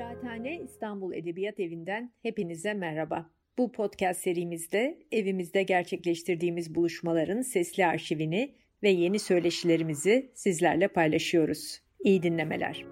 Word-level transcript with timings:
Kıraathane 0.00 0.60
İstanbul 0.60 1.12
Edebiyat 1.12 1.60
Evi'nden 1.60 2.12
hepinize 2.22 2.74
merhaba. 2.74 3.30
Bu 3.58 3.72
podcast 3.72 4.20
serimizde 4.20 4.98
evimizde 5.12 5.62
gerçekleştirdiğimiz 5.62 6.74
buluşmaların 6.74 7.42
sesli 7.42 7.86
arşivini 7.86 8.54
ve 8.82 8.90
yeni 8.90 9.18
söyleşilerimizi 9.18 10.32
sizlerle 10.34 10.88
paylaşıyoruz. 10.88 11.80
İyi 12.04 12.22
dinlemeler. 12.22 12.84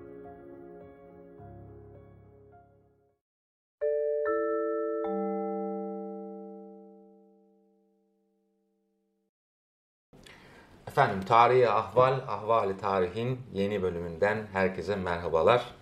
Efendim 10.89 11.21
Tarihi 11.27 11.69
Ahval, 11.69 12.13
Ahvali 12.13 12.77
Tarihin 12.77 13.39
yeni 13.55 13.83
bölümünden 13.83 14.47
herkese 14.53 14.97
merhabalar. 14.97 15.78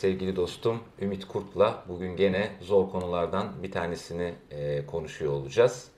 Sevgili 0.00 0.36
dostum 0.36 0.80
Ümit 1.00 1.28
Kurt'la 1.28 1.84
bugün 1.88 2.16
gene 2.16 2.50
zor 2.60 2.90
konulardan 2.90 3.62
bir 3.62 3.70
tanesini 3.70 4.34
e, 4.50 4.86
konuşuyor 4.86 5.32
olacağız. 5.32 5.88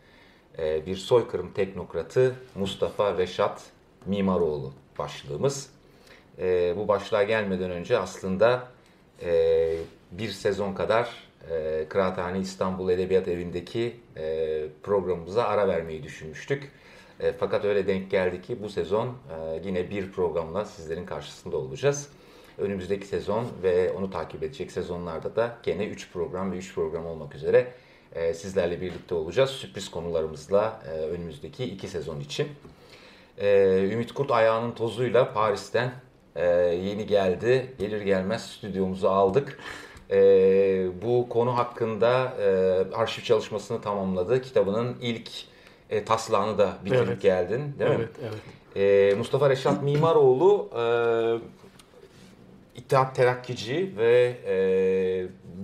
E, 0.59 0.87
bir 0.87 0.97
soykırım 0.97 1.53
teknokratı 1.53 2.35
Mustafa 2.55 3.19
Reşat 3.19 3.63
Mimaroğlu 4.07 4.73
başlığımız. 4.99 5.71
E, 6.39 6.75
bu 6.77 6.89
başlığa 6.89 7.23
gelmeden 7.23 7.71
önce 7.71 7.99
aslında 7.99 8.69
e, 9.23 9.75
bir 10.13 10.29
sezon 10.29 10.75
kadar 10.75 11.29
e, 11.51 11.87
Kıraathane 11.89 12.39
İstanbul 12.39 12.91
Edebiyat 12.91 13.29
Evi'ndeki 13.29 13.97
e, 14.17 14.65
programımıza 14.83 15.45
ara 15.45 15.69
vermeyi 15.69 16.03
düşünmüştük. 16.03 16.73
E, 17.21 17.33
fakat 17.33 17.65
öyle 17.65 17.87
denk 17.87 18.11
geldi 18.11 18.43
ki 18.43 18.63
bu 18.63 18.69
sezon 18.69 19.07
e, 19.07 19.61
yine 19.65 19.91
bir 19.91 20.13
programla 20.13 20.65
sizlerin 20.65 21.07
karşısında 21.07 21.57
olacağız. 21.57 22.09
Önümüzdeki 22.59 23.07
sezon 23.07 23.47
ve 23.63 23.93
onu 23.93 24.11
takip 24.11 24.43
edecek 24.43 24.73
sezonlarda 24.73 25.37
da 25.37 25.57
gene 25.63 25.87
3 25.87 26.13
program 26.13 26.53
ve 26.53 26.57
3 26.57 26.75
program 26.75 27.07
olmak 27.07 27.35
üzere 27.35 27.73
e, 28.15 28.35
sizlerle 28.35 28.81
birlikte 28.81 29.15
olacağız. 29.15 29.51
Sürpriz 29.51 29.91
konularımızla 29.91 30.83
e, 30.87 30.91
önümüzdeki 30.91 31.65
2 31.65 31.89
sezon 31.89 32.21
için. 32.21 32.49
E, 33.39 33.89
Ümit 33.93 34.15
Kurt 34.15 34.31
ayağının 34.31 34.73
tozuyla 34.73 35.33
Paris'ten 35.33 35.93
e, 36.37 36.47
yeni 36.85 37.07
geldi. 37.07 37.75
Gelir 37.79 38.01
gelmez 38.01 38.43
stüdyomuzu 38.51 39.09
aldık. 39.09 39.59
E, 40.11 40.17
bu 41.03 41.29
konu 41.29 41.57
hakkında 41.57 42.35
e, 42.41 42.47
arşiv 42.95 43.23
çalışmasını 43.23 43.81
tamamladı. 43.81 44.43
Kitabının 44.43 44.97
ilk 45.01 45.31
e, 45.91 46.05
taslağını 46.05 46.59
da 46.59 46.73
bitirip 46.85 47.09
Evet. 47.09 47.23
geldin 47.23 47.75
değil 47.79 47.91
mi? 47.91 47.97
Evet, 47.99 48.11
evet. 48.23 49.13
E, 49.13 49.15
Mustafa 49.19 49.51
Reşat 49.51 49.83
Mimaroğlu 49.83 50.71
e, 50.73 50.83
İttihat 52.77 53.17
Terakkici 53.17 53.93
ve 53.97 54.37
e, 54.47 54.57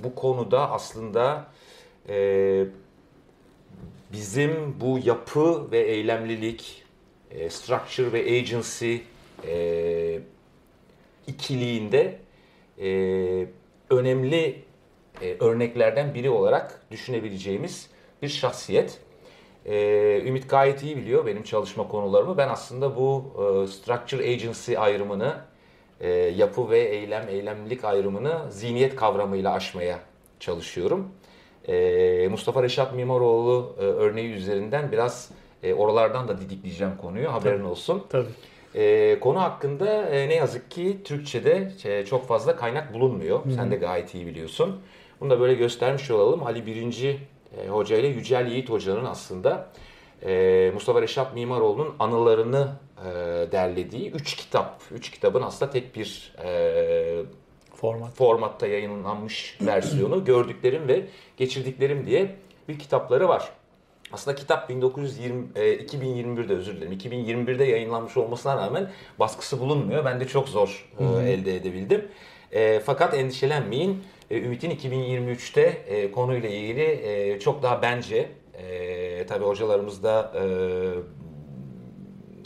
bu 0.04 0.14
konuda 0.14 0.70
aslında 0.70 1.46
e, 2.08 2.64
bizim 4.12 4.80
bu 4.80 4.98
yapı 5.04 5.70
ve 5.70 5.78
eylemlilik, 5.78 6.84
e, 7.30 7.50
structure 7.50 8.12
ve 8.12 8.38
agency 8.38 8.96
e, 9.46 10.20
ikiliğinde 11.26 12.18
e, 12.80 12.88
önemli 13.90 14.62
e, 15.22 15.36
örneklerden 15.40 16.14
biri 16.14 16.30
olarak 16.30 16.82
düşünebileceğimiz 16.90 17.90
bir 18.22 18.28
şahsiyet. 18.28 19.00
Ee, 19.66 20.22
Ümit 20.26 20.50
gayet 20.50 20.82
iyi 20.82 20.96
biliyor 20.96 21.26
benim 21.26 21.42
çalışma 21.42 21.88
konularımı. 21.88 22.36
Ben 22.36 22.48
aslında 22.48 22.96
bu 22.96 23.24
e, 23.36 23.66
structure 23.66 24.32
agency 24.32 24.78
ayrımını, 24.78 25.36
e, 26.00 26.08
yapı 26.10 26.70
ve 26.70 26.78
eylem, 26.80 27.28
eylemlilik 27.28 27.84
ayrımını 27.84 28.38
zihniyet 28.50 28.96
kavramıyla 28.96 29.52
aşmaya 29.52 29.98
çalışıyorum. 30.40 31.08
E, 31.68 32.28
Mustafa 32.30 32.62
Reşat 32.62 32.94
Mimaroğlu 32.94 33.76
e, 33.78 33.82
örneği 33.82 34.32
üzerinden 34.32 34.92
biraz 34.92 35.30
e, 35.62 35.74
oralardan 35.74 36.28
da 36.28 36.38
didikleyeceğim 36.38 36.96
konuyu 36.96 37.32
haberin 37.32 37.64
olsun. 37.64 38.04
Tabii. 38.10 38.28
E, 38.74 39.20
konu 39.20 39.40
hakkında 39.40 40.02
e, 40.02 40.28
ne 40.28 40.34
yazık 40.34 40.70
ki 40.70 40.98
Türkçe'de 41.04 41.72
e, 41.84 42.04
çok 42.04 42.28
fazla 42.28 42.56
kaynak 42.56 42.94
bulunmuyor. 42.94 43.40
Sen 43.54 43.70
de 43.70 43.76
gayet 43.76 44.14
iyi 44.14 44.26
biliyorsun. 44.26 44.80
Bunu 45.20 45.30
da 45.30 45.40
böyle 45.40 45.54
göstermiş 45.54 46.10
olalım. 46.10 46.42
Ali 46.42 46.66
Birinci 46.66 47.18
e, 47.58 47.68
Hoca 47.68 47.96
ile 47.96 48.06
Yücel 48.06 48.46
Yiğit 48.46 48.70
Hoca'nın 48.70 49.04
aslında 49.04 49.70
e, 50.26 50.70
Mustafa 50.74 51.02
Reşat 51.02 51.34
Mimaroğlu'nun 51.34 51.94
anılarını 51.98 52.68
e, 52.98 53.10
derlediği 53.52 54.10
3 54.10 54.36
kitap. 54.36 54.82
3 54.90 55.10
kitabın 55.10 55.42
aslında 55.42 55.70
tek 55.70 55.96
bir 55.96 56.32
e, 56.44 57.22
Format. 57.74 58.14
formatta 58.14 58.66
yayınlanmış 58.66 59.58
versiyonu 59.66 60.24
gördüklerim 60.24 60.88
ve 60.88 61.06
geçirdiklerim 61.36 62.06
diye 62.06 62.36
bir 62.68 62.78
kitapları 62.78 63.28
var. 63.28 63.48
Aslında 64.12 64.34
kitap 64.34 64.68
1920 64.68 65.46
e, 65.56 65.76
2021'de 65.76 66.52
özür 66.54 66.76
dilerim. 66.76 66.92
2021'de 66.92 67.64
yayınlanmış 67.64 68.16
olmasına 68.16 68.56
rağmen 68.56 68.90
baskısı 69.18 69.60
bulunmuyor. 69.60 70.04
Ben 70.04 70.20
de 70.20 70.28
çok 70.28 70.48
zor 70.48 70.88
e, 71.00 71.30
elde 71.30 71.56
edebildim. 71.56 72.08
E, 72.52 72.80
fakat 72.80 73.14
endişelenmeyin. 73.14 74.04
E, 74.30 74.38
Ümit'in 74.38 74.70
2023'te 74.70 75.62
e, 75.62 76.12
konuyla 76.12 76.48
ilgili 76.48 76.82
e, 76.82 77.40
çok 77.40 77.62
daha 77.62 77.82
bence 77.82 78.28
e, 78.58 78.87
tabii 79.28 79.44
hocalarımız 79.44 80.02
da 80.02 80.32
e, 80.34 80.42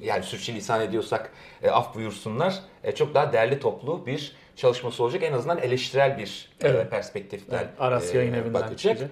yani 0.06 0.22
sürçülisan 0.22 0.80
ediyorsak 0.80 1.32
e, 1.62 1.70
af 1.70 1.94
buyursunlar. 1.94 2.54
E, 2.84 2.92
çok 2.92 3.14
daha 3.14 3.32
derli 3.32 3.58
toplu 3.60 4.06
bir 4.06 4.36
çalışması 4.56 5.02
olacak. 5.04 5.22
En 5.22 5.32
azından 5.32 5.58
eleştirel 5.58 6.18
bir 6.18 6.48
e, 6.64 6.68
Evet. 6.68 6.90
perspektiften 6.90 7.58
Evet, 7.58 7.68
Aras 7.78 8.14
e, 8.14 8.18
Yayın 8.18 8.54
bakacak. 8.54 8.78
çıkacak. 8.78 9.10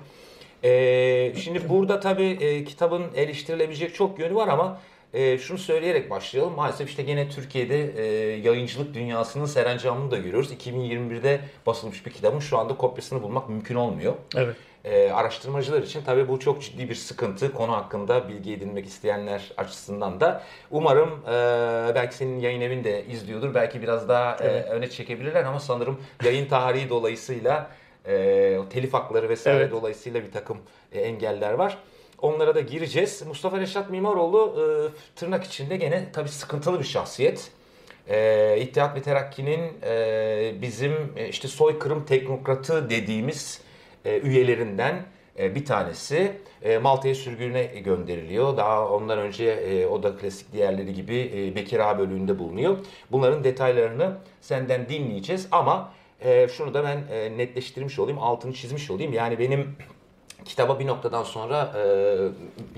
E, 0.64 1.32
şimdi 1.36 1.68
burada 1.68 2.00
tabii 2.00 2.38
e, 2.40 2.64
kitabın 2.64 3.04
eleştirilebilecek 3.14 3.94
çok 3.94 4.18
yönü 4.18 4.34
var 4.34 4.48
ama 4.48 4.80
e, 5.14 5.38
şunu 5.38 5.58
söyleyerek 5.58 6.10
başlayalım. 6.10 6.54
Maalesef 6.54 6.88
işte 6.90 7.02
gene 7.02 7.28
Türkiye'de 7.28 7.92
e, 7.96 8.04
yayıncılık 8.36 8.94
dünyasının 8.94 9.46
serencamını 9.46 10.10
da 10.10 10.16
görüyoruz. 10.16 10.52
2021'de 10.52 11.40
basılmış 11.66 12.06
bir 12.06 12.10
kitabın 12.10 12.38
şu 12.38 12.58
anda 12.58 12.76
kopyasını 12.76 13.22
bulmak 13.22 13.48
mümkün 13.48 13.74
olmuyor. 13.74 14.14
Evet. 14.36 14.56
E, 14.84 15.10
araştırmacılar 15.10 15.82
için 15.82 16.02
tabii 16.06 16.28
bu 16.28 16.40
çok 16.40 16.62
ciddi 16.62 16.88
bir 16.88 16.94
sıkıntı. 16.94 17.52
Konu 17.54 17.72
hakkında 17.72 18.28
bilgi 18.28 18.52
edinmek 18.52 18.86
isteyenler 18.86 19.52
açısından 19.56 20.20
da. 20.20 20.42
Umarım 20.70 21.08
e, 21.26 21.32
belki 21.94 22.14
senin 22.14 22.40
yayın 22.40 22.60
evin 22.60 22.84
de 22.84 23.04
izliyordur. 23.06 23.54
Belki 23.54 23.82
biraz 23.82 24.08
daha 24.08 24.36
e, 24.40 24.48
Evet. 24.48 24.68
öne 24.70 24.90
çekebilirler 24.90 25.44
ama 25.44 25.60
sanırım 25.60 26.00
yayın 26.24 26.48
tarihi 26.48 26.88
dolayısıyla 26.88 27.70
e, 28.06 28.58
telif 28.70 28.94
hakları 28.94 29.28
vesaire 29.28 29.58
Evet. 29.58 29.72
dolayısıyla 29.72 30.22
bir 30.22 30.32
takım 30.32 30.58
e, 30.92 31.00
engeller 31.00 31.52
var. 31.52 31.78
Onlara 32.22 32.54
da 32.54 32.60
gireceğiz. 32.60 33.22
Mustafa 33.26 33.60
Reşat 33.60 33.90
Mimaroğlu 33.90 34.54
e, 34.56 34.64
tırnak 35.16 35.44
içinde 35.44 35.76
gene 35.76 36.04
tabii 36.12 36.28
sıkıntılı 36.28 36.78
bir 36.78 36.84
şahsiyet. 36.84 37.50
E, 38.08 38.58
İttihat 38.60 38.96
ve 38.96 39.02
Terakki'nin 39.02 39.72
e, 39.82 40.54
bizim 40.62 40.92
e, 41.16 41.28
işte 41.28 41.48
soykırım 41.48 42.04
teknokratı 42.04 42.90
dediğimiz 42.90 43.60
e, 44.04 44.18
üyelerinden 44.20 45.04
e, 45.38 45.54
bir 45.54 45.64
tanesi 45.64 46.32
e, 46.62 46.78
Malta'ya 46.78 47.14
sürgüne 47.14 47.64
gönderiliyor. 47.64 48.56
Daha 48.56 48.88
ondan 48.88 49.18
önce 49.18 49.44
e, 49.44 49.86
o 49.86 50.02
da 50.02 50.16
klasik 50.16 50.52
diğerleri 50.52 50.94
gibi 50.94 51.32
e, 51.34 51.54
Bekir 51.54 51.78
Ağa 51.90 51.98
bölüğünde 51.98 52.38
bulunuyor. 52.38 52.78
Bunların 53.12 53.44
detaylarını 53.44 54.16
senden 54.40 54.88
dinleyeceğiz 54.88 55.48
ama 55.50 55.92
e, 56.20 56.48
şunu 56.48 56.74
da 56.74 56.84
ben 56.84 57.04
e, 57.10 57.38
netleştirmiş 57.38 57.98
olayım, 57.98 58.18
altını 58.18 58.52
çizmiş 58.52 58.90
olayım. 58.90 59.12
Yani 59.12 59.38
benim 59.38 59.76
kitaba 60.44 60.78
bir 60.78 60.86
noktadan 60.86 61.22
sonra 61.22 61.72
e, 61.76 61.82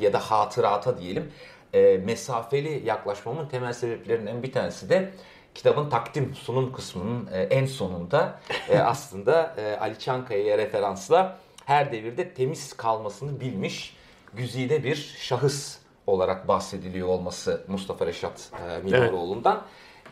ya 0.05 0.13
da 0.13 0.19
hatırata 0.19 0.99
diyelim 0.99 1.33
e, 1.75 2.01
mesafeli 2.05 2.83
yaklaşmamın 2.87 3.49
temel 3.49 3.73
sebeplerinden 3.73 4.43
bir 4.43 4.53
tanesi 4.53 4.89
de 4.91 5.11
kitabın 5.55 5.91
takdim 5.91 6.35
sunum 6.35 6.73
kısmının 6.73 7.29
e, 7.33 7.43
en 7.43 7.67
sonunda 7.67 8.41
e, 8.69 8.79
aslında 8.79 9.55
e, 9.59 9.77
Ali 9.81 9.99
Çankaya'ya 9.99 10.59
referansla 10.59 11.39
her 11.65 11.93
devirde 11.93 12.35
temiz 12.35 12.73
kalmasını 12.73 13.41
bilmiş 13.41 13.97
güzide 14.35 14.85
bir 14.85 15.17
şahıs 15.21 15.79
olarak 16.07 16.49
bahsediliyor 16.49 17.09
olması 17.09 17.65
Mustafa 17.69 18.07
Reşat 18.07 18.51
e, 18.69 18.83
Mimaroğlu'ndan. 18.83 19.63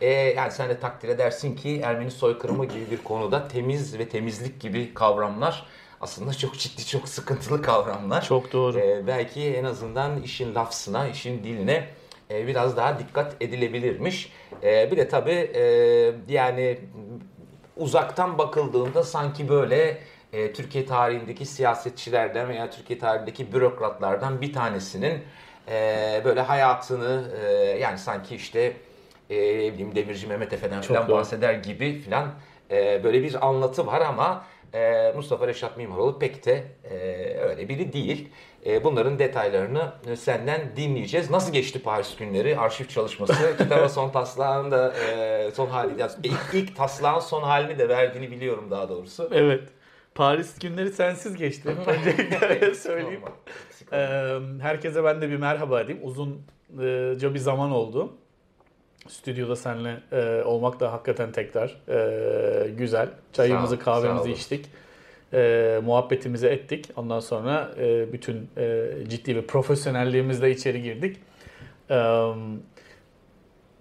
E, 0.01 0.09
yani 0.09 0.51
sen 0.51 0.69
de 0.69 0.79
takdir 0.79 1.09
edersin 1.09 1.55
ki 1.55 1.81
Ermeni 1.83 2.11
soykırımı 2.11 2.65
gibi 2.65 2.91
bir 2.91 3.03
konuda 3.03 3.47
temiz 3.47 3.99
ve 3.99 4.09
temizlik 4.09 4.61
gibi 4.61 4.93
kavramlar 4.93 5.65
aslında 6.01 6.33
çok 6.33 6.59
ciddi, 6.59 6.85
çok 6.85 7.09
sıkıntılı 7.09 7.61
kavramlar. 7.61 8.21
Çok 8.21 8.53
doğru. 8.53 8.79
E, 8.79 9.07
belki 9.07 9.41
en 9.41 9.63
azından 9.63 10.21
işin 10.21 10.55
lafzına, 10.55 11.07
işin 11.07 11.43
diline 11.43 11.87
e, 12.31 12.47
biraz 12.47 12.77
daha 12.77 12.99
dikkat 12.99 13.35
edilebilirmiş. 13.41 14.31
E, 14.63 14.91
bir 14.91 14.97
de 14.97 15.07
tabii 15.07 15.51
e, 15.55 15.63
yani 16.29 16.79
uzaktan 17.77 18.37
bakıldığında 18.37 19.03
sanki 19.03 19.49
böyle 19.49 19.97
e, 20.33 20.53
Türkiye 20.53 20.85
tarihindeki 20.85 21.45
siyasetçilerden 21.45 22.49
veya 22.49 22.69
Türkiye 22.69 22.99
tarihindeki 22.99 23.53
bürokratlardan 23.53 24.41
bir 24.41 24.53
tanesinin 24.53 25.19
e, 25.71 26.21
böyle 26.25 26.41
hayatını 26.41 27.31
e, 27.41 27.53
yani 27.79 27.97
sanki 27.97 28.35
işte 28.35 28.73
e, 29.31 29.73
bileyim 29.73 29.95
Demirci 29.95 30.27
Mehmet 30.27 30.53
Efe'den 30.53 30.81
falan 30.81 31.07
doğru. 31.07 31.17
bahseder 31.17 31.53
gibi 31.53 32.01
falan 32.01 32.29
e, 32.71 33.03
böyle 33.03 33.23
bir 33.23 33.47
anlatı 33.47 33.87
var 33.87 34.01
ama 34.01 34.45
e, 34.73 35.13
Mustafa 35.15 35.47
Reşat 35.47 35.77
Mimaroğlu 35.77 36.19
pek 36.19 36.45
de 36.45 36.63
e, 36.83 36.97
öyle 37.39 37.69
biri 37.69 37.93
değil. 37.93 38.29
E, 38.65 38.83
bunların 38.83 39.19
detaylarını 39.19 39.91
senden 40.15 40.75
dinleyeceğiz. 40.75 41.29
Nasıl 41.29 41.53
geçti 41.53 41.83
Paris 41.83 42.15
günleri? 42.15 42.57
Arşiv 42.57 42.85
çalışması, 42.85 43.57
kitaba 43.57 43.89
son 43.89 44.09
taslağın 44.09 44.71
da 44.71 44.93
e, 44.93 45.51
son 45.51 45.67
hali, 45.67 45.93
ilk, 46.23 46.39
ilk 46.53 46.75
taslağın 46.75 47.19
son 47.19 47.43
halini 47.43 47.79
de 47.79 47.89
verdiğini 47.89 48.31
biliyorum 48.31 48.71
daha 48.71 48.89
doğrusu. 48.89 49.29
Evet. 49.33 49.63
Paris 50.15 50.59
günleri 50.59 50.91
sensiz 50.91 51.35
geçti. 51.35 51.69
Öncelikle 51.87 52.75
söyleyeyim. 52.75 53.21
Ee, 53.93 54.37
herkese 54.61 55.03
ben 55.03 55.21
de 55.21 55.29
bir 55.29 55.37
merhaba 55.37 55.87
diyeyim. 55.87 56.07
Uzunca 56.07 57.33
bir 57.33 57.39
zaman 57.39 57.71
oldu. 57.71 58.13
Stüdyoda 59.07 59.55
seninle 59.55 60.03
e, 60.11 60.43
olmak 60.43 60.79
da 60.79 60.91
hakikaten 60.93 61.31
tekrar 61.31 61.81
e, 61.89 62.69
güzel. 62.69 63.09
Çayımızı 63.33 63.79
kahvemizi 63.79 64.31
içtik. 64.31 64.65
E, 65.33 65.79
muhabbetimizi 65.83 66.47
ettik. 66.47 66.89
Ondan 66.95 67.19
sonra 67.19 67.71
e, 67.79 68.13
bütün 68.13 68.49
e, 68.57 68.87
ciddi 69.07 69.35
bir 69.35 69.41
profesyonelliğimizle 69.41 70.51
içeri 70.51 70.81
girdik. 70.81 71.17
E, 71.89 71.95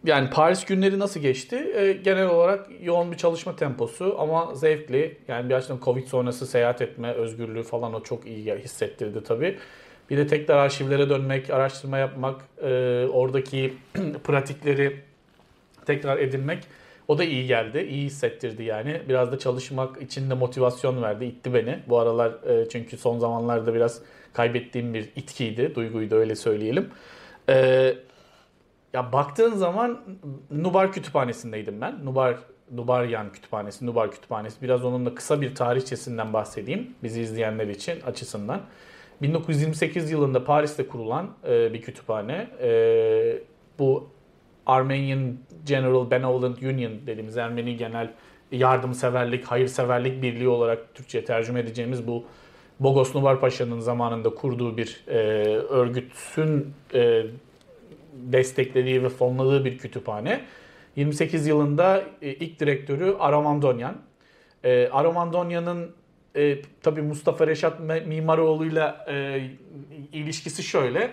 yani 0.05 0.31
Paris 0.31 0.65
günleri 0.65 0.99
nasıl 0.99 1.21
geçti? 1.21 1.57
E, 1.57 1.93
genel 1.93 2.27
olarak 2.27 2.69
yoğun 2.83 3.13
bir 3.13 3.17
çalışma 3.17 3.57
temposu 3.57 4.17
ama 4.19 4.55
zevkli. 4.55 5.19
Yani 5.29 5.49
bir 5.49 5.55
açıdan 5.55 5.79
Covid 5.85 6.07
sonrası 6.07 6.47
seyahat 6.47 6.83
etme 6.83 7.13
özgürlüğü 7.13 7.63
falan 7.63 7.95
o 7.95 8.03
çok 8.03 8.27
iyi 8.27 8.55
hissettirdi 8.55 9.25
tabii. 9.25 9.59
Bir 10.11 10.17
de 10.17 10.27
tekrar 10.27 10.57
arşivlere 10.57 11.09
dönmek, 11.11 11.51
araştırma 11.51 11.99
yapmak, 11.99 12.41
e, 12.63 12.69
oradaki 13.13 13.75
pratikleri 14.25 14.97
tekrar 15.87 16.19
edinmek 16.19 16.59
o 17.11 17.19
da 17.19 17.25
iyi 17.25 17.47
geldi. 17.47 17.87
iyi 17.91 18.05
hissettirdi 18.05 18.63
yani. 18.63 19.03
Biraz 19.09 19.33
da 19.33 19.39
çalışmak 19.39 20.03
için 20.03 20.31
de 20.31 20.35
motivasyon 20.35 21.03
verdi. 21.03 21.25
itti 21.25 21.55
beni. 21.55 21.79
Bu 21.89 21.99
aralar 21.99 22.33
e, 22.49 22.69
çünkü 22.69 22.97
son 22.97 23.19
zamanlarda 23.19 23.75
biraz 23.75 24.03
kaybettiğim 24.33 24.95
bir 24.95 25.11
itkiydi. 25.17 25.75
Duyguydu 25.75 26.15
öyle 26.15 26.37
söyleyelim. 26.37 26.91
E, 27.49 27.55
ya 28.93 29.13
baktığın 29.13 29.55
zaman 29.55 30.01
Nubar 30.51 30.93
Kütüphanesi'ndeydim 30.93 31.81
ben. 31.81 32.05
Nubar 32.05 32.39
Nubaryan 32.71 33.33
Kütüphanesi, 33.33 33.87
Nubar 33.87 34.11
Kütüphanesi. 34.11 34.63
Biraz 34.63 34.85
onun 34.85 35.07
da 35.07 35.15
kısa 35.15 35.41
bir 35.41 35.55
tarihçesinden 35.55 36.33
bahsedeyim 36.33 36.95
bizi 37.03 37.21
izleyenler 37.21 37.67
için 37.67 38.01
açısından. 38.01 38.61
1928 39.23 40.11
yılında 40.11 40.45
Paris'te 40.45 40.87
kurulan 40.87 41.31
e, 41.49 41.73
bir 41.73 41.83
kütüphane. 41.83 42.49
E, 42.63 43.39
bu 43.79 44.11
Armenian 44.71 45.37
General 45.67 46.11
Benevolent 46.11 46.63
Union 46.63 46.93
dediğimiz 47.07 47.37
Ermeni 47.37 47.77
Genel 47.77 48.11
Yardımseverlik, 48.53 49.45
Hayırseverlik 49.45 50.23
Birliği 50.23 50.49
olarak 50.49 50.95
Türkçe'ye 50.95 51.25
tercüme 51.25 51.61
edeceğimiz 51.61 52.07
bu 52.07 52.25
Bogos 52.81 53.15
Nubar 53.15 53.41
Paşa'nın 53.41 53.81
zamanında 53.81 54.35
kurduğu 54.35 54.77
bir 54.77 55.05
e, 55.09 55.17
örgütün 55.55 56.75
e, 56.95 57.27
desteklediği 58.15 59.03
ve 59.03 59.09
fonladığı 59.09 59.65
bir 59.65 59.79
kütüphane. 59.79 60.41
28 60.97 61.47
yılında 61.47 62.05
e, 62.23 62.31
ilk 62.33 62.61
direktörü 62.61 63.17
Aramandonyan. 63.19 63.97
E, 64.65 64.89
Aramandonyan'ın 64.89 65.91
e, 66.37 66.63
tabii 66.83 67.03
Mustafa 67.03 67.47
Reşat 67.47 67.81
Mimaroğlu'yla 68.07 69.07
e, 69.09 69.43
ilişkisi 70.13 70.63
şöyle. 70.63 71.11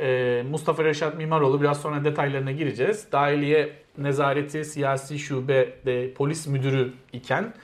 E, 0.00 0.42
Mustafa 0.50 0.84
Reşat 0.84 1.16
Mimaroğlu 1.16 1.60
biraz 1.60 1.80
sonra 1.80 2.04
detaylarına 2.04 2.52
gireceğiz. 2.52 3.06
Dahiliye 3.12 3.72
Nezareti 3.98 4.64
Siyasi 4.64 5.18
Şube 5.18 5.74
de 5.86 6.12
Polis 6.14 6.46
Müdürü 6.46 6.92
iken 7.12 7.54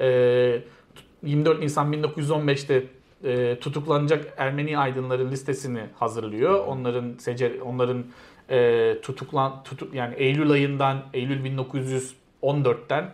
e, 0.00 0.62
24 1.22 1.60
Nisan 1.60 1.92
1915'te 1.92 2.84
e, 3.24 3.58
tutuklanacak 3.58 4.34
Ermeni 4.36 4.78
aydınların 4.78 5.30
listesini 5.30 5.80
hazırlıyor. 5.98 6.66
Onların 6.66 7.14
secer 7.18 7.52
onların 7.58 8.04
e, 8.50 8.96
tutuklan 9.02 9.62
tutuk 9.62 9.94
yani 9.94 10.14
Eylül 10.14 10.50
ayından 10.50 11.02
Eylül 11.12 11.58
1914'ten 12.42 13.10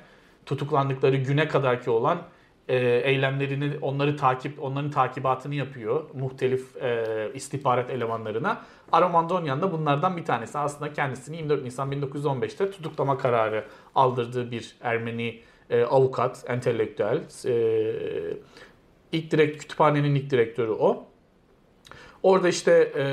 tutuklandıkları 0.46 1.16
güne 1.16 1.48
kadarki 1.48 1.90
olan 1.90 2.18
e, 2.68 2.76
eylemlerini 3.04 3.78
onları 3.82 4.16
takip 4.16 4.62
onların 4.62 4.90
takibatını 4.90 5.54
yapıyor 5.54 6.04
muhtelif 6.14 6.76
e, 6.76 7.04
istihbarat 7.34 7.90
elemanlarına. 7.90 8.62
Aramandonyan 8.92 9.62
da 9.62 9.72
bunlardan 9.72 10.16
bir 10.16 10.24
tanesi. 10.24 10.58
Aslında 10.58 10.92
kendisini 10.92 11.36
24 11.36 11.62
Nisan 11.62 11.92
1915'te 11.92 12.70
tutuklama 12.70 13.18
kararı 13.18 13.64
aldırdığı 13.94 14.50
bir 14.50 14.76
Ermeni 14.80 15.40
e, 15.70 15.82
avukat, 15.82 16.44
entelektüel. 16.48 17.20
E, 17.46 17.54
ilk 19.12 19.30
direkt 19.30 19.62
kütüphanenin 19.62 20.14
ilk 20.14 20.30
direktörü 20.30 20.70
o. 20.70 21.04
Orada 22.22 22.48
işte 22.48 22.92
e, 22.96 23.04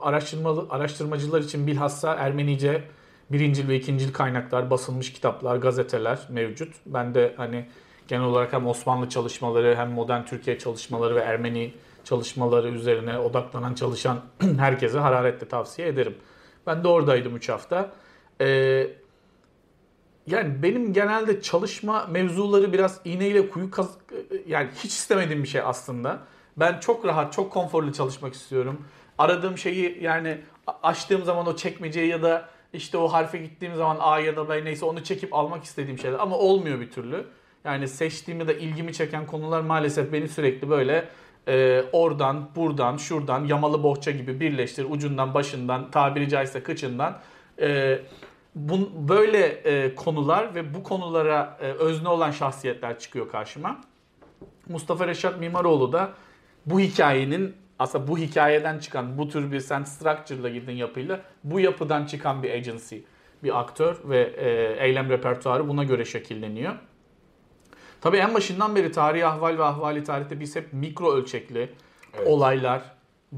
araştırmalı 0.00 0.66
araştırmacılar 0.70 1.40
için 1.40 1.66
bilhassa 1.66 2.14
Ermenice 2.14 2.82
birincil 3.30 3.68
ve 3.68 3.76
ikincil 3.76 4.12
kaynaklar, 4.12 4.70
basılmış 4.70 5.12
kitaplar, 5.12 5.56
gazeteler 5.56 6.18
mevcut. 6.28 6.74
Ben 6.86 7.14
de 7.14 7.34
hani 7.36 7.66
genel 8.08 8.24
olarak 8.24 8.52
hem 8.52 8.66
Osmanlı 8.66 9.08
çalışmaları 9.08 9.76
hem 9.76 9.90
modern 9.90 10.24
Türkiye 10.24 10.58
çalışmaları 10.58 11.14
ve 11.14 11.20
Ermeni 11.20 11.74
çalışmaları 12.04 12.68
üzerine 12.68 13.18
odaklanan 13.18 13.74
çalışan 13.74 14.20
herkese 14.58 14.98
hararetle 14.98 15.48
tavsiye 15.48 15.88
ederim. 15.88 16.14
Ben 16.66 16.84
de 16.84 16.88
oradaydım 16.88 17.36
3 17.36 17.48
hafta. 17.48 17.90
Ee, 18.40 18.86
yani 20.26 20.62
benim 20.62 20.92
genelde 20.92 21.42
çalışma 21.42 22.06
mevzuları 22.06 22.72
biraz 22.72 23.00
iğneyle 23.04 23.48
kuyu 23.48 23.70
kaz 23.70 23.98
yani 24.46 24.68
hiç 24.74 24.92
istemediğim 24.92 25.42
bir 25.42 25.48
şey 25.48 25.60
aslında. 25.60 26.18
Ben 26.56 26.80
çok 26.80 27.04
rahat, 27.04 27.32
çok 27.32 27.52
konforlu 27.52 27.92
çalışmak 27.92 28.34
istiyorum. 28.34 28.84
Aradığım 29.18 29.58
şeyi 29.58 30.02
yani 30.02 30.40
açtığım 30.82 31.24
zaman 31.24 31.46
o 31.46 31.56
çekmeceyi 31.56 32.08
ya 32.08 32.22
da 32.22 32.48
işte 32.72 32.98
o 32.98 33.08
harfe 33.08 33.38
gittiğim 33.38 33.76
zaman 33.76 33.96
A 34.00 34.18
ya 34.18 34.36
da 34.36 34.48
B 34.48 34.64
neyse 34.64 34.84
onu 34.84 35.04
çekip 35.04 35.34
almak 35.34 35.64
istediğim 35.64 35.98
şeyler 35.98 36.18
ama 36.18 36.38
olmuyor 36.38 36.80
bir 36.80 36.90
türlü. 36.90 37.26
Yani 37.68 37.88
seçtiğim 37.88 38.40
ya 38.40 38.48
da 38.48 38.52
ilgimi 38.52 38.92
çeken 38.92 39.26
konular 39.26 39.60
maalesef 39.60 40.12
beni 40.12 40.28
sürekli 40.28 40.70
böyle 40.70 41.08
e, 41.48 41.84
oradan, 41.92 42.48
buradan, 42.56 42.96
şuradan 42.96 43.44
yamalı 43.44 43.82
bohça 43.82 44.10
gibi 44.10 44.40
birleştir. 44.40 44.86
Ucundan, 44.90 45.34
başından, 45.34 45.90
tabiri 45.90 46.28
caizse 46.28 46.62
kıçından. 46.62 47.18
E, 47.60 47.98
bu, 48.54 48.90
böyle 49.08 49.46
e, 49.46 49.94
konular 49.94 50.54
ve 50.54 50.74
bu 50.74 50.82
konulara 50.82 51.58
e, 51.60 51.64
özne 51.64 52.08
olan 52.08 52.30
şahsiyetler 52.30 52.98
çıkıyor 52.98 53.30
karşıma. 53.30 53.80
Mustafa 54.68 55.06
Reşat 55.06 55.40
Mimaroğlu 55.40 55.92
da 55.92 56.10
bu 56.66 56.80
hikayenin 56.80 57.54
aslında 57.78 58.08
bu 58.08 58.18
hikayeden 58.18 58.78
çıkan 58.78 59.18
bu 59.18 59.28
tür 59.28 59.52
bir 59.52 59.60
sen 59.60 59.82
structure'la 59.82 60.48
girdin 60.48 60.72
yapıyla 60.72 61.20
bu 61.44 61.60
yapıdan 61.60 62.06
çıkan 62.06 62.42
bir 62.42 62.50
agency, 62.50 62.96
bir 63.42 63.60
aktör 63.60 63.96
ve 64.04 64.20
e, 64.36 64.76
eylem 64.86 65.10
repertuarı 65.10 65.68
buna 65.68 65.84
göre 65.84 66.04
şekilleniyor. 66.04 66.74
Tabii 68.00 68.16
en 68.16 68.34
başından 68.34 68.76
beri 68.76 68.92
tarihi 68.92 69.26
ahval 69.26 69.58
ve 69.58 69.64
ahvali 69.64 70.04
tarihte 70.04 70.40
biz 70.40 70.56
hep 70.56 70.72
mikro 70.72 71.12
ölçekli 71.12 71.72
evet. 72.14 72.26
olaylar, 72.26 72.82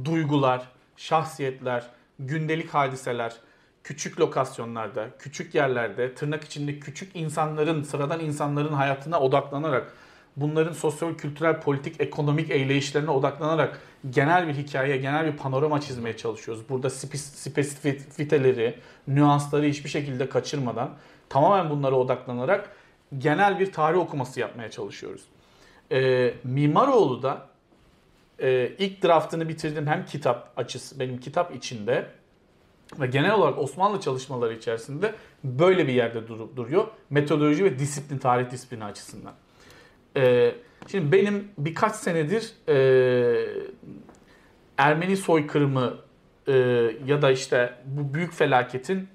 duygular, 0.05 0.69
şahsiyetler, 0.97 1.87
gündelik 2.19 2.75
hadiseler, 2.75 3.37
küçük 3.85 4.21
lokasyonlarda, 4.21 5.07
küçük 5.19 5.55
yerlerde, 5.55 6.14
tırnak 6.14 6.45
içinde 6.45 6.79
küçük 6.79 7.17
insanların, 7.17 7.83
sıradan 7.83 8.21
insanların 8.21 8.73
hayatına 8.73 9.21
odaklanarak, 9.21 9.95
bunların 10.37 10.73
sosyal, 10.73 11.14
kültürel, 11.14 11.61
politik, 11.61 12.00
ekonomik 12.00 12.50
eyleyişlerine 12.50 13.11
odaklanarak 13.11 13.81
genel 14.11 14.49
bir 14.49 14.55
hikaye, 14.55 14.97
genel 14.97 15.26
bir 15.26 15.37
panorama 15.37 15.81
çizmeye 15.81 16.17
çalışıyoruz. 16.17 16.69
Burada 16.69 16.90
spesifiteleri, 16.90 18.79
nüansları 19.09 19.67
hiçbir 19.67 19.90
şekilde 19.90 20.29
kaçırmadan 20.29 20.90
tamamen 21.29 21.71
bunlara 21.71 21.95
odaklanarak 21.95 22.71
genel 23.19 23.59
bir 23.59 23.73
tarih 23.73 23.99
okuması 23.99 24.40
yapmaya 24.40 24.71
çalışıyoruz. 24.71 25.23
E, 25.93 26.35
Mimaroğlu 26.45 27.23
da 27.23 27.47
e, 28.38 28.73
ilk 28.79 29.05
draftını 29.05 29.49
bitirdim 29.49 29.87
hem 29.87 30.07
kitap 30.07 30.52
açısı 30.57 31.00
benim 31.00 31.21
kitap 31.21 31.55
içinde 31.57 32.07
ve 33.00 33.07
genel 33.07 33.33
olarak 33.33 33.59
Osmanlı 33.59 34.00
çalışmaları 34.00 34.55
içerisinde 34.55 35.14
böyle 35.45 35.88
bir 35.88 35.93
yerde 35.93 36.29
dur- 36.29 36.57
duruyor. 36.57 36.87
Metodoloji 37.11 37.64
ve 37.64 37.79
disiplin, 37.79 38.19
tarih 38.19 38.50
disiplini 38.50 38.85
açısından. 38.85 39.33
E, 40.17 40.55
şimdi 40.90 41.12
benim 41.12 41.49
birkaç 41.59 41.95
senedir 41.95 42.52
e, 42.69 42.76
Ermeni 44.79 45.17
soykırımı 45.17 45.95
e, 46.47 46.52
ya 47.07 47.23
da 47.23 47.31
işte 47.31 47.75
bu 47.85 48.14
büyük 48.14 48.33
felaketin 48.33 49.09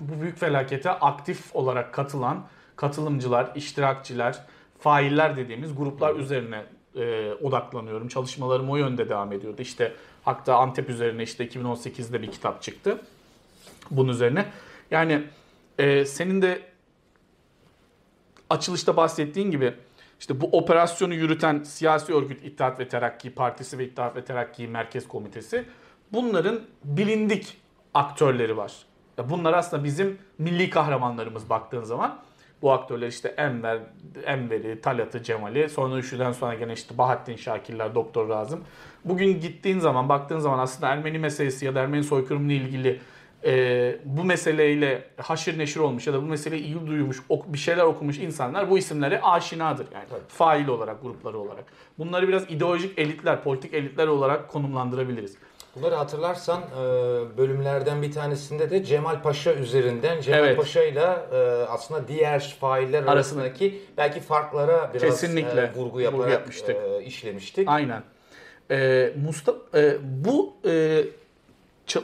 bu 0.00 0.20
büyük 0.22 0.38
felakete 0.38 0.90
aktif 0.90 1.56
olarak 1.56 1.94
katılan 1.94 2.46
katılımcılar, 2.76 3.52
iştirakçiler, 3.54 4.38
failler 4.78 5.36
dediğimiz 5.36 5.76
gruplar 5.76 6.14
üzerine 6.14 6.64
e, 6.96 7.32
odaklanıyorum. 7.32 8.08
Çalışmalarım 8.08 8.70
o 8.70 8.76
yönde 8.76 9.08
devam 9.08 9.32
ediyordu. 9.32 9.62
İşte 9.62 9.92
hatta 10.22 10.56
Antep 10.56 10.90
üzerine 10.90 11.22
işte 11.22 11.46
2018'de 11.46 12.22
bir 12.22 12.30
kitap 12.30 12.62
çıktı. 12.62 12.98
Bunun 13.90 14.08
üzerine. 14.08 14.46
Yani 14.90 15.22
e, 15.78 16.04
senin 16.04 16.42
de 16.42 16.62
açılışta 18.50 18.96
bahsettiğin 18.96 19.50
gibi 19.50 19.74
işte 20.20 20.40
bu 20.40 20.46
operasyonu 20.46 21.14
yürüten 21.14 21.62
siyasi 21.62 22.14
örgüt 22.14 22.44
İttihat 22.44 22.80
ve 22.80 22.88
Terakki 22.88 23.34
Partisi 23.34 23.78
ve 23.78 23.84
İttihat 23.84 24.16
ve 24.16 24.24
Terakki 24.24 24.68
Merkez 24.68 25.08
Komitesi 25.08 25.64
bunların 26.12 26.60
bilindik 26.84 27.56
aktörleri 27.94 28.56
var. 28.56 28.72
Bunlar 29.18 29.52
aslında 29.52 29.84
bizim 29.84 30.18
milli 30.38 30.70
kahramanlarımız 30.70 31.50
baktığın 31.50 31.82
zaman. 31.82 32.20
Bu 32.64 32.72
aktörler 32.72 33.08
işte 33.08 33.28
Enver, 33.28 33.78
Enver'i, 34.26 34.80
Talat'ı, 34.80 35.22
Cemal'i, 35.22 35.68
sonra 35.68 35.98
üçüden 35.98 36.32
sonra 36.32 36.54
gene 36.54 36.72
işte 36.72 36.98
Bahattin 36.98 37.36
Şakirler, 37.36 37.94
Doktor 37.94 38.28
Razım. 38.28 38.60
Bugün 39.04 39.40
gittiğin 39.40 39.78
zaman, 39.78 40.08
baktığın 40.08 40.38
zaman 40.38 40.58
aslında 40.58 40.88
Ermeni 40.88 41.18
meselesi 41.18 41.66
ya 41.66 41.74
da 41.74 41.80
Ermeni 41.80 42.04
soykırımıyla 42.04 42.66
ilgili 42.66 43.00
e, 43.44 43.96
bu 44.04 44.24
meseleyle 44.24 45.04
haşır 45.16 45.58
neşir 45.58 45.80
olmuş 45.80 46.06
ya 46.06 46.12
da 46.12 46.22
bu 46.22 46.26
meseleyi 46.26 46.64
iyi 46.64 46.86
duymuş, 46.86 47.22
ok, 47.28 47.52
bir 47.52 47.58
şeyler 47.58 47.82
okumuş 47.82 48.18
insanlar 48.18 48.70
bu 48.70 48.78
isimlere 48.78 49.20
aşinadır. 49.20 49.86
Yani 49.94 50.04
Tabii. 50.10 50.20
fail 50.28 50.68
olarak, 50.68 51.02
grupları 51.02 51.38
olarak. 51.38 51.64
Bunları 51.98 52.28
biraz 52.28 52.50
ideolojik 52.50 52.98
elitler, 52.98 53.42
politik 53.42 53.74
elitler 53.74 54.06
olarak 54.06 54.48
konumlandırabiliriz. 54.48 55.36
Bunları 55.76 55.94
hatırlarsan 55.94 56.60
e, 56.62 56.76
bölümlerden 57.38 58.02
bir 58.02 58.12
tanesinde 58.12 58.70
de 58.70 58.84
Cemal 58.84 59.22
Paşa 59.22 59.54
üzerinden 59.54 60.20
Cemal 60.20 60.38
Evet. 60.38 60.56
Paşa 60.56 60.82
ile 60.82 61.16
e, 61.32 61.36
aslında 61.68 62.08
diğer 62.08 62.56
failler 62.60 62.98
Arasında- 63.02 63.10
arasındaki 63.10 63.82
belki 63.96 64.20
farklara 64.20 64.90
biraz 64.94 65.02
Kesinlikle 65.02 65.60
e, 65.60 65.68
vurgu 65.70 65.80
vurgu 65.80 66.00
yaparak 66.00 66.30
yapmıştık. 66.32 66.76
işlemiştik. 67.04 67.68
Aynen. 67.68 68.02
Ee, 68.70 69.12
Mustafa 69.24 69.78
e, 69.78 69.96
bu 70.02 70.54
e, 70.66 71.04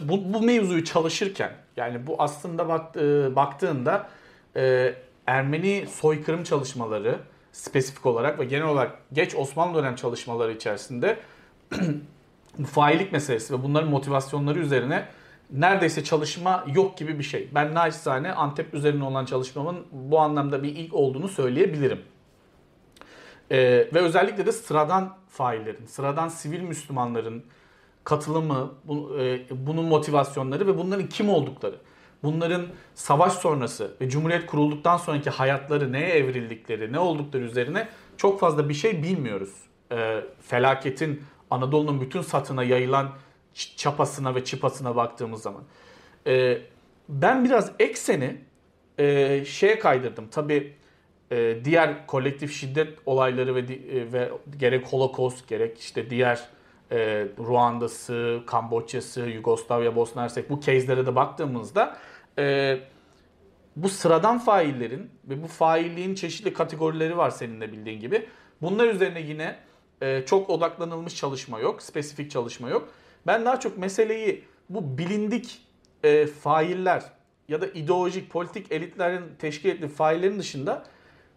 bu, 0.01 0.35
bu 0.35 0.43
mevzuyu 0.43 0.85
çalışırken 0.85 1.53
yani 1.77 2.07
bu 2.07 2.17
aslında 2.19 2.69
bak, 2.69 2.97
e, 2.97 3.37
baktığında 3.37 4.09
e, 4.57 4.95
Ermeni 5.27 5.87
soykırım 5.87 6.45
çalışmaları 6.45 7.19
spesifik 7.53 8.07
olarak 8.07 8.39
ve 8.39 8.45
genel 8.45 8.67
olarak 8.67 8.93
geç 9.13 9.35
Osmanlı 9.35 9.79
dönem 9.79 9.95
çalışmaları 9.97 10.53
içerisinde 10.53 11.17
bu 12.59 12.65
faillik 12.65 13.13
meselesi 13.13 13.55
ve 13.55 13.63
bunların 13.63 13.91
motivasyonları 13.91 14.59
üzerine 14.59 15.09
neredeyse 15.53 16.05
çalışma 16.05 16.65
yok 16.75 16.99
gibi 16.99 17.19
bir 17.19 17.25
şey. 17.25 17.49
Ben 17.55 17.75
naçizane 17.75 18.33
Antep 18.33 18.75
üzerine 18.75 19.05
olan 19.05 19.25
çalışmamın 19.25 19.87
bu 19.93 20.19
anlamda 20.19 20.63
bir 20.63 20.69
ilk 20.69 20.95
olduğunu 20.95 21.29
söyleyebilirim. 21.29 22.01
Ee, 23.51 23.59
ve 23.95 23.99
özellikle 24.01 24.47
de 24.47 24.53
sıradan 24.53 25.17
faillerin, 25.29 25.87
sıradan 25.87 26.29
sivil 26.29 26.61
Müslümanların 26.61 27.45
katılımı, 28.05 28.73
bu, 28.85 29.17
e, 29.21 29.41
bunun 29.51 29.85
motivasyonları 29.85 30.67
ve 30.67 30.79
bunların 30.79 31.09
kim 31.09 31.29
oldukları, 31.29 31.77
bunların 32.23 32.67
savaş 32.95 33.33
sonrası 33.33 33.95
ve 34.01 34.09
Cumhuriyet 34.09 34.47
kurulduktan 34.47 34.97
sonraki 34.97 35.31
hayatları 35.31 35.93
neye 35.93 36.09
evrildikleri, 36.09 36.93
ne 36.93 36.99
oldukları 36.99 37.43
üzerine 37.43 37.89
çok 38.17 38.41
fazla 38.41 38.69
bir 38.69 38.75
şey 38.75 39.03
bilmiyoruz. 39.03 39.53
Ee, 39.93 40.21
felaketin 40.41 41.23
Anadolu'nun 41.51 42.01
bütün 42.01 42.21
satına 42.21 42.65
yayılan 42.65 43.11
çapasına 43.77 44.35
ve 44.35 44.45
çıpasına 44.45 44.97
baktığımız 44.97 45.43
zaman. 45.43 45.63
Ee, 46.27 46.59
ben 47.09 47.45
biraz 47.45 47.73
ekseni 47.79 48.37
e, 48.99 49.45
şeye 49.45 49.79
kaydırdım. 49.79 50.29
Tabii 50.31 50.75
e, 51.33 51.65
diğer 51.65 52.07
kolektif 52.07 52.53
şiddet 52.53 52.99
olayları 53.07 53.55
ve 53.55 53.61
e, 53.61 54.13
ve 54.13 54.31
gerek 54.59 54.87
Holocaust 54.87 55.49
gerek 55.49 55.79
işte 55.79 56.11
diğer 56.11 56.49
e, 56.93 57.27
Ruanda'sı, 57.39 58.43
Kamboçya'sı, 58.47 59.21
Yugoslavya, 59.21 59.97
Bosna 59.97 60.23
Hersek 60.23 60.51
bu 60.51 60.61
case'lere 60.61 61.07
de 61.07 61.17
baktığımızda 61.17 61.97
e, 62.39 62.79
bu 63.77 63.89
sıradan 63.89 64.39
faillerin 64.39 65.11
ve 65.25 65.43
bu 65.43 65.47
failliğin 65.47 66.15
çeşitli 66.15 66.53
kategorileri 66.53 67.17
var 67.17 67.31
senin 67.31 67.61
de 67.61 67.73
bildiğin 67.73 68.01
gibi. 68.01 68.27
Bunlar 68.63 68.87
üzerine 68.89 69.21
yine 69.21 69.57
e, 70.01 70.23
çok 70.27 70.51
odaklanılmış 70.51 71.17
çalışma 71.17 71.61
yok, 71.61 71.83
spesifik 71.83 72.31
çalışma 72.31 72.69
yok. 72.69 72.89
Ben 73.27 73.45
daha 73.45 73.61
çok 73.61 73.79
meseleyi 73.79 74.45
bu 74.69 74.99
bilindik 74.99 75.63
e, 76.05 76.27
failler 76.27 77.05
ya 77.49 77.61
da 77.61 77.67
ideolojik 77.67 78.31
politik 78.31 78.73
elitlerin 78.73 79.25
teşkil 79.39 79.69
ettiği 79.69 79.89
faillerin 79.89 80.39
dışında 80.39 80.85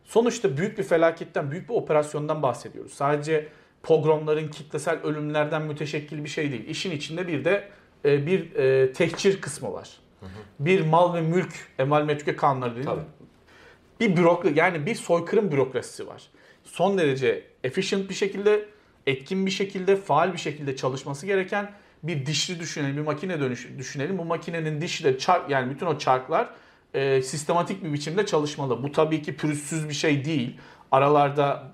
sonuçta 0.04 0.58
büyük 0.58 0.78
bir 0.78 0.84
felaketten, 0.84 1.52
büyük 1.52 1.70
bir 1.70 1.74
operasyondan 1.74 2.44
bahsediyoruz. 2.44 2.94
Sadece 2.94 3.48
pogromların, 3.84 4.48
kitlesel 4.48 5.00
ölümlerden 5.04 5.62
müteşekkil 5.62 6.24
bir 6.24 6.30
şey 6.30 6.52
değil. 6.52 6.66
İşin 6.68 6.92
içinde 6.92 7.28
bir 7.28 7.46
de 7.46 7.70
e, 8.06 8.26
bir 8.26 8.56
e, 8.56 8.94
tehcir 8.94 9.42
kısmı 9.42 9.74
var. 9.74 9.90
Bir 10.60 10.86
mal 10.86 11.14
ve 11.14 11.22
mülk, 11.22 11.54
emal 11.80 12.04
metüke 12.04 12.36
kanunları 12.36 12.76
değil 12.76 12.88
mi? 12.88 12.94
Tabii. 12.94 14.10
bir 14.10 14.18
bürokrasi 14.18 14.60
yani 14.60 14.86
bir 14.86 14.96
soykırım 14.96 15.52
bürokrasisi 15.52 16.08
var. 16.08 16.24
Son 16.64 16.98
derece 16.98 17.44
efficient 17.64 18.10
bir 18.10 18.16
şekilde, 18.16 18.66
etkin 19.08 19.46
bir 19.46 19.52
şekilde, 19.52 19.96
faal 19.96 20.34
bir 20.34 20.38
şekilde 20.38 20.76
çalışması 20.76 21.26
gereken 21.26 21.72
bir 22.04 22.26
dişli 22.26 22.60
düşünelim, 22.60 22.98
bir 22.98 23.02
makine 23.02 23.40
dönüş 23.40 23.68
düşünelim. 23.78 24.18
Bu 24.18 24.26
makinenin 24.26 24.82
de 24.82 25.18
çark 25.18 25.50
yani 25.50 25.74
bütün 25.74 25.86
o 25.86 25.98
çarklar 25.98 26.50
e, 26.94 27.22
sistematik 27.22 27.84
bir 27.84 27.94
biçimde 27.94 28.26
çalışmalı. 28.26 28.84
Bu 28.84 28.92
tabii 28.92 29.22
ki 29.22 29.36
pürüzsüz 29.36 29.90
bir 29.90 29.94
şey 29.94 30.26
değil. 30.26 30.58
Aralarda 30.92 31.72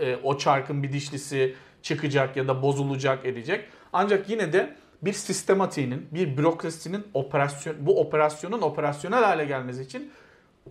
e, 0.00 0.16
o 0.22 0.38
çarkın 0.38 0.82
bir 0.82 0.92
dişlisi 0.92 1.54
çıkacak 1.82 2.36
ya 2.36 2.48
da 2.48 2.62
bozulacak 2.62 3.26
edecek. 3.26 3.64
Ancak 3.92 4.28
yine 4.28 4.52
de 4.52 4.76
bir 5.02 5.12
sistematiğinin, 5.12 6.08
bir 6.10 6.36
bürokrasinin 6.36 7.06
operasyon 7.14 7.76
bu 7.80 8.00
operasyonun 8.00 8.62
operasyonel 8.62 9.24
hale 9.24 9.44
gelmesi 9.44 9.82
için 9.82 10.12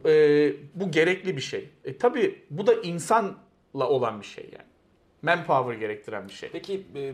e, 0.05 0.11
bu 0.75 0.91
gerekli 0.91 1.35
bir 1.35 1.41
şey. 1.41 1.69
E, 1.85 1.97
tabii 1.97 2.45
bu 2.49 2.67
da 2.67 2.73
insanla 2.73 3.35
olan 3.73 4.21
bir 4.21 4.25
şey 4.25 4.49
yani. 4.53 4.67
Manpower 5.21 5.73
gerektiren 5.73 6.27
bir 6.27 6.33
şey. 6.33 6.49
Peki 6.49 6.85
e, 6.95 7.13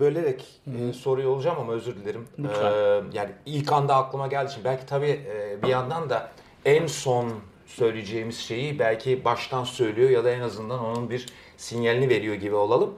bölerek 0.00 0.60
e, 0.78 0.92
soruyu 0.92 1.28
olacağım 1.28 1.56
ama 1.60 1.72
özür 1.72 1.96
dilerim. 1.96 2.28
Lütfen. 2.38 2.72
E, 2.72 3.02
yani 3.12 3.30
ilk 3.46 3.72
anda 3.72 3.96
aklıma 3.96 4.26
geldiği 4.26 4.50
için 4.52 4.64
belki 4.64 4.86
tabii 4.86 5.20
e, 5.28 5.62
bir 5.62 5.68
yandan 5.68 6.10
da 6.10 6.30
en 6.64 6.86
son 6.86 7.32
söyleyeceğimiz 7.66 8.38
şeyi 8.38 8.78
belki 8.78 9.24
baştan 9.24 9.64
söylüyor 9.64 10.10
ya 10.10 10.24
da 10.24 10.30
en 10.30 10.40
azından 10.40 10.84
onun 10.84 11.10
bir 11.10 11.26
sinyalini 11.56 12.08
veriyor 12.08 12.34
gibi 12.34 12.54
olalım. 12.54 12.94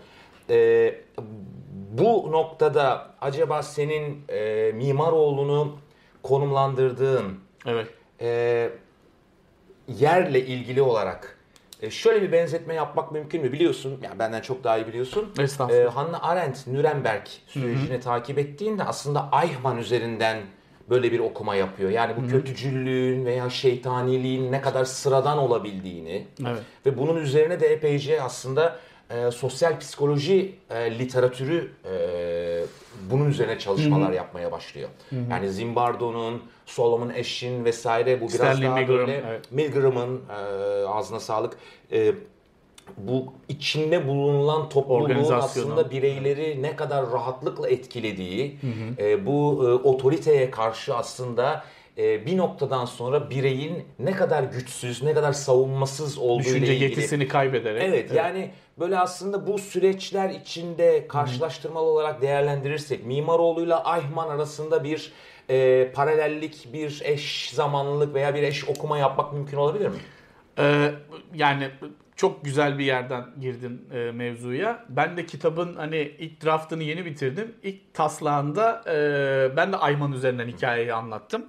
E, 0.50 0.94
bu 1.90 2.32
noktada 2.32 3.14
acaba 3.20 3.62
senin 3.62 4.24
e, 4.28 4.72
Mimaroğlu'nu 4.74 5.76
konumlandırdığın 6.22 7.40
Evet. 7.66 7.88
e, 8.20 8.70
yerle 9.88 10.46
ilgili 10.46 10.82
olarak 10.82 11.35
e, 11.82 11.90
şöyle 11.90 12.22
bir 12.22 12.32
benzetme 12.32 12.74
yapmak 12.74 13.12
mümkün 13.12 13.42
mü 13.42 13.52
biliyorsun? 13.52 13.98
Yani 14.02 14.18
benden 14.18 14.40
çok 14.40 14.64
daha 14.64 14.78
iyi 14.78 14.86
biliyorsun. 14.86 15.32
Estağfurullah. 15.38 15.84
E, 15.84 15.88
Hannah 15.88 16.24
Arendt 16.24 16.66
Nürnberg 16.66 17.26
sürecini 17.46 18.00
takip 18.00 18.38
ettiğinde 18.38 18.84
aslında 18.84 19.30
Eichmann 19.44 19.78
üzerinden 19.78 20.38
böyle 20.90 21.12
bir 21.12 21.18
okuma 21.18 21.54
yapıyor. 21.54 21.90
Yani 21.90 22.14
bu 22.16 22.28
kötücüllüğün 22.28 23.24
veya 23.26 23.50
şeytaniliğin 23.50 24.52
ne 24.52 24.60
kadar 24.60 24.84
sıradan 24.84 25.38
olabildiğini 25.38 26.26
Evet. 26.46 26.58
ve 26.86 26.98
bunun 26.98 27.16
üzerine 27.16 27.60
de 27.60 27.66
epeyce 27.66 28.22
aslında 28.22 28.78
e, 29.10 29.30
sosyal 29.30 29.78
psikoloji 29.78 30.54
e, 30.70 30.98
literatürü 30.98 31.70
e, 31.84 32.64
bunun 33.10 33.30
üzerine 33.30 33.58
çalışmalar 33.58 34.12
yapmaya 34.12 34.52
başlıyor. 34.52 34.88
Yani 35.30 35.50
Zimbardo'nun, 35.50 36.42
Solomon 36.66 37.10
Esch'in 37.10 37.64
vesaire 37.64 38.20
bu 38.20 38.28
biraz 38.28 38.34
Stanley 38.34 38.62
daha 38.62 38.74
Milgram, 38.74 38.96
böyle 38.96 39.22
evet. 39.28 39.52
Milgram'ın 39.52 40.22
e, 40.30 40.86
ağzına 40.86 41.20
sağlık 41.20 41.58
e, 41.92 42.12
bu 42.96 43.32
içinde 43.48 44.08
bulunan 44.08 44.68
topluluğun 44.68 45.32
aslında 45.32 45.90
bireyleri 45.90 46.62
ne 46.62 46.76
kadar 46.76 47.10
rahatlıkla 47.12 47.68
etkilediği, 47.68 48.58
e, 48.98 49.26
bu 49.26 49.64
e, 49.68 49.88
otoriteye 49.88 50.50
karşı 50.50 50.94
aslında 50.96 51.64
e, 51.98 52.26
bir 52.26 52.36
noktadan 52.36 52.84
sonra 52.84 53.30
bireyin 53.30 53.84
ne 53.98 54.12
kadar 54.12 54.42
güçsüz, 54.42 55.02
ne 55.02 55.14
kadar 55.14 55.32
savunmasız 55.32 56.18
olduğu 56.18 56.42
Düşünce 56.42 56.66
ile 56.66 56.74
ilgili. 56.74 56.90
yetisini 56.90 57.28
kaybederek. 57.28 57.82
Evet, 57.82 58.12
yani 58.14 58.50
böyle 58.78 58.98
aslında 58.98 59.46
bu 59.46 59.58
süreçler 59.58 60.30
içinde 60.30 61.08
karşılaştırmalı 61.08 61.84
olarak 61.84 62.22
değerlendirirsek 62.22 63.06
Mimaroğlu'yla 63.06 63.84
Eichmann 63.96 64.28
arasında 64.28 64.84
bir 64.84 65.12
e, 65.50 65.90
paralellik, 65.92 66.68
bir 66.72 67.00
eş 67.04 67.50
zamanlılık 67.50 68.14
veya 68.14 68.34
bir 68.34 68.42
eş 68.42 68.68
okuma 68.68 68.98
yapmak 68.98 69.32
mümkün 69.32 69.56
olabilir 69.56 69.88
mi? 69.88 69.98
Ee, 70.58 70.92
yani 71.34 71.70
çok 72.16 72.44
güzel 72.44 72.78
bir 72.78 72.84
yerden 72.84 73.24
girdin 73.40 73.88
e, 73.92 74.12
mevzuya. 74.12 74.84
Ben 74.88 75.16
de 75.16 75.26
kitabın 75.26 75.76
hani 75.76 75.96
ilk 76.18 76.44
draftını 76.44 76.82
yeni 76.82 77.04
bitirdim. 77.04 77.54
İlk 77.62 77.94
taslağında 77.94 78.84
e, 78.86 79.56
ben 79.56 79.72
de 79.72 79.76
Ayman 79.76 80.12
üzerinden 80.12 80.48
hikayeyi 80.48 80.92
anlattım. 80.92 81.46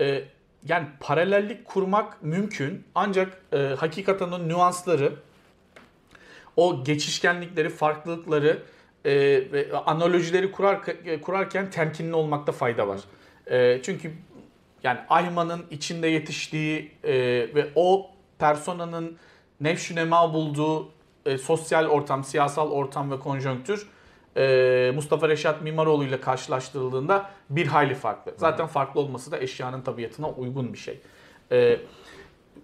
E, 0.00 0.22
yani 0.68 0.86
paralellik 1.00 1.64
kurmak 1.64 2.22
mümkün 2.22 2.84
ancak 2.94 3.42
e, 3.52 3.58
hakikaten 3.58 4.32
o 4.32 4.48
nüansları, 4.48 5.12
o 6.56 6.84
geçişkenlikleri, 6.84 7.68
farklılıkları 7.68 8.62
e, 9.04 9.12
ve 9.52 9.72
analojileri 9.86 10.52
kurar, 10.52 10.80
kurarken 11.22 11.70
temkinli 11.70 12.14
olmakta 12.14 12.52
fayda 12.52 12.88
var. 12.88 13.00
E, 13.46 13.82
çünkü 13.82 14.12
yani 14.82 14.98
Ayman'ın 15.08 15.66
içinde 15.70 16.08
yetiştiği 16.08 16.92
e, 17.04 17.12
ve 17.54 17.68
o 17.74 18.10
personanın 18.38 19.16
nefşünema 19.60 20.34
bulduğu 20.34 20.88
e, 21.26 21.38
sosyal 21.38 21.86
ortam, 21.86 22.24
siyasal 22.24 22.70
ortam 22.70 23.10
ve 23.10 23.18
konjonktür 23.18 23.88
e, 24.36 24.92
Mustafa 24.94 25.28
Reşat 25.28 25.62
Mimaroğlu 25.62 26.04
ile 26.04 26.20
karşılaştırıldığında 26.20 27.30
bir 27.50 27.66
hayli 27.66 27.94
farklı. 27.94 28.34
Zaten 28.36 28.66
farklı 28.66 29.00
olması 29.00 29.32
da 29.32 29.38
eşyanın 29.38 29.82
tabiatına 29.82 30.30
uygun 30.30 30.72
bir 30.72 30.78
şey. 30.78 31.00
E, 31.52 31.80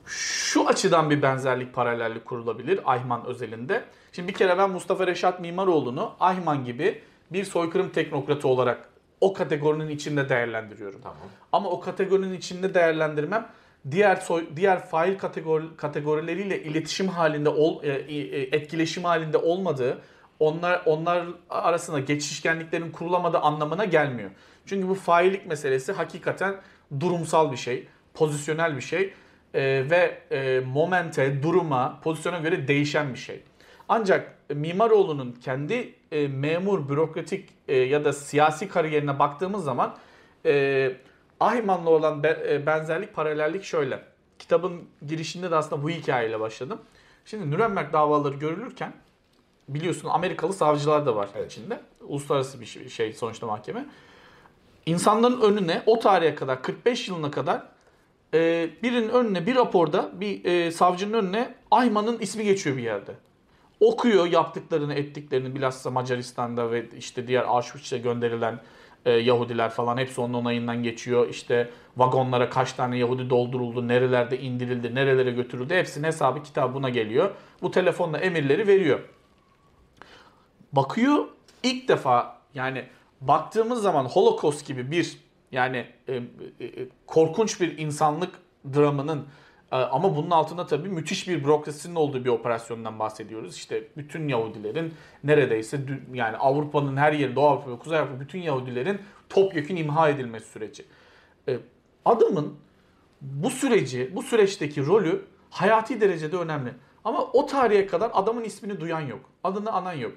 şu 0.07 0.69
açıdan 0.69 1.11
bir 1.11 1.23
benzerlik, 1.23 1.75
paralellik 1.75 2.25
kurulabilir 2.25 2.81
Ayman 2.85 3.27
özelinde. 3.27 3.85
Şimdi 4.13 4.29
bir 4.29 4.35
kere 4.35 4.59
ben 4.59 4.71
Mustafa 4.71 5.07
Reşat 5.07 5.41
Mimaroğlu'nu 5.41 6.13
Ayman 6.21 6.65
gibi 6.65 7.03
bir 7.31 7.45
soykırım 7.45 7.91
teknokratı 7.91 8.49
olarak 8.49 8.89
o 9.21 9.33
kategorinin 9.33 9.89
içinde 9.89 10.29
değerlendiriyorum. 10.29 11.01
Tamam. 11.03 11.19
Ama 11.53 11.71
o 11.71 11.81
kategorinin 11.81 12.35
içinde 12.35 12.75
değerlendirmem 12.75 13.49
diğer 13.91 14.17
soy, 14.17 14.47
diğer 14.57 14.87
fail 14.87 15.19
kategori, 15.19 15.65
kategorileriyle 15.77 16.63
iletişim 16.63 17.09
halinde 17.09 17.49
ol, 17.49 17.83
e, 17.83 17.89
e, 17.89 18.41
etkileşim 18.43 19.05
halinde 19.05 19.39
olmadığı, 19.39 20.03
onlar 20.39 20.83
onlar 20.87 21.27
arasında 21.51 22.01
geçişkenliklerin 22.01 22.91
kurulamadığı 22.91 23.39
anlamına 23.39 23.85
gelmiyor. 23.85 24.31
Çünkü 24.67 24.89
bu 24.89 24.95
faillik 24.95 25.47
meselesi 25.47 25.93
hakikaten 25.93 26.55
durumsal 27.01 27.53
bir 27.53 27.57
şey, 27.57 27.89
pozisyonel 28.15 28.77
bir 28.77 28.81
şey 28.81 29.13
e, 29.55 29.91
ve 29.91 30.19
e, 30.31 30.61
momente, 30.61 31.43
duruma, 31.43 32.01
pozisyona 32.05 32.39
göre 32.39 32.69
değişen 32.69 33.15
bir 33.15 33.19
şey. 33.19 33.43
Ancak 33.89 34.35
Mimaroğlu'nun 34.51 35.33
kendi 35.33 35.95
e, 36.13 36.29
memur, 36.29 36.89
bürokratik 36.89 37.49
e, 37.69 37.77
ya 37.77 38.05
da 38.05 38.13
siyasi 38.13 38.69
kariyerine 38.69 39.19
baktığımız 39.19 39.65
zaman 39.65 39.97
e, 40.47 40.93
Ahman'la 41.41 41.91
olan 41.91 42.23
be, 42.23 42.47
e, 42.49 42.67
benzerlik, 42.67 43.15
paralellik 43.15 43.65
şöyle. 43.65 44.03
Kitabın 44.39 44.83
girişinde 45.07 45.51
de 45.51 45.57
aslında 45.57 45.83
bu 45.83 45.91
hikayeyle 45.91 46.41
başladım. 46.41 46.81
Şimdi 47.25 47.51
Nürnberg 47.51 47.93
davaları 47.93 48.35
görülürken 48.35 48.93
biliyorsun 49.69 50.09
Amerikalı 50.09 50.53
savcılar 50.53 51.07
da 51.07 51.17
var 51.17 51.29
Evet. 51.37 51.53
içinde. 51.53 51.81
Uluslararası 52.01 52.61
bir 52.61 52.67
şey, 52.67 52.89
şey 52.89 53.13
sonuçta 53.13 53.47
mahkeme. 53.47 53.87
İnsanların 54.87 55.41
önüne 55.41 55.83
o 55.87 55.99
tarihe 55.99 56.35
kadar 56.35 56.63
45 56.63 57.09
yılına 57.09 57.31
kadar 57.31 57.63
e, 58.35 58.71
birinin 58.83 59.09
önüne 59.09 59.47
bir 59.47 59.55
raporda 59.55 60.11
bir 60.21 60.45
e, 60.45 60.71
savcının 60.73 61.13
önüne 61.13 61.55
Ayman'ın 61.71 62.19
ismi 62.19 62.45
geçiyor 62.45 62.77
bir 62.77 62.83
yerde. 62.83 63.13
Okuyor 63.81 64.27
yaptıklarını 64.27 64.95
ettiklerini 64.95 65.55
bilhassa 65.55 65.91
Macaristan'da 65.91 66.71
ve 66.71 66.85
işte 66.99 67.29
diğer 67.29 67.45
Auschwitz'e 67.45 67.99
gönderilen 67.99 68.61
e, 69.05 69.11
Yahudiler 69.11 69.71
falan 69.71 69.97
hepsi 69.97 70.21
onun 70.21 70.35
onayından 70.35 70.83
geçiyor. 70.83 71.29
İşte 71.29 71.71
vagonlara 71.97 72.51
kaç 72.51 72.73
tane 72.73 72.99
Yahudi 72.99 73.31
dolduruldu, 73.31 73.89
nerelerde 73.89 74.39
indirildi, 74.41 74.95
nerelere 74.95 75.31
götürüldü 75.31 75.75
hepsinin 75.75 76.07
hesabı 76.07 76.43
kitabı 76.43 76.75
buna 76.75 76.89
geliyor. 76.89 77.31
Bu 77.63 77.71
telefonla 77.71 78.19
emirleri 78.19 78.67
veriyor. 78.67 79.01
Bakıyor 80.73 81.25
ilk 81.63 81.89
defa 81.89 82.39
yani 82.55 82.85
baktığımız 83.21 83.83
zaman 83.83 84.05
Holocaust 84.05 84.67
gibi 84.67 84.91
bir 84.91 85.19
yani 85.53 85.87
e, 86.09 86.15
e, 86.15 86.65
e, 86.65 86.89
korkunç 87.07 87.61
bir 87.61 87.79
insanlık 87.79 88.35
dramının 88.75 89.27
e, 89.73 89.77
ama 89.77 90.17
bunun 90.17 90.31
altında 90.31 90.67
tabii 90.67 90.89
müthiş 90.89 91.29
bir 91.29 91.45
bürokrasinin 91.45 91.95
olduğu 91.95 92.25
bir 92.25 92.31
operasyondan 92.31 92.99
bahsediyoruz. 92.99 93.57
İşte 93.57 93.85
bütün 93.97 94.29
Yahudilerin 94.29 94.95
neredeyse 95.25 95.81
yani 96.15 96.37
Avrupa'nın 96.37 96.97
her 96.97 97.13
yeri, 97.13 97.37
Doğu 97.37 97.47
Avrupa 97.47 97.71
ve 97.71 97.79
Kuzey 97.79 97.99
Avrupa 97.99 98.21
bütün 98.21 98.39
Yahudilerin 98.39 98.99
topyekun 99.29 99.77
imha 99.77 100.09
edilmesi 100.09 100.49
süreci. 100.49 100.85
E, 101.49 101.59
adamın 102.05 102.57
bu 103.21 103.51
süreci, 103.51 104.11
bu 104.15 104.23
süreçteki 104.23 104.87
rolü 104.87 105.25
hayati 105.51 106.01
derecede 106.01 106.37
önemli. 106.37 106.75
Ama 107.05 107.25
o 107.25 107.47
tarihe 107.47 107.87
kadar 107.87 108.11
adamın 108.15 108.45
ismini 108.45 108.81
duyan 108.81 109.01
yok. 109.01 109.21
Adını 109.45 109.73
anan 109.73 109.93
yok. 109.93 110.13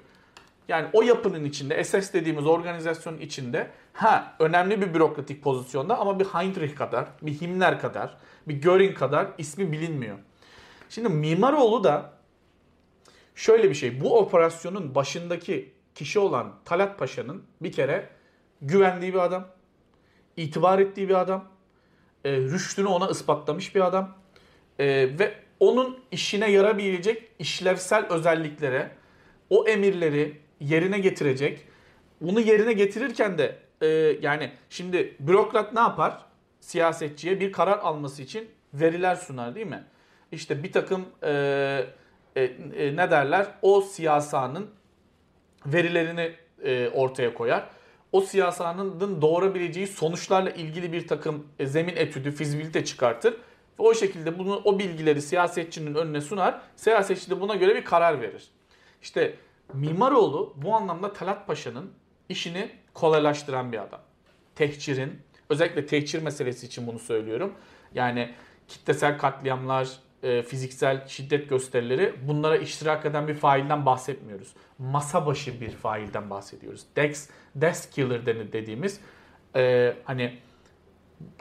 Yani 0.68 0.88
o 0.94 1.02
yapının 1.02 1.46
içinde, 1.46 1.84
SS 1.84 2.14
dediğimiz 2.14 2.46
organizasyonun 2.46 3.18
içinde 3.18 3.68
ha 3.94 4.36
önemli 4.40 4.82
bir 4.82 4.94
bürokratik 4.94 5.44
pozisyonda 5.44 6.00
ama 6.00 6.20
bir 6.20 6.26
Heinrich 6.26 6.76
kadar, 6.76 7.08
bir 7.22 7.42
Himmler 7.42 7.80
kadar, 7.80 8.18
bir 8.48 8.54
Göring 8.54 8.98
kadar 8.98 9.28
ismi 9.38 9.72
bilinmiyor. 9.72 10.18
Şimdi 10.90 11.10
Mimaroğlu 11.10 11.84
da 11.84 12.14
şöyle 13.36 13.70
bir 13.70 13.76
şey. 13.76 14.02
Bu 14.02 14.20
operasyonun 14.20 14.96
başındaki 14.96 15.74
kişi 15.96 16.20
olan 16.20 16.54
Talat 16.66 17.00
Paşa'nın 17.00 17.44
bir 17.62 17.72
kere 17.72 18.10
güvendiği 18.62 19.14
bir 19.14 19.20
adam, 19.20 19.48
itibar 20.38 20.80
ettiği 20.80 21.10
bir 21.10 21.22
adam, 21.22 21.46
e, 22.26 22.38
rüştünü 22.38 22.88
ona 22.88 23.10
ispatlamış 23.10 23.76
bir 23.76 23.82
adam 23.82 24.18
e, 24.80 24.86
ve 25.20 25.34
onun 25.60 26.00
işine 26.12 26.52
yarabilecek 26.52 27.30
işlevsel 27.40 28.06
özelliklere, 28.06 28.92
o 29.50 29.68
emirleri 29.68 30.43
yerine 30.64 31.00
getirecek. 31.00 31.68
Bunu 32.22 32.40
yerine 32.40 32.74
getirirken 32.74 33.38
de 33.38 33.60
e, 33.82 33.88
yani 34.22 34.52
şimdi 34.70 35.16
bürokrat 35.20 35.74
ne 35.74 35.80
yapar? 35.80 36.26
Siyasetçiye 36.60 37.40
bir 37.40 37.52
karar 37.52 37.78
alması 37.78 38.22
için 38.22 38.50
veriler 38.74 39.16
sunar 39.16 39.56
değil 39.56 39.68
mi? 39.68 39.84
İşte 40.32 40.64
bir 40.64 40.72
takım 40.72 41.06
e, 41.24 41.32
e, 42.36 42.44
e, 42.44 42.96
ne 42.96 43.12
derler? 43.12 43.48
O 43.62 43.82
siyasanın 43.82 44.70
verilerini 45.66 46.32
e, 46.64 46.90
ortaya 46.90 47.34
koyar. 47.34 47.70
O 48.12 48.22
siyasanın 48.22 49.22
doğurabileceği 49.22 49.88
sonuçlarla 49.88 50.50
ilgili 50.50 50.94
bir 50.94 51.08
takım 51.08 51.48
e, 51.60 51.66
zemin 51.66 51.96
etüdü, 51.96 52.32
fizibilite 52.32 52.86
çıkartır. 52.86 53.34
Ve 53.80 53.84
o 53.84 53.94
şekilde 53.94 54.40
bunu 54.40 54.62
o 54.64 54.80
bilgileri 54.80 55.22
siyasetçinin 55.22 55.96
önüne 55.96 56.22
sunar. 56.22 56.62
Siyasetçi 56.76 57.30
de 57.30 57.42
buna 57.42 57.56
göre 57.56 57.76
bir 57.76 57.86
karar 57.86 58.22
verir. 58.22 58.48
İşte 59.02 59.36
Mimaroğlu 59.74 60.54
bu 60.58 60.76
anlamda 60.76 61.14
Talat 61.14 61.48
Paşa'nın 61.48 61.92
işini 62.30 62.72
kolaylaştıran 62.94 63.72
bir 63.72 63.78
adam. 63.78 64.02
Tehcirin, 64.56 65.22
özellikle 65.50 65.86
tehcir 65.86 66.22
meselesi 66.22 66.66
için 66.66 66.88
bunu 66.88 67.00
söylüyorum. 67.00 67.54
Yani 67.94 68.34
kitlesel 68.68 69.18
katliamlar, 69.18 69.90
e, 70.24 70.44
fiziksel 70.44 71.08
şiddet 71.08 71.50
gösterileri 71.50 72.16
bunlara 72.28 72.58
iştirak 72.58 73.06
eden 73.06 73.28
bir 73.28 73.34
failden 73.34 73.86
bahsetmiyoruz. 73.86 74.54
Masa 74.80 75.26
başı 75.26 75.62
bir 75.62 75.72
failden 75.72 76.30
bahsediyoruz. 76.30 76.86
Dex, 76.96 77.30
desk 77.56 77.92
killer 77.92 78.26
dediğimiz 78.26 79.00
e, 79.56 79.94
hani 80.04 80.40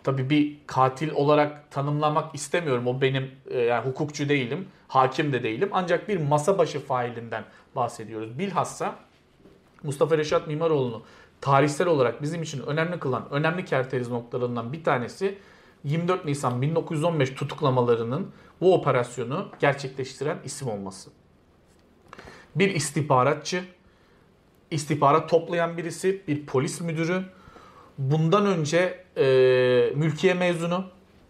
tabii 0.04 0.30
bir 0.30 0.56
katil 0.66 1.10
olarak 1.10 1.70
tanımlamak 1.70 2.34
istemiyorum. 2.34 2.86
O 2.86 3.00
benim 3.00 3.30
e, 3.50 3.58
yani 3.58 3.86
hukukçu 3.86 4.28
değilim, 4.28 4.68
hakim 4.88 5.32
de 5.32 5.42
değilim. 5.42 5.68
Ancak 5.72 6.08
bir 6.08 6.16
masa 6.16 6.58
başı 6.58 6.80
failinden 6.80 7.44
bahsediyoruz. 7.76 8.38
Bilhassa 8.38 8.96
Mustafa 9.82 10.18
Reşat 10.18 10.46
Mimaroğlu'nu 10.46 11.02
tarihsel 11.40 11.86
olarak 11.86 12.22
bizim 12.22 12.42
için 12.42 12.62
önemli 12.62 12.98
kılan 12.98 13.28
önemli 13.30 13.64
kerteriz 13.64 14.08
noktalarından 14.08 14.72
bir 14.72 14.84
tanesi 14.84 15.38
24 15.84 16.24
Nisan 16.24 16.62
1915 16.62 17.34
tutuklamalarının 17.34 18.30
bu 18.60 18.74
operasyonu 18.74 19.48
gerçekleştiren 19.60 20.38
isim 20.44 20.68
olması. 20.68 21.10
Bir 22.54 22.74
istihbaratçı, 22.74 23.64
istihbarat 24.70 25.30
toplayan 25.30 25.76
birisi, 25.76 26.22
bir 26.28 26.46
polis 26.46 26.80
müdürü, 26.80 27.24
bundan 27.98 28.46
önce 28.46 29.04
e, 29.16 29.92
mülkiye 29.94 30.34
mezunu, 30.34 30.84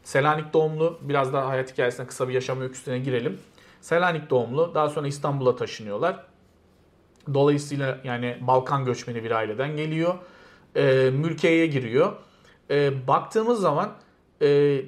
Selanik 0.05 0.53
doğumlu, 0.53 0.99
biraz 1.03 1.33
daha 1.33 1.49
hayat 1.49 1.73
hikayesine 1.73 2.07
kısa 2.07 2.29
bir 2.29 2.35
yaşam 2.35 2.61
öyküsüne 2.61 2.99
girelim. 2.99 3.39
Selanik 3.81 4.31
doğumlu, 4.31 4.75
daha 4.75 4.89
sonra 4.89 5.07
İstanbul'a 5.07 5.57
taşınıyorlar. 5.57 6.27
Dolayısıyla 7.35 7.99
yani 8.05 8.39
Balkan 8.41 8.85
göçmeni 8.85 9.25
bir 9.25 9.31
aileden 9.31 9.77
geliyor. 9.77 10.15
E, 10.77 11.11
mülkiyeye 11.11 11.67
giriyor. 11.67 12.13
E, 12.71 13.07
baktığımız 13.07 13.61
zaman 13.61 13.93
e, 14.43 14.81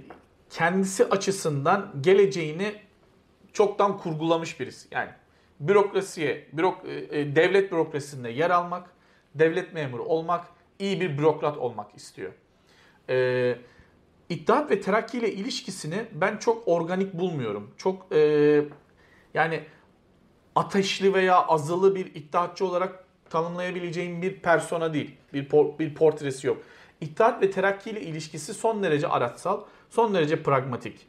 kendisi 0.51 1.05
açısından 1.05 1.93
geleceğini 2.01 2.75
çoktan 3.53 3.99
kurgulamış 3.99 4.61
birisi. 4.61 4.89
Yani 4.91 5.11
bürokrasiye, 5.61 6.49
bürok, 6.53 6.89
e, 6.89 7.37
devlet 7.37 7.73
bürokrasisinde 7.73 8.31
yer 8.31 8.51
almak, 8.51 8.91
devlet 9.35 9.75
memuru 9.75 10.05
olmak, 10.05 10.47
iyi 10.79 11.01
bir 11.01 11.19
bürokrat 11.19 11.59
olmak 11.59 11.95
istiyor. 11.95 12.33
E, 13.09 13.59
İttihat 14.29 14.71
ve 14.71 14.81
Terakki 14.81 15.19
ile 15.19 15.33
ilişkisini 15.33 16.05
ben 16.13 16.37
çok 16.37 16.69
organik 16.69 17.15
bulmuyorum. 17.15 17.71
Çok 17.77 18.13
e, 18.13 18.65
yani 19.35 19.63
ateşli 20.55 21.15
veya 21.15 21.47
azılı 21.47 21.95
bir 21.95 22.07
iddiatçı 22.07 22.67
olarak 22.67 23.05
tanımlayabileceğim 23.31 24.23
bir 24.23 24.37
persona 24.41 24.95
değil. 24.95 25.15
Bir, 25.33 25.49
por- 25.49 25.79
bir 25.79 25.95
portresi 25.95 26.47
yok. 26.47 26.57
İttihat 27.01 27.43
ve 27.43 27.51
Terakki 27.51 27.91
ile 27.91 28.01
ilişkisi 28.01 28.55
son 28.55 28.83
derece 28.83 29.09
araçsal, 29.09 29.61
son 29.91 30.15
derece 30.15 30.43
pragmatik. 30.43 31.07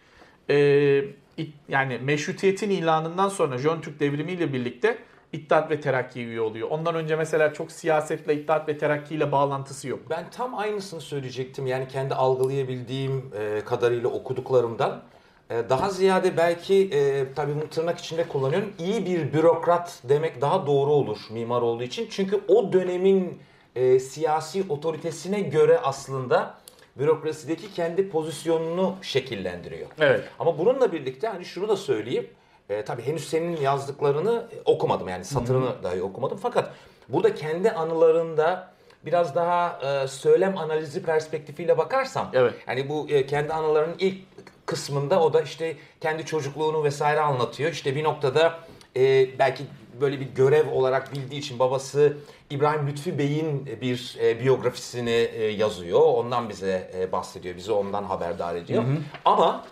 Ee, 0.50 1.04
it- 1.38 1.54
yani 1.70 2.00
meşrutiyetin 2.04 2.70
ilanından 2.70 3.30
sonra 3.30 3.58
Jön 3.58 3.82
Türk 3.82 4.00
devrimi 4.00 4.32
ile 4.32 4.54
birlikte 4.54 4.98
İttihat 5.34 5.72
ve 5.72 5.82
Terakki 5.82 6.26
üye 6.26 6.42
oluyor. 6.42 6.68
Ondan 6.72 6.96
önce 6.96 7.16
mesela 7.16 7.54
çok 7.54 7.72
siyasetle 7.72 8.36
İttihat 8.36 8.68
ve 8.68 8.78
Terakki 8.78 9.16
ile 9.16 9.32
bağlantısı 9.32 9.88
yok. 9.88 10.00
Ben 10.10 10.30
tam 10.30 10.56
aynısını 10.56 11.02
söyleyecektim. 11.02 11.68
Yani 11.68 11.88
kendi 11.88 12.16
algılayabildiğim 12.16 13.32
e, 13.40 13.62
kadarıyla 13.66 14.10
okuduklarımdan. 14.10 15.04
E, 15.50 15.70
daha 15.70 15.90
ziyade 15.90 16.38
belki 16.38 16.90
e, 16.94 17.34
tabii 17.36 17.56
bunu 17.56 17.70
tırnak 17.70 18.00
içinde 18.00 18.28
kullanıyorum. 18.28 18.74
iyi 18.80 19.06
bir 19.06 19.34
bürokrat 19.34 20.00
demek 20.04 20.42
daha 20.42 20.68
doğru 20.68 20.92
olur 20.92 21.18
mimar 21.30 21.62
olduğu 21.62 21.84
için. 21.84 22.08
Çünkü 22.10 22.40
o 22.48 22.74
dönemin 22.74 23.40
e, 23.76 24.00
siyasi 24.00 24.64
otoritesine 24.70 25.40
göre 25.42 25.80
aslında 25.84 26.54
bürokrasideki 27.00 27.74
kendi 27.74 28.10
pozisyonunu 28.10 28.96
şekillendiriyor. 29.02 29.88
Evet. 30.00 30.24
Ama 30.40 30.58
bununla 30.58 30.92
birlikte 30.92 31.28
hani 31.28 31.46
şunu 31.46 31.68
da 31.70 31.76
söyleyeyim. 31.78 32.28
E, 32.70 32.86
tabii 32.86 33.02
henüz 33.02 33.30
senin 33.30 33.58
yazdıklarını 33.58 34.46
okumadım 34.66 35.08
yani 35.08 35.26
satırını 35.26 35.84
dahi 35.84 36.02
okumadım. 36.02 36.38
Fakat 36.42 36.70
burada 37.10 37.36
kendi 37.36 37.72
anılarında 37.72 38.76
biraz 39.06 39.36
daha 39.36 39.80
e, 40.04 40.08
söylem 40.08 40.58
analizi 40.58 41.04
perspektifiyle 41.04 41.78
bakarsam 41.78 42.30
Evet. 42.34 42.54
yani 42.68 42.90
bu 42.90 43.08
e, 43.10 43.26
kendi 43.26 43.54
anılarının 43.54 43.96
ilk 44.00 44.18
kısmında 44.66 45.22
o 45.22 45.34
da 45.34 45.42
işte 45.42 45.76
kendi 46.02 46.26
çocukluğunu 46.26 46.84
vesaire 46.84 47.20
anlatıyor. 47.20 47.72
İşte 47.72 47.96
bir 47.96 48.04
noktada 48.04 48.60
e, 48.98 49.28
belki 49.40 49.64
böyle 50.02 50.20
bir 50.20 50.26
görev 50.26 50.72
olarak 50.72 51.14
bildiği 51.14 51.40
için 51.40 51.60
babası 51.60 52.18
İbrahim 52.50 52.88
Lütfi 52.88 53.18
Bey'in 53.18 53.66
bir 53.82 54.18
e, 54.22 54.40
biyografisini 54.40 55.10
e, 55.10 55.44
yazıyor. 55.44 56.02
Ondan 56.02 56.50
bize 56.50 56.92
e, 57.00 57.12
bahsediyor. 57.12 57.56
Bizi 57.56 57.72
ondan 57.72 58.04
haberdar 58.04 58.56
ediyor. 58.56 58.84
Ama 59.26 59.66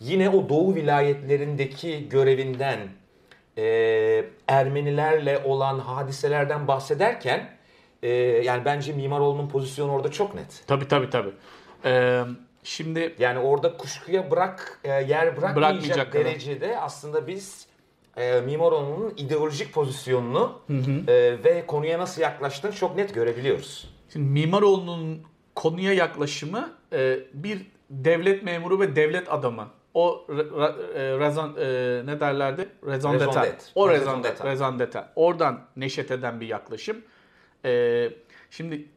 yine 0.00 0.30
o 0.30 0.48
Doğu 0.48 0.74
vilayetlerindeki 0.74 2.08
görevinden 2.08 2.78
e, 3.58 4.24
Ermenilerle 4.48 5.38
olan 5.44 5.78
hadiselerden 5.78 6.68
bahsederken 6.68 7.50
e, 8.02 8.08
yani 8.44 8.64
bence 8.64 8.92
Mimaroğlu'nun 8.92 9.48
pozisyonu 9.48 9.92
orada 9.92 10.10
çok 10.10 10.34
net. 10.34 10.62
Tabii 10.66 10.88
tabii 10.88 11.10
tabii. 11.10 11.32
Ee, 11.84 12.22
şimdi 12.62 13.14
Yani 13.18 13.38
orada 13.38 13.76
kuşkuya 13.76 14.30
bırak 14.30 14.80
e, 14.84 14.88
yer 14.88 15.26
bırakmayacak 15.36 15.56
Bırakmayacak 15.56 16.12
kadar. 16.12 16.24
derecede 16.24 16.78
aslında 16.78 17.26
biz 17.26 17.66
e, 18.16 18.40
Mimaroğlu'nun 18.40 19.14
ideolojik 19.16 19.72
pozisyonunu 19.72 20.60
e, 21.08 21.44
ve 21.44 21.64
konuya 21.66 21.98
nasıl 21.98 22.22
yaklaştığını 22.22 22.72
çok 22.72 22.96
net 22.96 23.14
görebiliyoruz. 23.14 23.94
Şimdi 24.12 24.28
Mimaroğlu'nun 24.40 25.22
konuya 25.54 25.92
yaklaşımı 25.92 26.72
e, 26.92 27.18
bir 27.34 27.66
devlet 27.90 28.42
memuru 28.42 28.80
ve 28.80 28.96
devlet 28.96 29.32
adamı. 29.32 29.68
O 29.94 30.26
re, 30.28 30.40
re- 30.42 30.92
e, 30.94 31.18
rezon, 31.18 31.56
e, 31.60 32.06
ne 32.06 32.20
derlerdi? 32.20 32.68
D'être. 33.44 33.64
O. 33.74 33.88
Raison 34.44 34.78
d'etre. 34.78 35.04
Oradan 35.16 35.60
neşet 35.76 36.10
eden 36.10 36.40
bir 36.40 36.46
yaklaşım. 36.46 36.96
E, 37.64 38.10
şimdi 38.50 38.88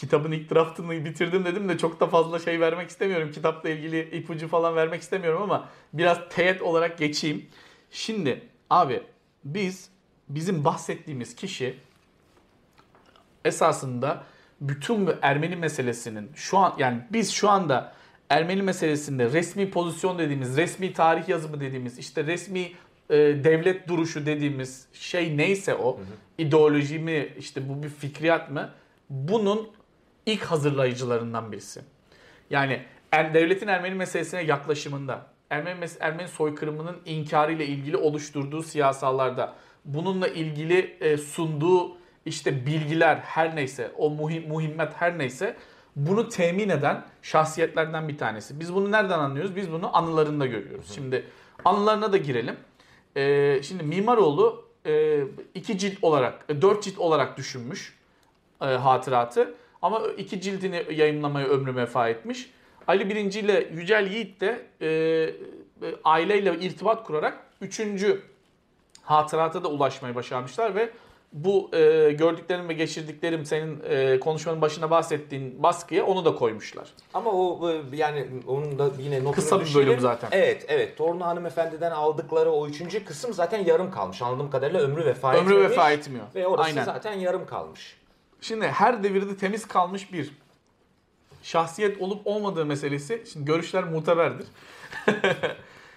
kitabın 0.00 0.32
ilk 0.32 0.54
draftını 0.54 1.04
bitirdim 1.04 1.44
dedim 1.44 1.68
de 1.68 1.78
çok 1.78 2.00
da 2.00 2.06
fazla 2.06 2.38
şey 2.38 2.60
vermek 2.60 2.90
istemiyorum. 2.90 3.30
Kitapla 3.32 3.68
ilgili 3.68 4.16
ipucu 4.16 4.48
falan 4.48 4.76
vermek 4.76 5.02
istemiyorum 5.02 5.42
ama 5.42 5.68
biraz 5.92 6.18
teğet 6.30 6.62
olarak 6.62 6.98
geçeyim. 6.98 7.46
Şimdi 7.90 8.42
abi 8.70 9.02
biz 9.44 9.90
bizim 10.28 10.64
bahsettiğimiz 10.64 11.36
kişi 11.36 11.76
esasında 13.44 14.24
bütün 14.60 15.06
bu 15.06 15.10
Ermeni 15.22 15.56
meselesinin 15.56 16.30
şu 16.34 16.58
an 16.58 16.74
yani 16.78 17.00
biz 17.10 17.30
şu 17.30 17.48
anda 17.48 17.92
Ermeni 18.28 18.62
meselesinde 18.62 19.32
resmi 19.32 19.70
pozisyon 19.70 20.18
dediğimiz, 20.18 20.56
resmi 20.56 20.92
tarih 20.92 21.28
yazımı 21.28 21.60
dediğimiz, 21.60 21.98
işte 21.98 22.24
resmi 22.24 22.72
e, 23.10 23.16
devlet 23.16 23.88
duruşu 23.88 24.26
dediğimiz 24.26 24.86
şey 24.92 25.36
neyse 25.36 25.74
o, 25.74 26.00
ideoloji 26.38 26.98
mi, 26.98 27.28
işte 27.38 27.68
bu 27.68 27.82
bir 27.82 27.88
fikriyat 27.88 28.50
mı? 28.50 28.70
Bunun 29.10 29.68
ilk 30.26 30.44
hazırlayıcılarından 30.44 31.52
birisi. 31.52 31.80
Yani 32.50 32.82
er- 33.12 33.34
devletin 33.34 33.68
Ermeni 33.68 33.94
meselesine 33.94 34.42
yaklaşımında, 34.42 35.26
Ermeni, 35.50 35.84
mes- 35.84 35.96
Ermeni 36.00 36.28
soykırımının 36.28 36.96
inkarı 37.04 37.52
ile 37.52 37.66
ilgili 37.66 37.96
oluşturduğu 37.96 38.62
siyasallarda, 38.62 39.54
bununla 39.84 40.28
ilgili 40.28 40.96
e, 41.00 41.16
sunduğu 41.16 41.96
işte 42.26 42.66
bilgiler 42.66 43.16
her 43.16 43.56
neyse, 43.56 43.90
o 43.96 44.10
muhim, 44.10 44.48
muhimmet 44.48 44.92
her 44.94 45.18
neyse 45.18 45.56
bunu 45.96 46.28
temin 46.28 46.68
eden 46.68 47.04
şahsiyetlerden 47.22 48.08
bir 48.08 48.18
tanesi. 48.18 48.60
Biz 48.60 48.74
bunu 48.74 48.90
nereden 48.92 49.18
anlıyoruz? 49.18 49.56
Biz 49.56 49.72
bunu 49.72 49.96
anılarında 49.96 50.46
görüyoruz. 50.46 50.92
Şimdi 50.94 51.24
anılarına 51.64 52.12
da 52.12 52.16
girelim. 52.16 52.56
E, 53.16 53.62
şimdi 53.62 53.82
Mimaroğlu 53.82 54.64
e, 54.86 55.20
iki 55.54 55.78
cilt 55.78 55.98
olarak, 56.02 56.44
e, 56.48 56.62
dört 56.62 56.82
cilt 56.82 56.98
olarak 56.98 57.36
düşünmüş 57.36 57.98
e, 58.62 58.64
hatıratı. 58.64 59.54
Ama 59.82 60.00
iki 60.18 60.40
cildini 60.40 60.84
yayınlamaya 60.90 61.46
ömrü 61.46 61.76
vefa 61.76 62.08
etmiş. 62.08 62.50
Ali 62.86 63.08
Birinci 63.08 63.40
ile 63.40 63.68
Yücel 63.72 64.06
Yiğit 64.10 64.40
de 64.40 64.66
e, 64.80 64.86
e, 64.86 65.94
aileyle 66.04 66.54
irtibat 66.60 67.04
kurarak 67.04 67.38
üçüncü 67.60 68.22
hatırata 69.02 69.64
da 69.64 69.68
ulaşmayı 69.68 70.14
başarmışlar 70.14 70.74
ve 70.74 70.90
bu 71.32 71.70
e, 71.72 72.12
gördüklerim 72.12 72.68
ve 72.68 72.72
geçirdiklerim 72.72 73.44
senin 73.46 73.80
e, 73.88 74.20
konuşmanın 74.20 74.60
başında 74.60 74.90
bahsettiğin 74.90 75.62
baskıya 75.62 76.06
onu 76.06 76.24
da 76.24 76.34
koymuşlar. 76.34 76.88
Ama 77.14 77.30
o 77.30 77.70
e, 77.70 77.96
yani 77.96 78.26
onun 78.46 78.78
da 78.78 78.90
yine 78.98 79.18
notunu 79.18 79.32
Kısa 79.32 79.60
bir 79.60 79.74
bölüm 79.74 80.00
zaten. 80.00 80.28
Evet, 80.32 80.64
evet. 80.68 80.96
Torunu 80.96 81.26
hanımefendiden 81.26 81.90
aldıkları 81.90 82.50
o 82.50 82.68
üçüncü 82.68 83.04
kısım 83.04 83.32
zaten 83.34 83.64
yarım 83.64 83.90
kalmış. 83.90 84.22
Anladığım 84.22 84.50
kadarıyla 84.50 84.80
ömrü 84.80 85.04
vefa 85.04 85.34
Ömrü 85.34 85.54
etmemiş. 85.54 85.70
vefa 85.70 85.92
etmiyor. 85.92 86.24
Ve 86.34 86.46
orası 86.46 86.68
Aynen. 86.68 86.84
zaten 86.84 87.12
yarım 87.12 87.46
kalmış. 87.46 87.97
Şimdi 88.40 88.66
her 88.66 89.02
devirde 89.02 89.36
temiz 89.36 89.68
kalmış 89.68 90.12
bir 90.12 90.32
şahsiyet 91.42 92.02
olup 92.02 92.26
olmadığı 92.26 92.66
meselesi 92.66 93.24
şimdi 93.32 93.46
görüşler 93.46 93.84
muteberdir. 93.84 94.46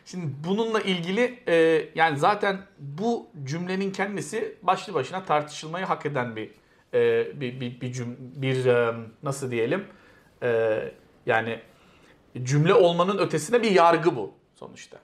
şimdi 0.05 0.25
bununla 0.47 0.81
ilgili 0.81 1.43
e, 1.47 1.85
yani 1.95 2.19
zaten 2.19 2.61
bu 2.79 3.29
cümlenin 3.43 3.91
kendisi 3.91 4.55
başlı 4.61 4.93
başına 4.93 5.23
tartışılmayı 5.23 5.85
hak 5.85 6.05
eden 6.05 6.35
bir 6.35 6.51
e, 6.93 7.27
bir 7.41 7.59
bir 7.59 7.81
bir, 7.81 7.93
cüm, 7.93 8.17
bir 8.19 8.65
e, 8.65 8.93
nasıl 9.23 9.51
diyelim 9.51 9.85
e, 10.43 10.81
yani 11.25 11.59
cümle 12.43 12.73
olmanın 12.73 13.17
ötesine 13.17 13.61
bir 13.61 13.71
yargı 13.71 14.15
bu 14.15 14.33
sonuçta. 14.55 14.97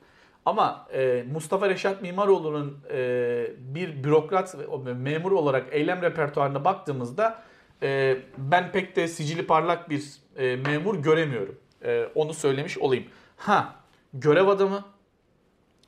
Ama 0.48 0.88
e, 0.94 1.24
Mustafa 1.32 1.70
Reşat 1.70 2.02
Mimaroğlu'nun 2.02 2.78
e, 2.92 3.48
bir 3.60 4.04
bürokrat 4.04 4.56
ve 4.86 4.94
memur 4.94 5.32
olarak 5.32 5.68
eylem 5.72 6.02
repertuarına 6.02 6.66
baktığımızda 6.66 7.44
e, 7.84 8.18
ben 8.38 8.72
pek 8.72 8.96
de 8.96 9.08
sicili 9.08 9.48
parlak 9.48 9.90
bir 9.90 10.04
e, 10.38 10.56
memur 10.56 11.04
göremiyorum. 11.04 11.60
E, 11.86 12.06
onu 12.16 12.34
söylemiş 12.34 12.78
olayım. 12.78 13.04
Ha 13.38 13.76
görev 14.14 14.48
adamı 14.48 14.86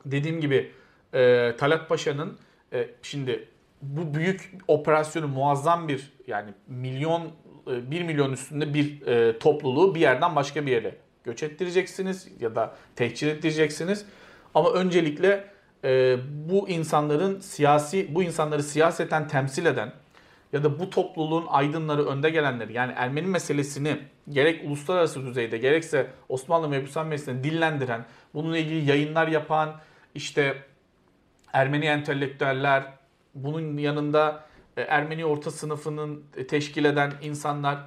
dediğim 0.04 0.40
gibi 0.40 0.72
e, 1.14 1.52
Talat 1.58 1.88
Paşa'nın 1.88 2.38
e, 2.72 2.88
şimdi 3.02 3.48
bu 3.82 4.14
büyük 4.14 4.58
operasyonu 4.68 5.28
muazzam 5.28 5.88
bir 5.88 6.12
yani 6.26 6.54
milyon 6.66 7.22
e, 7.66 7.90
1 7.90 8.02
milyon 8.02 8.32
üstünde 8.32 8.74
bir 8.74 9.06
e, 9.06 9.38
topluluğu 9.38 9.94
bir 9.94 10.00
yerden 10.00 10.36
başka 10.36 10.66
bir 10.66 10.72
yere 10.72 10.96
göç 11.24 11.42
ettireceksiniz 11.42 12.28
ya 12.40 12.54
da 12.54 12.76
tehcir 12.96 13.26
ettireceksiniz. 13.26 14.06
Ama 14.54 14.72
öncelikle 14.72 15.44
e, 15.84 16.16
bu 16.48 16.68
insanların 16.68 17.40
siyasi 17.40 18.14
bu 18.14 18.22
insanları 18.22 18.62
siyaseten 18.62 19.28
temsil 19.28 19.66
eden 19.66 19.92
ya 20.52 20.64
da 20.64 20.78
bu 20.78 20.90
topluluğun 20.90 21.46
aydınları 21.48 22.06
önde 22.06 22.30
gelenleri 22.30 22.72
yani 22.72 22.92
Ermeni 22.96 23.26
meselesini 23.26 23.98
gerek 24.28 24.64
uluslararası 24.64 25.26
düzeyde 25.26 25.58
gerekse 25.58 26.10
Osmanlı 26.28 26.68
Mebusan 26.68 27.06
Meclisi'ne 27.06 27.44
dillendiren, 27.44 28.06
bununla 28.34 28.58
ilgili 28.58 28.90
yayınlar 28.90 29.28
yapan 29.28 29.80
işte 30.14 30.62
Ermeni 31.52 31.84
entelektüeller, 31.84 32.92
bunun 33.34 33.76
yanında 33.76 34.44
e, 34.76 34.82
Ermeni 34.82 35.24
orta 35.24 35.50
sınıfının 35.50 36.24
teşkil 36.48 36.84
eden 36.84 37.12
insanlar 37.22 37.78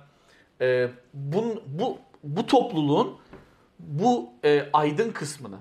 e, 0.61 0.89
bun, 1.13 1.63
bu 1.67 1.97
bu 2.23 2.45
topluluğun 2.45 3.17
bu 3.79 4.29
e, 4.43 4.69
aydın 4.73 5.11
kısmını 5.11 5.57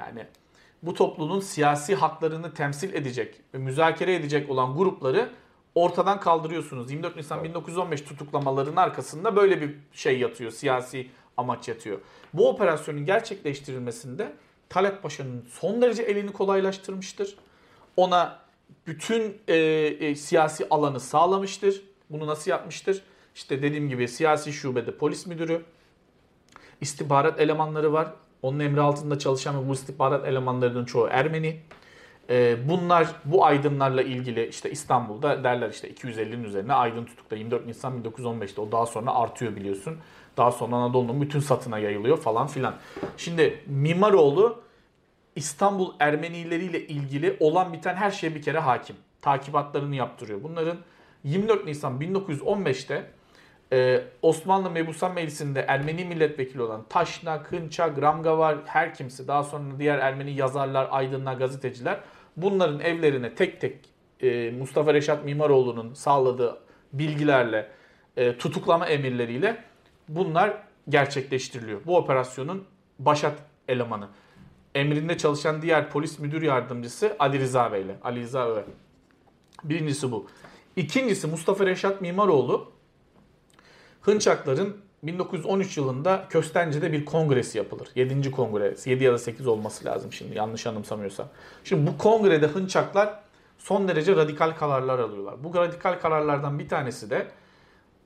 yani 0.00 0.26
bu 0.82 0.94
topluluğun 0.94 1.40
siyasi 1.40 1.94
haklarını 1.94 2.54
temsil 2.54 2.94
edecek 2.94 3.34
ve 3.54 3.58
müzakere 3.58 4.14
edecek 4.14 4.50
olan 4.50 4.76
grupları 4.76 5.30
ortadan 5.74 6.20
kaldırıyorsunuz. 6.20 6.90
24 6.90 7.16
Nisan 7.16 7.44
1915 7.44 8.00
tutuklamalarının 8.00 8.76
arkasında 8.76 9.36
böyle 9.36 9.60
bir 9.60 9.76
şey 9.92 10.18
yatıyor, 10.18 10.50
siyasi 10.50 11.10
amaç 11.36 11.68
yatıyor. 11.68 12.00
Bu 12.34 12.48
operasyonun 12.48 13.04
gerçekleştirilmesinde 13.04 14.32
Talat 14.68 15.02
Paşa'nın 15.02 15.44
son 15.50 15.82
derece 15.82 16.02
elini 16.02 16.32
kolaylaştırmıştır. 16.32 17.36
Ona 17.96 18.38
bütün 18.86 19.38
e, 19.48 19.56
e, 19.56 20.14
siyasi 20.14 20.66
alanı 20.70 21.00
sağlamıştır. 21.00 21.82
Bunu 22.10 22.26
nasıl 22.26 22.50
yapmıştır? 22.50 23.02
İşte 23.34 23.62
dediğim 23.62 23.88
gibi 23.88 24.08
siyasi 24.08 24.52
şubede 24.52 24.96
polis 24.96 25.26
müdürü, 25.26 25.62
istihbarat 26.80 27.40
elemanları 27.40 27.92
var. 27.92 28.12
Onun 28.42 28.58
emri 28.58 28.80
altında 28.80 29.18
çalışan 29.18 29.64
ve 29.64 29.68
bu 29.68 29.72
istihbarat 29.72 30.26
elemanlarının 30.26 30.84
çoğu 30.84 31.08
Ermeni. 31.10 31.60
Ee, 32.30 32.56
bunlar 32.68 33.08
bu 33.24 33.44
aydınlarla 33.44 34.02
ilgili 34.02 34.46
işte 34.46 34.70
İstanbul'da 34.70 35.44
derler 35.44 35.70
işte 35.70 35.90
250'nin 35.90 36.44
üzerine 36.44 36.72
aydın 36.72 37.04
tutukta 37.04 37.36
24 37.36 37.66
Nisan 37.66 38.02
1915'te 38.02 38.60
o 38.60 38.72
daha 38.72 38.86
sonra 38.86 39.14
artıyor 39.14 39.56
biliyorsun. 39.56 39.98
Daha 40.36 40.52
sonra 40.52 40.76
Anadolu'nun 40.76 41.20
bütün 41.20 41.40
satına 41.40 41.78
yayılıyor 41.78 42.16
falan 42.16 42.46
filan. 42.46 42.74
Şimdi 43.16 43.64
Mimaroğlu 43.66 44.62
İstanbul 45.36 45.92
Ermenileriyle 46.00 46.86
ilgili 46.86 47.36
olan 47.40 47.72
biten 47.72 47.94
her 47.94 48.10
şeye 48.10 48.34
bir 48.34 48.42
kere 48.42 48.58
hakim. 48.58 48.96
Takibatlarını 49.22 49.96
yaptırıyor. 49.96 50.42
Bunların 50.42 50.76
24 51.24 51.64
Nisan 51.64 52.00
1915'te 52.00 53.10
e, 53.72 54.04
Osmanlı 54.22 54.70
Mebusan 54.70 55.14
Meclisi'nde 55.14 55.60
Ermeni 55.60 56.04
milletvekili 56.04 56.62
olan 56.62 56.84
Taşna, 56.88 57.42
Kınça, 57.42 57.88
Gramgavar 57.88 58.56
her 58.64 58.94
kimse 58.94 59.28
daha 59.28 59.44
sonra 59.44 59.78
diğer 59.78 59.98
Ermeni 59.98 60.32
yazarlar, 60.32 60.88
aydınlar, 60.90 61.34
gazeteciler 61.34 62.00
bunların 62.36 62.80
evlerine 62.80 63.34
tek 63.34 63.60
tek 63.60 63.76
e, 64.20 64.50
Mustafa 64.50 64.94
Reşat 64.94 65.24
Mimaroğlu'nun 65.24 65.94
sağladığı 65.94 66.58
bilgilerle 66.92 67.68
e, 68.16 68.38
tutuklama 68.38 68.86
emirleriyle 68.86 69.64
bunlar 70.08 70.62
gerçekleştiriliyor. 70.88 71.80
Bu 71.86 71.96
operasyonun 71.96 72.64
başat 72.98 73.38
elemanı. 73.68 74.08
Emrinde 74.74 75.18
çalışan 75.18 75.62
diğer 75.62 75.90
polis 75.90 76.18
müdür 76.18 76.42
yardımcısı 76.42 77.16
Ali 77.18 77.40
Rıza 77.40 77.72
Bey 77.72 77.82
ile. 77.82 77.96
Ali 78.04 78.20
Rıza 78.20 78.48
Öğe. 78.48 78.64
Birincisi 79.64 80.12
bu. 80.12 80.26
İkincisi 80.76 81.26
Mustafa 81.26 81.66
Reşat 81.66 82.00
Mimaroğlu 82.00 82.72
Hınçakların 84.10 84.76
1913 85.02 85.76
yılında 85.76 86.26
Köstence'de 86.30 86.92
bir 86.92 87.04
kongresi 87.04 87.58
yapılır. 87.58 87.88
7. 87.94 88.30
kongre. 88.30 88.74
7 88.84 89.04
ya 89.04 89.12
da 89.12 89.18
8 89.18 89.46
olması 89.46 89.84
lazım 89.84 90.12
şimdi 90.12 90.36
yanlış 90.36 90.66
anımsamıyorsam. 90.66 91.28
Şimdi 91.64 91.86
bu 91.86 91.98
kongrede 91.98 92.46
Hınçaklar 92.46 93.20
son 93.58 93.88
derece 93.88 94.16
radikal 94.16 94.50
kararlar 94.50 94.98
alıyorlar. 94.98 95.44
Bu 95.44 95.54
radikal 95.54 96.00
kararlardan 96.00 96.58
bir 96.58 96.68
tanesi 96.68 97.10
de 97.10 97.26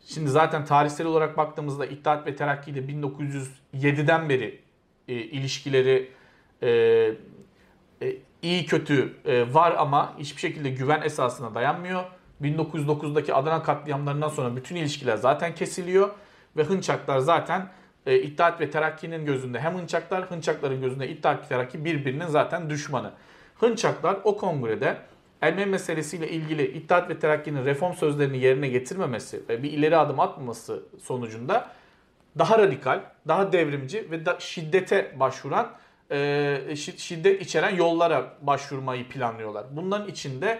şimdi 0.06 0.30
zaten 0.30 0.64
tarihsel 0.64 1.06
olarak 1.06 1.36
baktığımızda 1.36 1.86
İttihat 1.86 2.26
ve 2.26 2.36
Terakki 2.36 2.70
ile 2.70 2.80
1907'den 2.80 4.28
beri 4.28 4.60
e, 5.08 5.14
ilişkileri 5.14 6.10
e, 6.62 6.68
e, 8.02 8.16
iyi 8.42 8.66
kötü 8.66 9.14
e, 9.24 9.54
var 9.54 9.74
ama 9.78 10.18
hiçbir 10.18 10.40
şekilde 10.40 10.70
güven 10.70 11.02
esasına 11.02 11.54
dayanmıyor. 11.54 12.04
1909'daki 12.42 13.34
Adana 13.34 13.62
katliamlarından 13.62 14.28
sonra 14.28 14.56
bütün 14.56 14.76
ilişkiler 14.76 15.16
zaten 15.16 15.54
kesiliyor 15.54 16.10
ve 16.56 16.62
Hınçaklar 16.62 17.18
zaten 17.18 17.68
e, 18.06 18.18
İttihat 18.18 18.60
ve 18.60 18.70
Terakki'nin 18.70 19.26
gözünde 19.26 19.60
hem 19.60 19.74
Hınçaklar, 19.74 20.30
Hınçakların 20.30 20.80
gözünde 20.80 21.08
İttihat 21.08 21.44
ve 21.44 21.48
Terakki 21.48 21.84
birbirinin 21.84 22.26
zaten 22.26 22.70
düşmanı. 22.70 23.10
Hınçaklar 23.60 24.16
o 24.24 24.36
kongrede 24.36 24.96
Ermeni 25.40 25.66
meselesiyle 25.66 26.28
ilgili 26.28 26.66
İttihat 26.66 27.10
ve 27.10 27.18
Terakki'nin 27.18 27.64
reform 27.64 27.92
sözlerini 27.92 28.38
yerine 28.38 28.68
getirmemesi 28.68 29.42
ve 29.48 29.62
bir 29.62 29.72
ileri 29.72 29.96
adım 29.96 30.20
atmaması 30.20 30.82
sonucunda 31.02 31.70
daha 32.38 32.58
radikal, 32.58 33.00
daha 33.28 33.52
devrimci 33.52 34.10
ve 34.10 34.26
da 34.26 34.36
şiddete 34.40 35.20
başvuran, 35.20 35.72
e, 36.10 36.76
şiddet 36.76 37.42
içeren 37.42 37.76
yollara 37.76 38.34
başvurmayı 38.40 39.08
planlıyorlar. 39.08 39.66
Bunların 39.70 40.08
içinde 40.08 40.58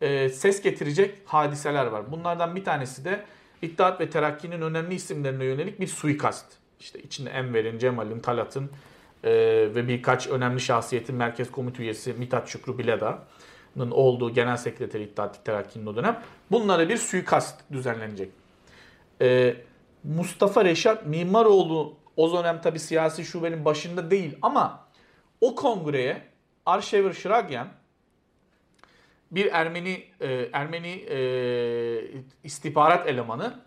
e, 0.00 0.28
ses 0.28 0.62
getirecek 0.62 1.18
hadiseler 1.24 1.86
var. 1.86 2.12
Bunlardan 2.12 2.56
bir 2.56 2.64
tanesi 2.64 3.04
de 3.04 3.24
İttihat 3.62 4.00
ve 4.00 4.10
Terakki'nin 4.10 4.62
önemli 4.62 4.94
isimlerine 4.94 5.44
yönelik 5.44 5.80
bir 5.80 5.86
suikast. 5.86 6.46
İşte 6.80 7.02
içinde 7.02 7.30
Enver'in, 7.30 7.78
Cemal'in, 7.78 8.20
Talat'ın 8.20 8.70
e, 9.24 9.30
ve 9.74 9.88
birkaç 9.88 10.28
önemli 10.28 10.60
şahsiyetin 10.60 11.16
merkez 11.16 11.50
komite 11.50 11.82
üyesi 11.82 12.12
Mithat 12.12 12.48
Şükrü 12.48 12.78
Bileda'nın 12.78 13.90
olduğu 13.90 14.34
genel 14.34 14.56
sekreteri 14.56 15.02
İttihat 15.02 15.44
Terakki'nin 15.44 15.86
o 15.86 15.96
dönem. 15.96 16.22
Bunlara 16.50 16.88
bir 16.88 16.96
suikast 16.96 17.60
düzenlenecek. 17.72 18.30
E, 19.20 19.56
Mustafa 20.04 20.64
Reşat 20.64 21.06
Mimaroğlu 21.06 21.94
o 22.16 22.38
dönem 22.38 22.60
tabi 22.60 22.78
siyasi 22.78 23.24
şubenin 23.24 23.64
başında 23.64 24.10
değil 24.10 24.38
ama 24.42 24.86
o 25.40 25.54
kongreye 25.54 26.22
Arşever 26.66 27.12
Şiragyan 27.12 27.68
bir 29.30 29.46
Ermeni 29.52 30.04
e, 30.20 30.48
Ermeni 30.52 30.88
e, 30.88 31.18
istihbarat 32.44 33.08
elemanı 33.08 33.60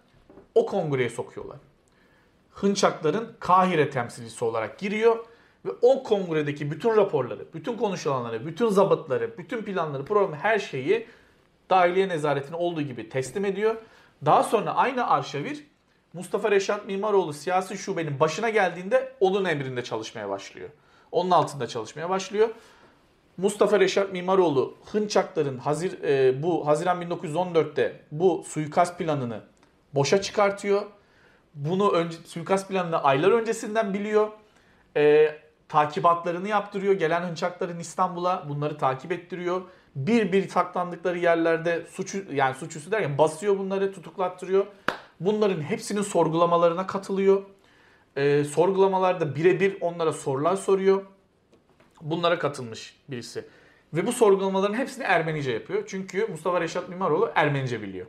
o 0.55 0.65
kongreye 0.65 1.09
sokuyorlar. 1.09 1.57
Hınçakların 2.51 3.35
Kahire 3.39 3.89
temsilcisi 3.89 4.45
olarak 4.45 4.79
giriyor 4.79 5.25
ve 5.65 5.69
o 5.81 6.03
kongredeki 6.03 6.71
bütün 6.71 6.95
raporları, 6.95 7.53
bütün 7.53 7.77
konuşulanları, 7.77 8.45
bütün 8.45 8.69
zabıtları, 8.69 9.37
bütün 9.37 9.61
planları, 9.61 10.05
programı 10.05 10.35
her 10.35 10.59
şeyi 10.59 11.07
dahiliye 11.69 12.09
nezaretine 12.09 12.55
olduğu 12.55 12.81
gibi 12.81 13.09
teslim 13.09 13.45
ediyor. 13.45 13.75
Daha 14.25 14.43
sonra 14.43 14.75
aynı 14.75 15.09
arşavir 15.09 15.67
Mustafa 16.13 16.51
Reşat 16.51 16.85
Mimaroğlu 16.85 17.33
siyasi 17.33 17.77
şubenin 17.77 18.19
başına 18.19 18.49
geldiğinde 18.49 19.13
onun 19.19 19.45
emrinde 19.45 19.83
çalışmaya 19.83 20.29
başlıyor. 20.29 20.69
Onun 21.11 21.31
altında 21.31 21.67
çalışmaya 21.67 22.09
başlıyor. 22.09 22.49
Mustafa 23.41 23.79
Reşat 23.79 24.11
Mimaroğlu 24.11 24.73
Hınçakların 24.91 25.57
Hazir, 25.57 26.03
e, 26.03 26.43
bu 26.43 26.67
Haziran 26.67 27.01
1914'te 27.01 27.99
bu 28.11 28.43
suikast 28.47 28.97
planını 28.97 29.41
boşa 29.95 30.21
çıkartıyor. 30.21 30.81
Bunu 31.55 31.91
önce, 31.91 32.17
suikast 32.25 32.69
planını 32.69 33.03
aylar 33.03 33.31
öncesinden 33.31 33.93
biliyor. 33.93 34.27
E, 34.97 35.35
takibatlarını 35.69 36.47
yaptırıyor. 36.47 36.93
Gelen 36.93 37.21
Hınçakların 37.21 37.79
İstanbul'a 37.79 38.49
bunları 38.49 38.77
takip 38.77 39.11
ettiriyor. 39.11 39.61
Bir 39.95 40.31
bir 40.31 40.49
saklandıkları 40.49 41.17
yerlerde 41.17 41.85
suçu 41.91 42.23
yani 42.33 42.55
suçüstü 42.55 42.91
derken 42.91 43.17
basıyor 43.17 43.57
bunları 43.57 43.93
tutuklattırıyor. 43.93 44.65
Bunların 45.19 45.61
hepsinin 45.61 46.01
sorgulamalarına 46.01 46.87
katılıyor. 46.87 47.43
E, 48.15 48.43
sorgulamalarda 48.43 49.35
birebir 49.35 49.77
onlara 49.81 50.13
sorular 50.13 50.55
soruyor 50.55 51.01
bunlara 52.01 52.39
katılmış 52.39 52.95
birisi. 53.09 53.45
Ve 53.93 54.07
bu 54.07 54.11
sorgulamaların 54.11 54.73
hepsini 54.73 55.03
Ermenice 55.03 55.51
yapıyor. 55.51 55.83
Çünkü 55.87 56.27
Mustafa 56.27 56.61
Reşat 56.61 56.89
Mimaroğlu 56.89 57.31
Ermenice 57.35 57.81
biliyor. 57.81 58.05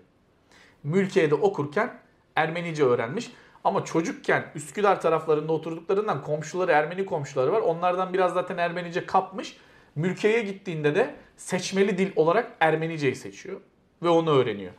Mülkiye'de 0.85 1.35
okurken 1.35 2.01
Ermenice 2.37 2.85
öğrenmiş. 2.85 3.31
Ama 3.65 3.85
çocukken 3.85 4.45
Üsküdar 4.55 5.01
taraflarında 5.01 5.53
oturduklarından 5.53 6.23
komşuları 6.23 6.73
Ermeni 6.73 7.07
komşuları 7.07 7.53
var. 7.53 7.61
Onlardan 7.61 8.13
biraz 8.13 8.33
zaten 8.33 8.59
Ermenice 8.59 9.07
kapmış. 9.07 9.57
Mülkiye'ye 9.95 10.43
gittiğinde 10.43 10.95
de 10.95 11.15
seçmeli 11.37 11.99
dil 11.99 12.13
olarak 12.17 12.53
Ermeniceyi 12.61 13.17
seçiyor. 13.17 13.61
Ve 14.03 14.09
onu 14.09 14.31
öğreniyor. 14.31 14.73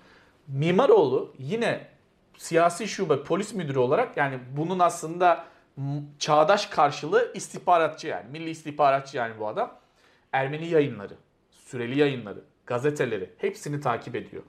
Mimaroğlu 0.48 1.34
yine 1.38 1.88
siyasi 2.38 2.88
şube 2.88 3.24
polis 3.24 3.54
müdürü 3.54 3.80
olarak 3.80 4.18
yani 4.18 4.40
bunun 4.58 4.80
aslında 4.80 5.46
çağdaş 6.20 6.66
karşılığı 6.66 7.32
istihbaratçı 7.34 8.08
yani. 8.08 8.30
Milli 8.32 8.50
istihbaratçı 8.50 9.18
yani 9.18 9.40
bu 9.40 9.48
adam. 9.48 9.80
Ermeni 10.32 10.68
yayınları, 10.68 11.14
süreli 11.52 12.00
yayınları, 12.00 12.40
gazeteleri 12.66 13.30
hepsini 13.38 13.82
takip 13.82 14.16
ediyor. 14.16 14.44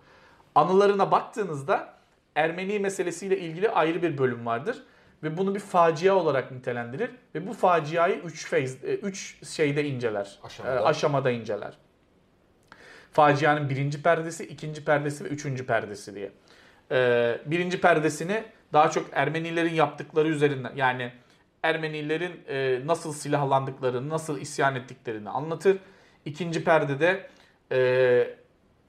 Anılarına 0.55 1.11
baktığınızda 1.11 1.95
Ermeni 2.35 2.79
meselesiyle 2.79 3.39
ilgili 3.39 3.71
ayrı 3.71 4.03
bir 4.03 4.19
bölüm 4.19 4.47
vardır 4.47 4.83
ve 5.23 5.37
bunu 5.37 5.55
bir 5.55 5.61
facia 5.61 6.15
olarak 6.15 6.53
nitelendirir 6.53 7.11
ve 7.35 7.47
bu 7.47 7.53
faciayı 7.53 8.19
3 8.19 8.51
phase 8.51 8.97
3 8.97 9.49
şeyde 9.49 9.85
inceler. 9.85 10.39
Aşamada. 10.45 10.75
E, 10.75 10.79
aşamada 10.79 11.31
inceler. 11.31 11.79
Facianın 13.13 13.71
birinci 13.71 14.03
perdesi, 14.03 14.45
ikinci 14.45 14.85
perdesi 14.85 15.25
ve 15.25 15.29
üçüncü 15.29 15.67
perdesi 15.67 16.15
diye. 16.15 16.33
Ee, 16.93 17.41
birinci 17.47 17.81
perdesini 17.81 18.45
daha 18.73 18.91
çok 18.91 19.07
Ermenilerin 19.13 19.75
yaptıkları 19.75 20.29
üzerinden 20.29 20.73
yani 20.77 21.13
Ermenilerin 21.63 22.41
e, 22.49 22.81
nasıl 22.87 23.13
silahlandıklarını, 23.13 24.09
nasıl 24.09 24.41
isyan 24.41 24.77
ettiklerini 24.77 25.31
anlatır. 25.31 25.79
İkinci 26.25 26.65
perdede 26.65 27.31
e, 27.73 28.37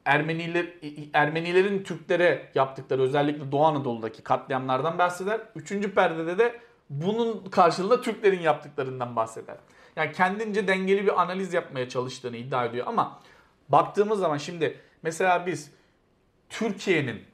Ermeniler 0.06 0.66
Ermenilerin 1.14 1.84
Türklere 1.84 2.50
yaptıkları 2.56 3.02
özellikle 3.02 3.52
Doğu 3.52 3.66
Anadolu'daki 3.66 4.24
katliamlardan 4.24 4.98
bahseder. 4.98 5.42
Üçüncü 5.56 5.94
perdede 5.96 6.38
de 6.38 6.60
bunun 6.90 7.46
karşılığında 7.46 8.02
Türklerin 8.02 8.40
yaptıklarından 8.40 9.16
bahseder. 9.16 9.58
Yani 9.96 10.12
kendince 10.12 10.68
dengeli 10.68 11.04
bir 11.06 11.22
analiz 11.22 11.54
yapmaya 11.54 11.90
çalıştığını 11.90 12.38
iddia 12.38 12.66
ediyor 12.66 12.88
ama 12.88 13.20
baktığımız 13.70 14.20
zaman 14.20 14.38
şimdi 14.38 14.78
mesela 15.04 15.46
biz 15.46 15.72
Türkiye'nin 16.50 17.33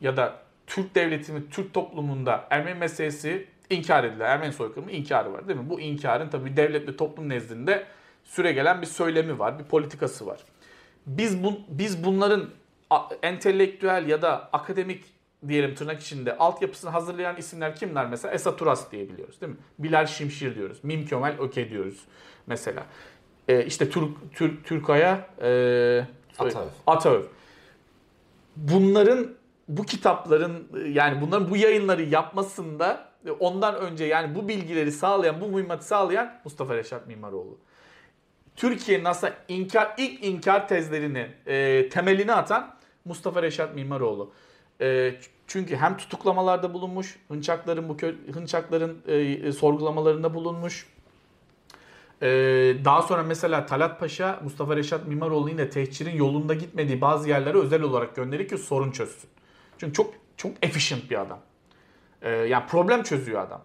ya 0.00 0.16
da 0.16 0.38
Türk 0.66 0.94
devletinin, 0.94 1.48
Türk 1.50 1.74
toplumunda 1.74 2.46
Ermeni 2.50 2.78
meselesi 2.78 3.46
inkar 3.70 4.04
edilen 4.04 4.26
Ermeni 4.30 4.52
soykırımı 4.52 4.90
inkarı 4.90 5.32
var 5.32 5.48
değil 5.48 5.58
mi? 5.58 5.70
Bu 5.70 5.80
inkarın 5.80 6.28
tabii 6.28 6.56
devlet 6.56 6.88
ve 6.88 6.96
toplum 6.96 7.28
nezdinde 7.28 7.86
süre 8.24 8.52
gelen 8.52 8.82
bir 8.82 8.86
söylemi 8.86 9.38
var, 9.38 9.58
bir 9.58 9.64
politikası 9.64 10.26
var. 10.26 10.40
Biz 11.06 11.44
bu, 11.44 11.60
biz 11.68 12.04
bunların 12.04 12.50
entelektüel 13.22 14.08
ya 14.08 14.22
da 14.22 14.48
akademik 14.52 15.04
diyelim 15.48 15.74
tırnak 15.74 16.00
içinde 16.00 16.36
altyapısını 16.36 16.90
hazırlayan 16.90 17.36
isimler 17.36 17.76
kimler 17.76 18.06
mesela? 18.06 18.34
Esat 18.34 18.58
Turas 18.58 18.92
diyebiliyoruz 18.92 19.40
değil 19.40 19.52
mi? 19.52 19.58
Bilal 19.78 20.06
Şimşir 20.06 20.54
diyoruz. 20.54 20.84
Mim 20.84 21.06
Kemal 21.06 21.36
Öke 21.38 21.70
diyoruz 21.70 22.04
mesela. 22.46 22.86
e, 23.48 23.64
işte 23.66 23.90
Türk 23.90 24.10
Türk 24.34 24.64
Türkaya 24.64 25.28
e, 25.42 26.06
Ataöv. 26.38 26.66
Ataöv. 26.86 27.22
Bunların 28.56 29.28
bu 29.68 29.82
kitapların 29.82 30.68
yani 30.92 31.20
bunların 31.20 31.50
bu 31.50 31.56
yayınları 31.56 32.02
yapmasında 32.02 33.08
ondan 33.40 33.76
önce 33.76 34.04
yani 34.04 34.34
bu 34.34 34.48
bilgileri 34.48 34.92
sağlayan, 34.92 35.40
bu 35.40 35.48
mühimmatı 35.48 35.86
sağlayan 35.86 36.40
Mustafa 36.44 36.76
Reşat 36.76 37.06
Mimaroğlu. 37.06 37.58
Türkiye'nin 38.56 39.04
aslında 39.04 39.34
inkar, 39.48 39.94
ilk 39.98 40.24
inkar 40.24 40.68
tezlerini 40.68 41.26
e, 41.46 41.88
temelini 41.88 42.32
atan 42.32 42.74
Mustafa 43.04 43.42
Reşat 43.42 43.74
Mimaroğlu. 43.74 44.32
E, 44.80 45.14
çünkü 45.46 45.76
hem 45.76 45.96
tutuklamalarda 45.96 46.74
bulunmuş, 46.74 47.18
Hınçakların 47.28 47.88
bu 47.88 47.92
kö- 47.92 48.32
Hınçakların 48.32 49.02
e, 49.06 49.52
sorgulamalarında 49.52 50.34
bulunmuş. 50.34 50.86
E, 52.22 52.28
daha 52.84 53.02
sonra 53.02 53.22
mesela 53.22 53.66
Talat 53.66 54.00
Paşa 54.00 54.40
Mustafa 54.44 54.76
Reşat 54.76 55.06
Mimaroğlu 55.06 55.50
yine 55.50 55.70
tehcirin 55.70 56.16
yolunda 56.16 56.54
gitmediği 56.54 57.00
bazı 57.00 57.28
yerlere 57.28 57.58
özel 57.58 57.82
olarak 57.82 58.16
gönderir 58.16 58.48
ki 58.48 58.58
sorun 58.58 58.90
çözsün. 58.90 59.30
Çünkü 59.78 59.92
çok 59.92 60.14
çok 60.36 60.52
efficient 60.62 61.10
bir 61.10 61.20
adam. 61.20 61.38
E, 62.22 62.30
yani 62.30 62.66
problem 62.66 63.02
çözüyor 63.02 63.40
adam. 63.40 63.62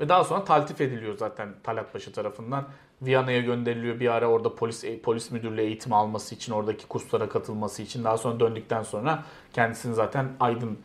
Ve 0.00 0.08
daha 0.08 0.24
sonra 0.24 0.44
taltif 0.44 0.80
ediliyor 0.80 1.16
zaten 1.18 1.48
Talat 1.62 1.92
Paşa 1.92 2.12
tarafından. 2.12 2.68
Viyana'ya 3.02 3.40
gönderiliyor 3.40 4.00
bir 4.00 4.08
ara 4.08 4.30
orada 4.30 4.54
polis 4.54 4.84
e, 4.84 5.00
polis 5.00 5.30
müdürlüğü 5.30 5.60
eğitimi 5.60 5.94
alması 5.94 6.34
için 6.34 6.52
oradaki 6.52 6.86
kurslara 6.86 7.28
katılması 7.28 7.82
için 7.82 8.04
daha 8.04 8.18
sonra 8.18 8.40
döndükten 8.40 8.82
sonra 8.82 9.24
kendisini 9.52 9.94
zaten 9.94 10.28
Aydın 10.40 10.78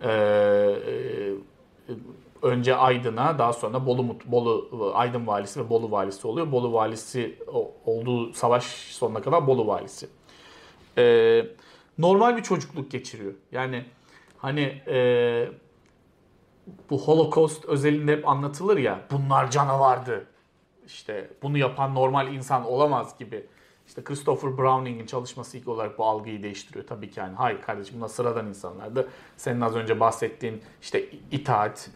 e, 0.00 0.10
e, 0.10 1.32
önce 2.42 2.76
Aydın'a 2.76 3.38
daha 3.38 3.52
sonra 3.52 3.86
Bolu 3.86 4.16
Bolu 4.24 4.92
Aydın 4.94 5.26
valisi 5.26 5.64
ve 5.64 5.70
Bolu 5.70 5.90
valisi 5.90 6.26
oluyor. 6.26 6.52
Bolu 6.52 6.72
valisi 6.72 7.38
olduğu 7.86 8.32
savaş 8.32 8.64
sonuna 8.64 9.22
kadar 9.22 9.46
Bolu 9.46 9.66
valisi. 9.66 10.08
E, 10.98 11.44
normal 11.98 12.36
bir 12.36 12.42
çocukluk 12.42 12.90
geçiriyor. 12.90 13.32
Yani 13.52 13.84
hani 14.38 14.82
e, 14.86 15.48
bu 16.90 16.98
Holocaust 16.98 17.64
özelinde 17.64 18.12
hep 18.12 18.28
anlatılır 18.28 18.76
ya 18.76 19.00
bunlar 19.10 19.50
canavardı 19.50 20.26
işte 20.86 21.30
bunu 21.42 21.58
yapan 21.58 21.94
normal 21.94 22.34
insan 22.34 22.64
olamaz 22.64 23.18
gibi. 23.18 23.46
İşte 23.86 24.04
Christopher 24.04 24.58
Browning'in 24.58 25.06
çalışması 25.06 25.58
ilk 25.58 25.68
olarak 25.68 25.98
bu 25.98 26.04
algıyı 26.04 26.42
değiştiriyor 26.42 26.86
tabii 26.86 27.10
ki 27.10 27.20
yani. 27.20 27.34
Hayır 27.34 27.62
kardeşim 27.62 27.96
bunlar 27.96 28.08
sıradan 28.08 28.46
insanlardı. 28.46 29.08
Senin 29.36 29.60
az 29.60 29.76
önce 29.76 30.00
bahsettiğin 30.00 30.62
işte 30.82 31.04
itaat, 31.30 31.90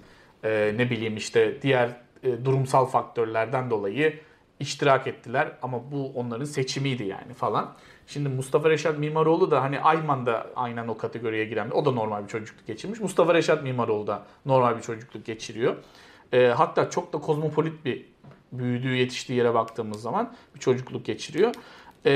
e, 0.45 0.75
ne 0.77 0.91
bileyim 0.91 1.17
işte 1.17 1.63
diğer 1.63 1.97
e, 2.23 2.45
durumsal 2.45 2.87
faktörlerden 2.87 3.71
dolayı 3.71 4.21
iştirak 4.61 5.07
ettiler 5.07 5.53
ama 5.63 5.93
bu 5.93 6.13
onların 6.15 6.45
seçimiydi 6.45 7.05
yani 7.05 7.35
falan. 7.35 7.75
Şimdi 8.13 8.29
Mustafa 8.29 8.71
Reşat 8.71 8.99
Mimaroğlu 8.99 9.51
da 9.51 9.63
hani 9.63 9.81
Ayman 9.81 10.27
da 10.27 10.47
aynen 10.57 10.89
o 10.89 10.97
kategoriye 10.97 11.45
giren 11.45 11.71
o 11.71 11.85
da 11.85 11.91
normal 11.91 12.23
bir 12.23 12.29
çocukluk 12.29 12.67
geçirmiş. 12.67 13.01
Mustafa 13.01 13.35
Reşat 13.35 13.63
Mimaroğlu 13.63 14.07
da 14.07 14.23
normal 14.47 14.77
bir 14.77 14.83
çocukluk 14.83 15.25
geçiriyor. 15.27 15.77
E, 16.33 16.47
hatta 16.47 16.91
çok 16.91 17.13
da 17.13 17.19
kozmopolit 17.19 17.85
bir 17.85 18.07
büyüdüğü, 18.53 18.95
yetiştiği 18.95 19.39
yere 19.39 19.55
baktığımız 19.55 20.03
zaman 20.03 20.35
bir 20.55 20.61
çocukluk 20.61 21.05
geçiriyor. 21.05 21.55
Ee, 22.05 22.11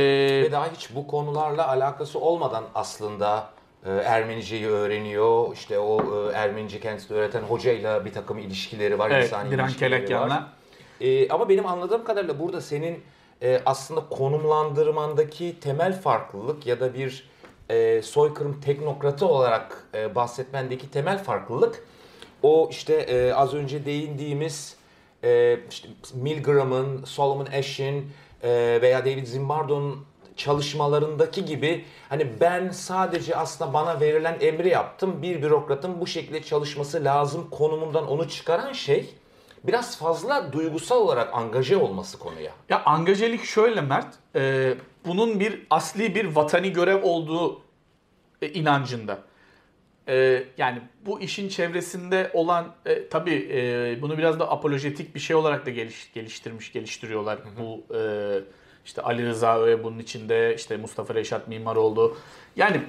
Ve 0.45 0.53
daha 0.53 0.73
hiç 0.73 0.95
bu 0.95 1.07
konularla 1.07 1.69
alakası 1.69 2.19
olmadan 2.19 2.65
aslında 2.75 3.51
e, 3.85 3.93
Ermeniceyi 3.93 4.67
öğreniyor. 4.67 5.53
İşte 5.53 5.79
o 5.79 6.01
e, 6.31 6.33
Ermenice 6.33 6.81
kendisini 6.81 7.17
öğreten 7.17 7.43
hocayla 7.43 8.05
bir 8.05 8.13
takım 8.13 8.39
ilişkileri 8.39 8.99
var. 8.99 9.11
Evet, 9.11 9.35
Diren 9.51 9.69
Kelekyan'la. 9.69 10.49
E, 11.01 11.29
ama 11.29 11.49
benim 11.49 11.67
anladığım 11.67 12.05
kadarıyla 12.05 12.39
burada 12.39 12.61
senin 12.61 13.03
e, 13.43 13.63
aslında 13.67 14.09
konumlandırmandaki 14.11 15.61
temel 15.61 16.01
farklılık 16.01 16.67
ya 16.67 16.81
da 16.81 16.95
bir 16.95 17.29
e, 17.71 18.03
soykırım 18.03 18.61
teknokratı 18.61 19.27
olarak 19.27 19.85
e, 19.95 20.15
bahsetmendeki 20.15 20.91
temel 20.91 21.25
farklılık 21.25 21.87
o 22.43 22.69
işte 22.71 22.95
e, 22.95 23.33
az 23.33 23.55
önce 23.55 23.85
değindiğimiz 23.85 24.77
e, 25.25 25.59
işte 25.71 25.89
Milgram'ın, 26.15 27.05
Solomon 27.05 27.47
Ash'in 27.47 28.13
e, 28.43 28.79
veya 28.83 29.01
David 29.05 29.27
Zimbardo'nun 29.27 30.07
çalışmalarındaki 30.37 31.45
gibi 31.45 31.85
hani 32.09 32.41
ben 32.41 32.71
sadece 32.71 33.37
aslında 33.37 33.73
bana 33.73 34.01
verilen 34.01 34.37
emri 34.41 34.69
yaptım. 34.69 35.23
Bir 35.23 35.43
bürokratın 35.43 36.01
bu 36.01 36.07
şekilde 36.07 36.43
çalışması 36.43 37.05
lazım 37.05 37.51
konumundan 37.51 38.09
onu 38.09 38.29
çıkaran 38.29 38.73
şey 38.73 39.15
biraz 39.67 39.99
fazla 39.99 40.53
duygusal 40.53 40.97
olarak 40.97 41.35
angaje 41.35 41.77
olması 41.77 42.19
konuya. 42.19 42.53
Ya 42.69 42.85
angajelik 42.85 43.45
şöyle 43.45 43.81
Mert, 43.81 44.15
e, 44.37 44.75
bunun 45.07 45.41
bir 45.41 45.67
asli 45.71 46.15
bir 46.15 46.25
vatani 46.25 46.73
görev 46.73 47.03
olduğu 47.03 47.61
e, 48.43 48.49
inancında. 48.49 49.19
Ee, 50.09 50.45
yani 50.59 50.81
bu 51.07 51.21
işin 51.21 51.49
çevresinde 51.49 52.31
olan 52.35 52.75
e, 52.87 53.09
tabii 53.09 53.49
e, 53.53 54.03
bunu 54.03 54.19
biraz 54.19 54.41
da 54.41 54.51
apolojetik 54.51 55.15
bir 55.15 55.21
şey 55.21 55.37
olarak 55.37 55.67
da 55.67 55.71
geliş, 55.71 56.13
geliştirmiş 56.13 56.73
geliştiriyorlar. 56.73 57.39
Hı 57.39 57.43
hı. 57.43 57.47
Bu 57.61 57.95
e, 57.97 58.01
işte 58.85 59.03
Ali 59.03 59.27
Rıza 59.27 59.61
Öğe 59.61 59.85
bunun 59.85 59.99
içinde 59.99 60.55
işte 60.55 60.77
Mustafa 60.77 61.15
Reşat 61.15 61.49
Mimaroğlu. 61.49 62.17
Yani 62.57 62.81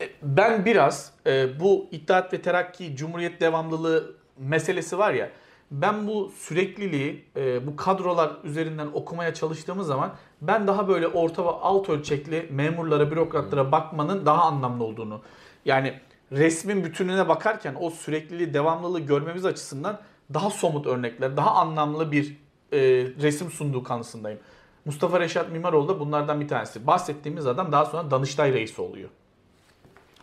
e, 0.00 0.08
ben 0.22 0.64
biraz 0.64 1.12
e, 1.26 1.60
bu 1.60 1.86
İttihat 1.90 2.32
ve 2.32 2.42
Terakki 2.42 2.96
Cumhuriyet 2.96 3.40
devamlılığı 3.40 4.14
meselesi 4.38 4.98
var 4.98 5.14
ya 5.14 5.30
ben 5.70 6.06
bu 6.06 6.32
sürekliliği 6.36 7.24
e, 7.36 7.66
bu 7.66 7.76
kadrolar 7.76 8.32
üzerinden 8.44 8.88
okumaya 8.94 9.34
çalıştığımız 9.34 9.86
zaman 9.86 10.14
ben 10.40 10.66
daha 10.66 10.88
böyle 10.88 11.08
orta 11.08 11.44
ve 11.44 11.48
alt 11.48 11.88
ölçekli 11.88 12.48
memurlara, 12.50 13.10
bürokratlara 13.10 13.72
bakmanın 13.72 14.26
daha 14.26 14.42
anlamlı 14.42 14.84
olduğunu 14.84 15.20
yani 15.64 15.94
resmin 16.32 16.84
bütününe 16.84 17.28
bakarken 17.28 17.76
o 17.80 17.90
sürekliliği, 17.90 18.54
devamlılığı 18.54 19.00
görmemiz 19.00 19.44
açısından 19.44 20.00
daha 20.34 20.50
somut 20.50 20.86
örnekler, 20.86 21.36
daha 21.36 21.50
anlamlı 21.50 22.12
bir 22.12 22.36
e, 22.72 22.78
resim 23.22 23.50
sunduğu 23.50 23.82
kanısındayım. 23.82 24.38
Mustafa 24.84 25.20
Reşat 25.20 25.52
Mimaroğlu 25.52 25.88
da 25.88 26.00
bunlardan 26.00 26.40
bir 26.40 26.48
tanesi. 26.48 26.86
Bahsettiğimiz 26.86 27.46
adam 27.46 27.72
daha 27.72 27.84
sonra 27.84 28.10
Danıştay 28.10 28.52
reisi 28.52 28.82
oluyor. 28.82 29.08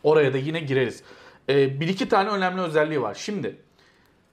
Oraya 0.04 0.34
da 0.34 0.38
yine 0.38 0.60
gireriz. 0.60 1.04
E, 1.50 1.80
bir 1.80 1.88
iki 1.88 2.10
tane 2.10 2.30
önemli 2.30 2.62
özelliği 2.62 3.02
var. 3.02 3.14
Şimdi 3.14 3.56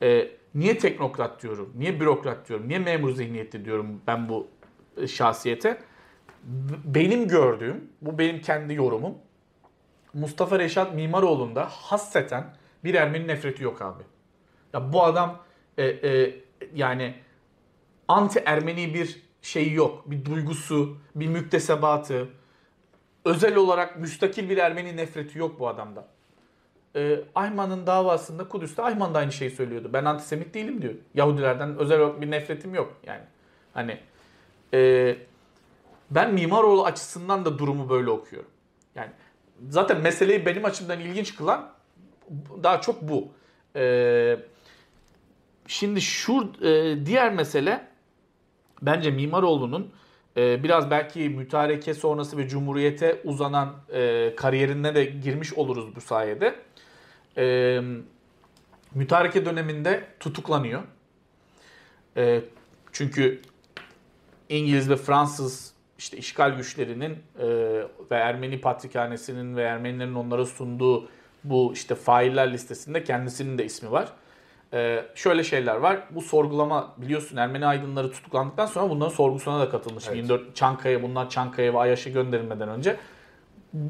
e, 0.03 0.29
niye 0.55 0.79
teknokrat 0.79 1.43
diyorum, 1.43 1.73
niye 1.77 2.01
bürokrat 2.01 2.49
diyorum, 2.49 2.69
niye 2.69 2.79
memur 2.79 3.11
zihniyeti 3.13 3.65
diyorum 3.65 4.03
ben 4.07 4.29
bu 4.29 4.49
e, 4.97 5.07
şahsiyete? 5.07 5.79
Benim 6.85 7.29
gördüğüm, 7.29 7.91
bu 8.03 8.19
benim 8.19 8.41
kendi 8.41 8.75
yorumum. 8.75 9.15
Mustafa 10.15 10.59
Reşat 10.59 10.95
Mimaroğlu'nda 10.95 11.67
hasseten 11.67 12.57
bir 12.85 12.95
Ermeni 12.95 13.27
nefreti 13.27 13.65
yok 13.65 13.83
abi. 13.83 14.03
Ya 14.75 14.93
bu 14.93 15.05
adam 15.05 15.43
e, 15.79 15.85
e, 15.85 16.35
yani 16.75 17.15
anti 18.09 18.43
Ermeni 18.47 18.95
bir 18.95 19.23
şey 19.43 19.73
yok. 19.73 20.11
Bir 20.11 20.25
duygusu, 20.25 20.99
bir 21.15 21.29
müktesebatı, 21.29 22.29
özel 23.25 23.57
olarak 23.57 23.99
müstakil 23.99 24.51
bir 24.51 24.57
Ermeni 24.57 24.97
nefreti 24.97 25.39
yok 25.39 25.61
bu 25.61 25.69
adamda. 25.69 26.09
E, 26.97 27.21
Ayman'ın 27.35 27.87
davasında 27.87 28.49
Kudüs'te 28.49 28.83
Ayman 28.83 29.15
da 29.15 29.19
aynı 29.19 29.33
şeyi 29.33 29.51
söylüyordu. 29.51 29.91
Ben 29.93 30.05
antisemit 30.05 30.55
değilim 30.55 30.83
diyor. 30.83 30.95
Yahudilerden 31.15 31.79
özel 31.79 32.21
bir 32.21 32.31
nefretim 32.31 32.75
yok. 32.75 32.97
Yani 33.07 33.23
hani 33.75 33.99
e, 34.75 35.17
ben 36.11 36.35
Mimaroğlu 36.35 36.85
açısından 36.85 37.45
da 37.45 37.59
durumu 37.59 37.91
böyle 37.91 38.11
okuyorum. 38.11 38.51
Yani 38.95 39.11
zaten 39.69 40.01
meseleyi 40.01 40.47
benim 40.47 40.65
açımdan 40.65 41.01
ilginç 41.01 41.37
kılan 41.37 41.71
daha 42.63 42.81
çok 42.81 43.03
bu. 43.03 43.29
Ee, 43.77 44.37
şimdi 45.67 46.01
şu 46.01 46.53
e, 46.63 46.97
diğer 47.07 47.33
mesele 47.33 47.87
bence 48.83 49.11
Mimaroğlu'nun 49.11 49.93
e, 50.37 50.63
biraz 50.63 50.91
belki 50.91 51.29
mütareke 51.29 51.95
sonrası 51.95 52.39
ve 52.39 52.49
Cumhuriyete 52.49 53.21
uzanan 53.25 53.77
e, 53.93 54.33
kariyerine 54.37 54.95
de 54.95 55.05
girmiş 55.05 55.53
oluruz 55.55 55.97
bu 55.97 56.01
sayede. 56.01 56.55
E, 57.41 57.81
mütareke 58.95 59.45
döneminde 59.45 60.05
tutuklanıyor. 60.21 60.83
E, 62.17 62.41
çünkü 62.93 63.41
İngiliz 64.49 64.91
ve 64.91 64.97
Fransız 64.97 65.75
işte 65.99 66.17
işgal 66.17 66.57
güçlerinin 66.57 67.13
e, 67.39 67.47
ve 68.11 68.17
Ermeni 68.17 68.61
Patrikhanesi'nin 68.61 69.57
ve 69.57 69.63
Ermenilerin 69.63 70.15
onlara 70.15 70.47
sunduğu 70.47 71.09
bu 71.45 71.73
işte 71.75 71.95
failler 71.95 72.53
listesinde 72.53 73.05
kendisinin 73.05 73.59
de 73.59 73.65
ismi 73.65 73.91
var. 73.91 74.13
E, 74.73 75.05
şöyle 75.15 75.45
şeyler 75.45 75.77
var. 75.77 76.01
Bu 76.11 76.21
sorgulama 76.21 76.95
biliyorsun 76.97 77.37
Ermeni 77.37 77.67
aydınları 77.67 78.13
tutuklandıktan 78.13 78.67
sonra 78.67 78.91
bunların 78.91 79.15
sorgusuna 79.15 79.61
da 79.61 79.71
katılmış. 79.71 80.05
Evet. 80.07 80.17
24 80.17 80.57
Çankaya 80.57 81.03
bunlar 81.03 81.31
Çankaya 81.31 81.75
ve 81.75 81.79
Ayaş'a 81.79 82.11
gönderilmeden 82.11 82.69
önce. 82.69 82.97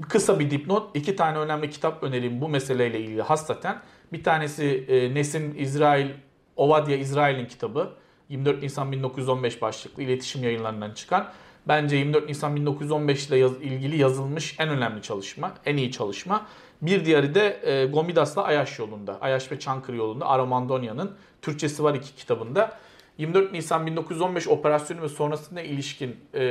Kısa 0.08 0.40
bir 0.40 0.50
dipnot. 0.50 0.96
iki 0.96 1.16
tane 1.16 1.38
önemli 1.38 1.70
kitap 1.70 2.02
önereyim 2.02 2.40
bu 2.40 2.48
meseleyle 2.48 3.00
ilgili 3.00 3.22
hasaten. 3.22 3.82
Bir 4.12 4.24
tanesi 4.24 4.84
e, 4.88 5.14
Nesim 5.14 5.54
İsrail, 5.58 6.10
Ovadya 6.56 6.96
İsrail'in 6.96 7.46
kitabı. 7.46 7.92
24 8.28 8.62
Nisan 8.62 8.92
1915 8.92 9.62
başlıklı 9.62 10.02
iletişim 10.02 10.44
yayınlarından 10.44 10.90
çıkan 10.90 11.28
bence 11.68 11.96
24 11.96 12.28
Nisan 12.28 12.56
1915 12.56 13.28
ile 13.28 13.36
yaz, 13.36 13.52
ilgili 13.52 13.96
yazılmış 13.96 14.56
en 14.58 14.68
önemli 14.68 15.02
çalışma, 15.02 15.54
en 15.66 15.76
iyi 15.76 15.92
çalışma. 15.92 16.46
Bir 16.82 17.04
diğeri 17.04 17.34
de 17.34 17.60
e, 17.62 17.86
Gomidas'la 17.86 18.44
Ayaş 18.44 18.78
yolunda, 18.78 19.18
Ayaş 19.20 19.52
ve 19.52 19.58
Çankırı 19.58 19.96
yolunda 19.96 20.26
Aramandonya'nın 20.26 21.16
Türkçesi 21.42 21.84
var 21.84 21.94
iki 21.94 22.14
kitabında. 22.14 22.78
24 23.20 23.52
Nisan 23.52 23.86
1915 23.86 24.48
operasyonu 24.48 25.02
ve 25.02 25.08
sonrasında 25.08 25.60
ilişkin 25.60 26.16
e, 26.34 26.42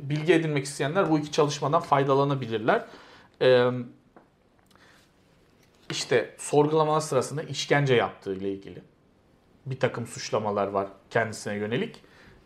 bilgi 0.00 0.32
edinmek 0.32 0.64
isteyenler 0.64 1.10
bu 1.10 1.18
iki 1.18 1.32
çalışmadan 1.32 1.80
faydalanabilirler. 1.80 2.84
E, 3.42 3.70
işte 5.90 6.34
sorgulamalar 6.38 7.00
sırasında 7.00 7.42
işkence 7.42 7.94
yaptığı 7.94 8.34
ile 8.34 8.52
ilgili 8.52 8.82
bir 9.66 9.80
takım 9.80 10.06
suçlamalar 10.06 10.66
var 10.66 10.88
kendisine 11.10 11.54
yönelik. 11.54 12.00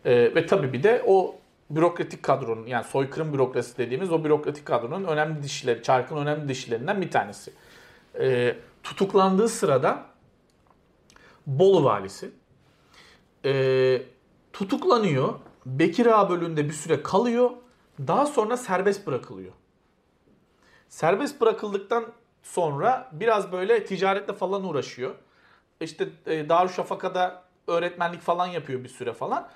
E, 0.05 0.35
ve 0.35 0.45
tabii 0.45 0.73
bir 0.73 0.83
de 0.83 1.03
o 1.07 1.35
bürokratik 1.69 2.23
kadronun 2.23 2.65
yani 2.65 2.83
soykırım 2.83 3.33
bürokrasi 3.33 3.77
dediğimiz 3.77 4.11
o 4.11 4.23
bürokratik 4.23 4.65
kadronun 4.65 5.03
önemli 5.03 5.43
dişileri, 5.43 5.83
çarkın 5.83 6.17
önemli 6.17 6.47
dişilerinden 6.47 7.01
bir 7.01 7.11
tanesi. 7.11 7.53
E, 8.19 8.55
tutuklandığı 8.83 9.49
sırada 9.49 10.09
Bolu 11.47 11.83
valisi 11.83 12.31
e, 13.45 14.01
tutuklanıyor. 14.53 15.33
Bekir 15.65 16.05
Ağa 16.05 16.29
bölüğünde 16.29 16.65
bir 16.65 16.73
süre 16.73 17.03
kalıyor. 17.03 17.49
Daha 18.07 18.25
sonra 18.25 18.57
serbest 18.57 19.07
bırakılıyor. 19.07 19.51
Serbest 20.89 21.41
bırakıldıktan 21.41 22.05
sonra 22.43 23.09
biraz 23.11 23.51
böyle 23.51 23.85
ticaretle 23.85 24.33
falan 24.33 24.63
uğraşıyor. 24.63 25.15
İşte 25.81 26.09
e, 26.25 26.49
Darüşşafaka'da 26.49 27.43
öğretmenlik 27.67 28.21
falan 28.21 28.47
yapıyor 28.47 28.83
bir 28.83 28.89
süre 28.89 29.13
falan. 29.13 29.47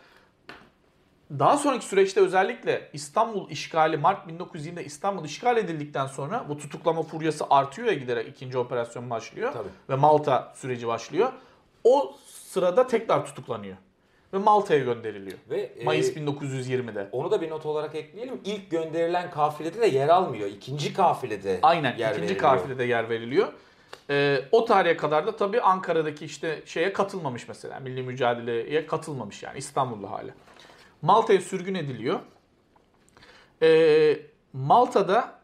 Daha 1.40 1.58
sonraki 1.58 1.86
süreçte 1.86 2.22
özellikle 2.22 2.90
İstanbul 2.94 3.50
işgali 3.50 3.98
Mart 3.98 4.30
1920'de 4.30 4.86
İstanbul 4.86 5.26
işgal 5.26 5.58
edildikten 5.58 6.08
sonra 6.08 6.46
bu 6.50 6.58
tutuklama 6.58 7.04
furyası 7.04 7.46
artıyor 7.50 7.88
ya 7.88 7.94
giderek 7.94 8.28
ikinci 8.28 8.58
operasyon 8.58 9.10
başlıyor 9.10 9.54
Tabii. 9.54 9.70
ve 9.90 9.96
Malta 9.96 10.54
süreci 10.56 10.88
başlıyor. 10.88 11.32
O 11.84 12.16
sırada 12.26 12.88
tekrar 12.88 13.26
tutuklanıyor 13.26 13.78
ve 14.34 14.38
Malta'ya 14.38 14.84
gönderiliyor. 14.84 15.38
Ve, 15.50 15.62
e, 15.62 15.84
Mayıs 15.84 16.16
1920'de. 16.16 17.10
Onu 17.12 17.32
da 17.32 17.42
bir 17.42 17.50
not 17.50 17.66
olarak 17.66 17.96
ekleyelim. 17.96 18.42
İlk 18.46 18.72
gönderilen 18.72 19.32
kafilede 19.32 19.82
de 19.82 19.88
yer 19.88 20.10
almıyor. 20.10 20.48
İkinci 20.48 20.94
kafilede 20.94 21.60
Aynen 21.62 21.98
yer 21.98 22.10
ikinci 22.12 22.22
veriliyor. 22.22 22.40
kafilede 22.40 22.84
yer 22.84 23.10
veriliyor. 23.10 23.48
Ee, 24.10 24.40
o 24.52 24.66
tarihe 24.66 24.98
kadar 24.98 25.28
da 25.28 25.36
tabii 25.36 25.62
Ankara'daki 25.62 26.26
işte 26.26 26.62
şeye 26.66 26.94
katılmamış 26.94 27.48
mesela. 27.48 27.80
Milli 27.80 28.04
mücadeleye 28.04 28.86
katılmamış 28.86 29.44
yani 29.44 29.58
İstanbul'da 29.58 30.12
hala. 30.12 30.32
Malta'ya 31.02 31.42
sürgün 31.42 31.76
ediliyor. 31.76 32.20
Ee, 33.62 34.20
Malta'da 34.54 35.40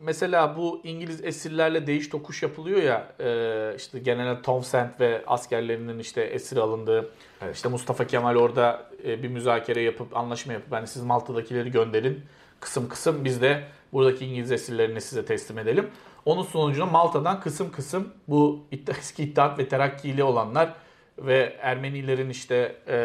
mesela 0.00 0.56
bu 0.56 0.80
İngiliz 0.84 1.24
esirlerle 1.24 1.86
değiş 1.86 2.08
tokuş 2.08 2.42
yapılıyor 2.42 2.82
ya 2.82 3.12
e, 3.20 3.76
işte 3.76 3.98
General 3.98 4.42
Townsend 4.42 4.90
ve 5.00 5.22
askerlerinin 5.26 5.98
işte 5.98 6.22
esir 6.22 6.56
alındığı 6.56 7.10
Evet. 7.42 7.56
işte 7.56 7.68
Mustafa 7.68 8.06
Kemal 8.06 8.36
orada 8.36 8.90
e, 9.04 9.22
bir 9.22 9.28
müzakere 9.28 9.80
yapıp 9.80 10.16
anlaşma 10.16 10.52
yapıp 10.52 10.72
hani 10.72 10.86
siz 10.86 11.02
Malta'dakileri 11.02 11.70
gönderin 11.70 12.20
kısım 12.60 12.88
kısım 12.88 13.24
biz 13.24 13.42
de 13.42 13.64
buradaki 13.92 14.26
İngiliz 14.26 14.52
esirlerini 14.52 15.00
size 15.00 15.24
teslim 15.24 15.58
edelim. 15.58 15.90
Onun 16.24 16.42
sonucunda 16.42 16.86
Malta'dan 16.86 17.40
kısım 17.40 17.72
kısım 17.72 18.08
bu 18.28 18.66
eski 18.88 19.22
İttihat 19.22 19.58
ve 19.58 19.68
Terakki'li 19.68 20.22
olanlar 20.22 20.74
ve 21.18 21.56
Ermenilerin 21.60 22.30
işte 22.30 22.76
e, 22.88 22.98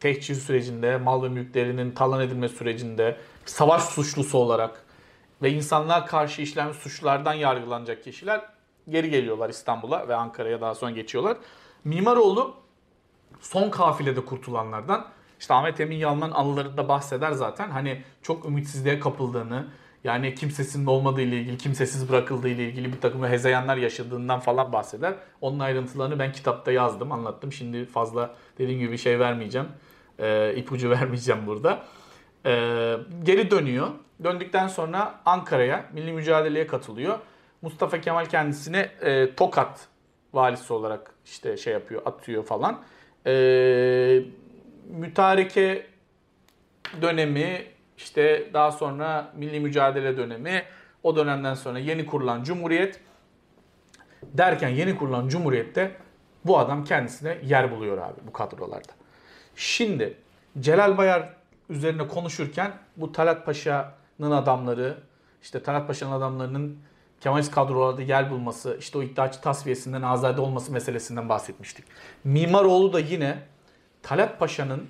tehcir 0.00 0.34
sürecinde, 0.34 0.96
mal 0.96 1.22
ve 1.22 1.28
mülklerinin 1.28 1.90
talan 1.90 2.20
edilme 2.20 2.48
sürecinde 2.48 3.16
savaş 3.46 3.82
suçlusu 3.82 4.38
olarak 4.38 4.85
ve 5.42 5.50
insanlığa 5.50 6.06
karşı 6.06 6.42
işlenmiş 6.42 6.76
suçlardan 6.76 7.34
yargılanacak 7.34 8.04
kişiler 8.04 8.40
geri 8.88 9.10
geliyorlar 9.10 9.50
İstanbul'a 9.50 10.08
ve 10.08 10.14
Ankara'ya 10.14 10.60
daha 10.60 10.74
sonra 10.74 10.90
geçiyorlar. 10.90 11.36
Mimaroğlu 11.84 12.54
son 13.40 13.70
kafilede 13.70 14.24
kurtulanlardan. 14.24 15.06
İşte 15.40 15.54
Ahmet 15.54 15.80
Emin 15.80 15.96
Yalman 15.96 16.30
anılarında 16.30 16.88
bahseder 16.88 17.32
zaten. 17.32 17.70
Hani 17.70 18.02
çok 18.22 18.44
ümitsizliğe 18.46 19.00
kapıldığını, 19.00 19.66
yani 20.04 20.34
kimsesinin 20.34 20.86
olmadığı 20.86 21.20
ile 21.20 21.40
ilgili, 21.40 21.58
kimsesiz 21.58 22.08
bırakıldığı 22.08 22.48
ile 22.48 22.68
ilgili 22.68 22.92
bir 22.92 23.00
takım 23.00 23.24
hezeyanlar 23.24 23.76
yaşadığından 23.76 24.40
falan 24.40 24.72
bahseder. 24.72 25.14
Onun 25.40 25.58
ayrıntılarını 25.58 26.18
ben 26.18 26.32
kitapta 26.32 26.72
yazdım, 26.72 27.12
anlattım. 27.12 27.52
Şimdi 27.52 27.86
fazla 27.86 28.34
dediğim 28.58 28.80
gibi 28.80 28.98
şey 28.98 29.18
vermeyeceğim. 29.18 29.68
Ee, 30.18 30.54
ipucu 30.56 30.90
vermeyeceğim 31.00 31.46
burada. 31.46 31.84
Ee, 32.46 32.96
geri 33.22 33.50
dönüyor. 33.50 33.88
Döndükten 34.24 34.68
sonra 34.68 35.20
Ankara'ya, 35.24 35.84
milli 35.92 36.12
mücadeleye 36.12 36.66
katılıyor. 36.66 37.18
Mustafa 37.62 38.00
Kemal 38.00 38.26
kendisine 38.26 38.78
e, 39.00 39.34
Tokat 39.34 39.88
valisi 40.34 40.72
olarak 40.72 41.10
işte 41.24 41.56
şey 41.56 41.72
yapıyor, 41.72 42.02
atıyor 42.04 42.44
falan. 42.44 42.82
Ee, 43.26 44.22
mütareke 44.90 45.86
dönemi, 47.02 47.64
işte 47.96 48.50
daha 48.54 48.72
sonra 48.72 49.32
milli 49.36 49.60
mücadele 49.60 50.16
dönemi, 50.16 50.62
o 51.02 51.16
dönemden 51.16 51.54
sonra 51.54 51.78
yeni 51.78 52.06
kurulan 52.06 52.42
cumhuriyet 52.42 53.00
derken 54.22 54.68
yeni 54.68 54.96
kurulan 54.96 55.28
cumhuriyette 55.28 55.90
bu 56.44 56.58
adam 56.58 56.84
kendisine 56.84 57.38
yer 57.44 57.70
buluyor 57.70 57.98
abi 57.98 58.20
bu 58.26 58.32
kadrolarda. 58.32 58.92
Şimdi 59.56 60.14
Celal 60.60 60.98
Bayar 60.98 61.28
üzerine 61.70 62.08
konuşurken 62.08 62.72
bu 62.96 63.12
Talat 63.12 63.46
Paşa'nın 63.46 63.90
adamları, 64.20 64.98
işte 65.42 65.62
Talat 65.62 65.86
Paşa'nın 65.86 66.12
adamlarının 66.12 66.78
Kemalist 67.20 67.50
kadrolarda 67.50 68.02
yer 68.02 68.30
bulması, 68.30 68.76
işte 68.80 68.98
o 68.98 69.02
iddiaçı 69.02 69.40
tasfiyesinden 69.40 70.02
azade 70.02 70.40
olması 70.40 70.72
meselesinden 70.72 71.28
bahsetmiştik. 71.28 71.84
Mimaroğlu 72.24 72.92
da 72.92 73.00
yine 73.00 73.38
Talat 74.02 74.38
Paşa'nın 74.38 74.86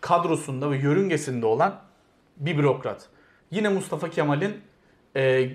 kadrosunda 0.00 0.70
ve 0.70 0.76
yörüngesinde 0.76 1.46
olan 1.46 1.80
bir 2.36 2.58
bürokrat. 2.58 3.08
Yine 3.50 3.68
Mustafa 3.68 4.10
Kemal'in 4.10 4.60
e, 5.16 5.50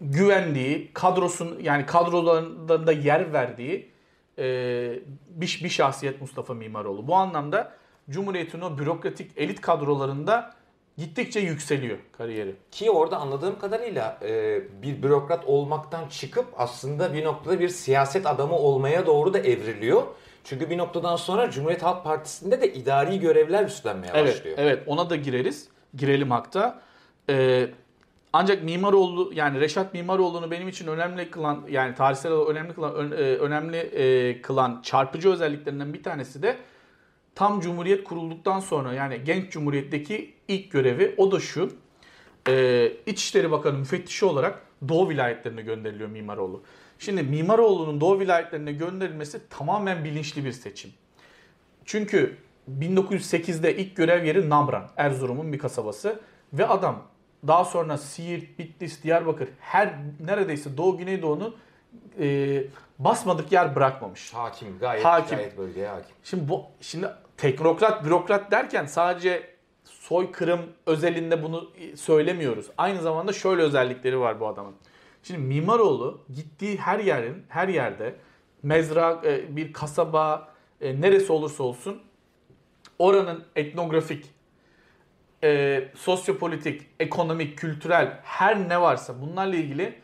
güvendiği, 0.00 0.90
kadrosun 0.94 1.58
yani 1.62 1.86
kadrolarında 1.86 2.92
yer 2.92 3.32
verdiği 3.32 3.90
e, 4.38 4.44
bir, 5.28 5.60
bir 5.64 5.68
şahsiyet 5.68 6.20
Mustafa 6.20 6.54
Mimaroğlu. 6.54 7.06
Bu 7.06 7.14
anlamda 7.14 7.72
Cumhuriyet'in 8.10 8.60
o 8.60 8.78
bürokratik 8.78 9.30
elit 9.36 9.60
kadrolarında 9.60 10.54
gittikçe 10.98 11.40
yükseliyor 11.40 11.98
kariyeri. 12.18 12.54
Ki 12.70 12.90
orada 12.90 13.16
anladığım 13.16 13.58
kadarıyla 13.58 14.18
e, 14.22 14.60
bir 14.82 15.02
bürokrat 15.02 15.44
olmaktan 15.46 16.08
çıkıp 16.08 16.46
aslında 16.56 17.14
bir 17.14 17.24
noktada 17.24 17.60
bir 17.60 17.68
siyaset 17.68 18.26
adamı 18.26 18.58
olmaya 18.58 19.06
doğru 19.06 19.34
da 19.34 19.38
evriliyor. 19.38 20.02
Çünkü 20.44 20.70
bir 20.70 20.78
noktadan 20.78 21.16
sonra 21.16 21.50
Cumhuriyet 21.50 21.82
Halk 21.82 22.04
Partisi'nde 22.04 22.60
de 22.60 22.72
idari 22.74 23.20
görevler 23.20 23.64
üstlenmeye 23.64 24.12
Evet, 24.14 24.36
başlıyor. 24.36 24.56
evet 24.60 24.82
ona 24.86 25.10
da 25.10 25.16
gireriz. 25.16 25.68
Girelim 25.96 26.30
hatta. 26.30 26.80
Ee, 27.30 27.66
ancak 28.32 28.62
Mimaroğlu 28.62 29.30
yani 29.34 29.60
Reşat 29.60 29.94
Mimaroğlu'nu 29.94 30.50
benim 30.50 30.68
için 30.68 30.86
önemli 30.86 31.30
kılan 31.30 31.62
yani 31.70 31.94
tarihsel 31.94 32.32
olarak 32.32 32.50
önemli 32.50 32.74
kılan 32.74 33.12
e, 33.12 33.14
önemli 33.14 33.76
e, 33.76 34.42
kılan 34.42 34.80
çarpıcı 34.82 35.30
özelliklerinden 35.30 35.94
bir 35.94 36.02
tanesi 36.02 36.42
de 36.42 36.56
tam 37.34 37.60
Cumhuriyet 37.60 38.04
kurulduktan 38.04 38.60
sonra 38.60 38.92
yani 38.92 39.20
genç 39.24 39.52
Cumhuriyet'teki 39.52 40.34
ilk 40.48 40.70
görevi 40.70 41.14
o 41.16 41.32
da 41.32 41.40
şu. 41.40 41.72
E, 42.48 42.92
İçişleri 43.06 43.50
Bakanı 43.50 43.78
müfettişi 43.78 44.24
olarak 44.24 44.62
Doğu 44.88 45.08
vilayetlerine 45.08 45.62
gönderiliyor 45.62 46.08
Mimaroğlu. 46.08 46.62
Şimdi 46.98 47.22
Mimaroğlu'nun 47.22 48.00
Doğu 48.00 48.20
vilayetlerine 48.20 48.72
gönderilmesi 48.72 49.48
tamamen 49.50 50.04
bilinçli 50.04 50.44
bir 50.44 50.52
seçim. 50.52 50.90
Çünkü 51.84 52.36
1908'de 52.80 53.76
ilk 53.76 53.96
görev 53.96 54.24
yeri 54.24 54.50
Namran, 54.50 54.90
Erzurum'un 54.96 55.52
bir 55.52 55.58
kasabası 55.58 56.20
ve 56.52 56.66
adam 56.66 57.02
daha 57.46 57.64
sonra 57.64 57.98
Siirt, 57.98 58.58
Bitlis, 58.58 59.02
Diyarbakır 59.02 59.48
her 59.60 59.94
neredeyse 60.20 60.76
Doğu 60.76 60.98
Güneydoğu'nu 60.98 61.54
e, 62.20 62.64
basmadık 62.98 63.52
yer 63.52 63.76
bırakmamış. 63.76 64.34
Hakim, 64.34 64.78
gayet, 64.78 65.04
Hakim. 65.04 65.36
gayet 65.38 65.58
bölgeye 65.58 65.88
hakim. 65.88 66.16
Şimdi 66.24 66.48
bu 66.48 66.62
şimdi 66.80 67.08
teknokrat, 67.36 68.04
bürokrat 68.04 68.50
derken 68.50 68.86
sadece 68.86 69.54
soykırım 69.84 70.60
özelinde 70.86 71.42
bunu 71.42 71.70
söylemiyoruz. 71.96 72.66
Aynı 72.78 73.02
zamanda 73.02 73.32
şöyle 73.32 73.62
özellikleri 73.62 74.20
var 74.20 74.40
bu 74.40 74.46
adamın. 74.46 74.74
Şimdi 75.22 75.40
Mimaroğlu 75.40 76.20
gittiği 76.34 76.76
her 76.76 76.98
yerin 76.98 77.44
her 77.48 77.68
yerde 77.68 78.14
mezra, 78.62 79.20
e, 79.24 79.56
bir 79.56 79.72
kasaba, 79.72 80.54
e, 80.80 81.00
neresi 81.00 81.32
olursa 81.32 81.62
olsun 81.62 82.02
oranın 82.98 83.44
etnografik, 83.56 84.26
e, 85.44 85.80
sosyopolitik, 85.94 86.82
ekonomik, 87.00 87.58
kültürel 87.58 88.20
her 88.22 88.68
ne 88.68 88.80
varsa 88.80 89.20
bunlarla 89.20 89.56
ilgili 89.56 89.94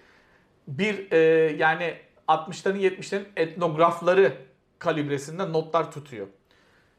bir 0.68 1.12
yani 1.57 1.95
60'ların 2.28 2.78
70'lerin 2.78 3.24
etnografları 3.37 4.33
kalibresinde 4.78 5.53
notlar 5.53 5.93
tutuyor. 5.93 6.26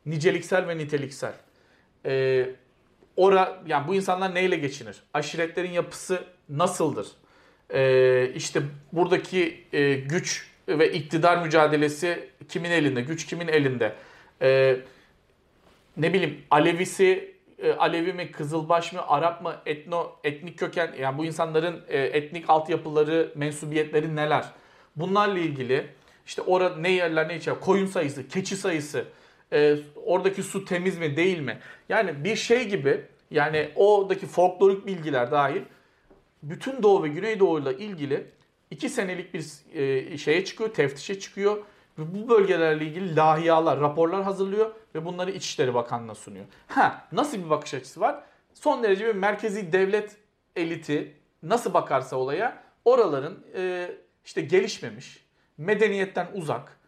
Niceliksel 0.06 0.68
ve 0.68 0.78
niteliksel. 0.78 1.34
Ee, 2.06 2.50
ora 3.16 3.62
yani 3.68 3.88
bu 3.88 3.96
insanlar 3.96 4.36
neyle 4.36 4.56
geçinir? 4.56 4.98
Aşiretlerin 5.14 5.72
yapısı 5.72 6.24
nasıldır? 6.50 7.08
Ee, 7.74 8.32
işte 8.36 8.62
buradaki 8.94 9.64
e, 9.74 9.94
güç 9.94 10.48
ve 10.68 10.92
iktidar 10.92 11.38
mücadelesi 11.44 12.30
kimin 12.50 12.72
elinde? 12.72 13.02
Güç 13.02 13.26
kimin 13.26 13.48
elinde? 13.48 13.96
Ee, 14.42 14.78
ne 15.98 16.14
bileyim 16.14 16.42
Alevisi 16.52 17.36
e, 17.60 17.72
Alevi 17.72 18.14
mi, 18.14 18.32
Kızılbaş 18.32 18.94
mı, 18.94 19.02
Arap 19.08 19.42
mı, 19.42 19.56
etno, 19.66 20.16
etnik 20.24 20.60
köken 20.60 20.94
yani 21.00 21.18
bu 21.18 21.26
insanların 21.26 21.84
e, 21.88 22.00
etnik 22.00 22.50
altyapıları, 22.50 23.32
mensubiyetleri 23.36 24.16
neler? 24.16 24.46
Bunlarla 24.96 25.40
ilgili 25.40 25.88
işte 26.26 26.42
orada 26.42 26.76
ne 26.76 26.92
yerler 26.92 27.28
ne 27.28 27.36
içer, 27.36 27.60
koyun 27.60 27.86
sayısı, 27.86 28.28
keçi 28.28 28.58
sayısı, 28.58 29.06
e, 29.54 29.78
oradaki 30.06 30.44
su 30.44 30.66
temiz 30.66 30.98
mi 30.98 31.16
değil 31.16 31.40
mi? 31.40 31.60
Yani 31.90 32.24
bir 32.24 32.36
şey 32.36 32.68
gibi 32.68 33.06
yani 33.32 33.70
oradaki 33.76 34.26
folklorik 34.26 34.88
bilgiler 34.88 35.32
dahil 35.32 35.62
bütün 36.44 36.84
Doğu 36.84 37.04
ve 37.04 37.08
Güneydoğu 37.08 37.60
ile 37.60 37.78
ilgili 37.78 38.28
iki 38.72 38.90
senelik 38.90 39.34
bir 39.34 39.46
e, 39.74 40.18
şeye 40.18 40.46
çıkıyor, 40.46 40.74
teftişe 40.74 41.20
çıkıyor 41.20 41.58
ve 42.00 42.04
bu 42.16 42.30
bölgelerle 42.30 42.86
ilgili 42.86 43.16
lahiyalar, 43.16 43.80
raporlar 43.80 44.24
hazırlıyor 44.24 44.72
ve 44.96 45.06
bunları 45.06 45.32
İçişleri 45.32 45.74
Bakanlığı'na 45.74 46.16
sunuyor. 46.16 46.46
Ha, 46.68 47.08
nasıl 47.12 47.38
bir 47.38 47.50
bakış 47.50 47.74
açısı 47.74 48.02
var? 48.02 48.24
Son 48.54 48.84
derece 48.84 49.08
bir 49.08 49.16
merkezi 49.16 49.72
devlet 49.72 50.18
eliti 50.56 51.16
nasıl 51.44 51.74
bakarsa 51.74 52.16
olaya 52.16 52.64
oraların 52.86 53.44
e, 53.56 53.92
işte 54.26 54.42
gelişmemiş, 54.42 55.26
medeniyetten 55.58 56.28
uzak, 56.34 56.80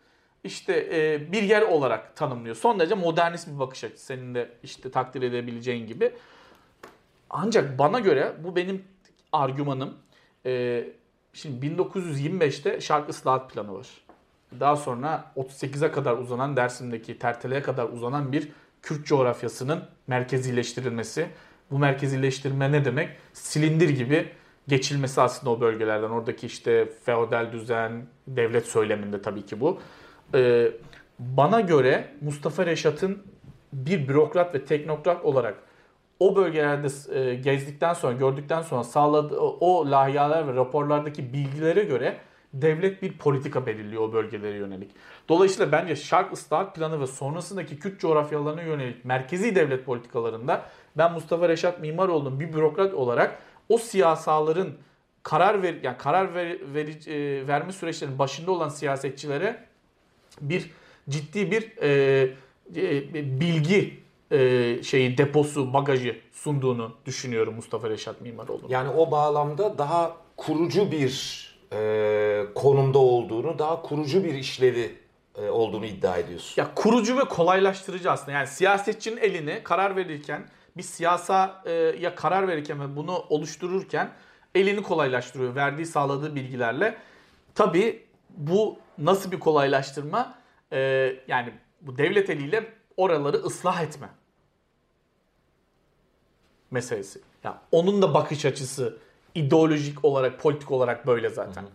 işte 0.43 0.89
e, 0.91 1.31
bir 1.31 1.43
yer 1.43 1.61
olarak 1.61 2.15
tanımlıyor. 2.15 2.55
Son 2.55 2.79
derece 2.79 2.95
modernist 2.95 3.47
bir 3.47 3.59
bakış 3.59 3.83
açısı 3.83 4.05
senin 4.05 4.35
de 4.35 4.49
işte 4.63 4.91
takdir 4.91 5.21
edebileceğin 5.21 5.87
gibi. 5.87 6.11
Ancak 7.29 7.79
bana 7.79 7.99
göre 7.99 8.33
bu 8.43 8.55
benim 8.55 8.83
argümanım. 9.31 9.93
E, 10.45 10.83
şimdi 11.33 11.65
1925'te 11.65 12.81
şark 12.81 13.09
ıslahat 13.09 13.53
planı 13.53 13.73
var. 13.73 13.87
Daha 14.59 14.75
sonra 14.75 15.31
38'e 15.37 15.91
kadar 15.91 16.17
uzanan 16.17 16.55
Dersim'deki 16.55 17.19
Tertele'ye 17.19 17.61
kadar 17.61 17.89
uzanan 17.89 18.31
bir 18.31 18.49
Kürt 18.81 19.05
coğrafyasının 19.05 19.83
merkezileştirilmesi. 20.07 21.27
Bu 21.71 21.79
merkezileştirme 21.79 22.71
ne 22.71 22.85
demek? 22.85 23.09
Silindir 23.33 23.89
gibi 23.89 24.29
geçilmesi 24.67 25.21
aslında 25.21 25.51
o 25.51 25.61
bölgelerden. 25.61 26.09
Oradaki 26.09 26.47
işte 26.47 26.89
feodal 27.05 27.51
düzen, 27.51 28.05
devlet 28.27 28.67
söyleminde 28.67 29.21
tabii 29.21 29.45
ki 29.45 29.59
bu. 29.59 29.79
Ee, 30.33 30.71
bana 31.19 31.61
göre 31.61 32.07
Mustafa 32.21 32.65
Reşat'ın 32.65 33.23
bir 33.73 34.07
bürokrat 34.07 34.55
ve 34.55 34.65
teknokrat 34.65 35.25
olarak 35.25 35.55
o 36.19 36.35
bölgelerde 36.35 36.87
e, 37.19 37.35
gezdikten 37.35 37.93
sonra, 37.93 38.13
gördükten 38.13 38.61
sonra 38.61 38.83
sağladığı 38.83 39.39
o 39.39 39.91
lahiyalar 39.91 40.47
ve 40.47 40.55
raporlardaki 40.55 41.33
bilgilere 41.33 41.83
göre 41.83 42.17
devlet 42.53 43.01
bir 43.01 43.17
politika 43.17 43.65
belirliyor 43.65 44.01
o 44.01 44.13
bölgelere 44.13 44.57
yönelik. 44.57 44.91
Dolayısıyla 45.29 45.71
bence 45.71 45.95
Şark 45.95 46.33
ıslahat 46.33 46.75
planı 46.75 47.01
ve 47.01 47.07
sonrasındaki 47.07 47.79
Kürt 47.79 47.99
coğrafyalarına 47.99 48.61
yönelik 48.61 49.05
merkezi 49.05 49.55
devlet 49.55 49.85
politikalarında 49.85 50.61
ben 50.97 51.13
Mustafa 51.13 51.49
Reşat 51.49 51.79
Mimaroğlu'nun 51.79 52.39
bir 52.39 52.53
bürokrat 52.53 52.93
olarak 52.93 53.39
o 53.69 53.77
siyasaların 53.77 54.69
karar 55.23 55.63
ver 55.63 55.75
yani 55.83 55.97
karar 55.97 56.35
ver, 56.35 56.57
ver, 56.73 57.07
e, 57.07 57.47
verme 57.47 57.71
süreçlerinin 57.71 58.19
başında 58.19 58.51
olan 58.51 58.69
siyasetçilere 58.69 59.72
bir 60.41 60.71
ciddi 61.09 61.51
bir 61.51 61.77
e, 61.81 62.35
e, 62.75 63.39
bilgi 63.39 63.99
e, 64.31 64.83
şeyi 64.83 65.17
deposu, 65.17 65.73
bagajı 65.73 66.17
sunduğunu 66.31 66.95
düşünüyorum 67.05 67.55
Mustafa 67.55 67.89
Reşat 67.89 68.21
Mimaroğlu. 68.21 68.61
Yani 68.69 68.89
o 68.89 69.11
bağlamda 69.11 69.77
daha 69.77 70.17
kurucu 70.37 70.91
bir 70.91 71.43
e, 71.73 72.45
konumda 72.55 72.99
olduğunu, 72.99 73.59
daha 73.59 73.81
kurucu 73.81 74.23
bir 74.23 74.33
işlevi 74.33 74.95
e, 75.37 75.49
olduğunu 75.49 75.85
iddia 75.85 76.17
ediyorsun. 76.17 76.61
Ya 76.61 76.75
kurucu 76.75 77.17
ve 77.17 77.23
kolaylaştırıcı 77.23 78.11
aslında. 78.11 78.31
Yani 78.31 78.47
siyasetçinin 78.47 79.17
elini 79.17 79.63
karar 79.63 79.95
verirken 79.95 80.49
bir 80.77 80.83
siyasa 80.83 81.63
e, 81.65 81.71
ya 81.99 82.15
karar 82.15 82.47
verirken 82.47 82.81
ve 82.81 82.95
bunu 82.95 83.25
oluştururken 83.29 84.09
elini 84.55 84.83
kolaylaştırıyor 84.83 85.55
verdiği 85.55 85.85
sağladığı 85.85 86.35
bilgilerle. 86.35 86.97
Tabii 87.55 88.03
bu 88.29 88.77
nasıl 88.97 89.31
bir 89.31 89.39
kolaylaştırma? 89.39 90.35
E, 90.71 90.79
yani 91.27 91.53
bu 91.81 91.97
devlet 91.97 92.29
eliyle 92.29 92.73
oraları 92.97 93.37
ıslah 93.37 93.81
etme 93.81 94.09
meselesi. 96.71 97.21
Ya 97.43 97.61
onun 97.71 98.01
da 98.01 98.13
bakış 98.13 98.45
açısı 98.45 98.97
ideolojik 99.35 100.05
olarak, 100.05 100.39
politik 100.39 100.71
olarak 100.71 101.07
böyle 101.07 101.29
zaten 101.29 101.61
hı 101.61 101.65
hı. 101.65 101.71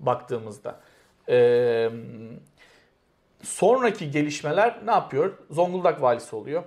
baktığımızda. 0.00 0.80
Ee, 1.28 1.90
sonraki 3.42 4.10
gelişmeler 4.10 4.80
ne 4.86 4.90
yapıyor? 4.90 5.32
Zonguldak 5.50 6.02
valisi 6.02 6.36
oluyor. 6.36 6.62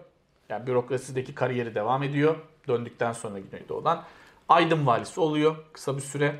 Yani 0.50 0.68
bürokrasideki 0.68 1.36
kariyeri 1.36 1.76
devam 1.76 2.04
ediyor. 2.04 2.36
Döndükten 2.68 3.14
sonra 3.14 3.39
Güneydoğu'dan. 3.39 4.04
Aydın 4.50 4.86
valisi 4.88 5.20
oluyor 5.20 5.56
kısa 5.74 5.98
bir 5.98 6.02
süre. 6.02 6.36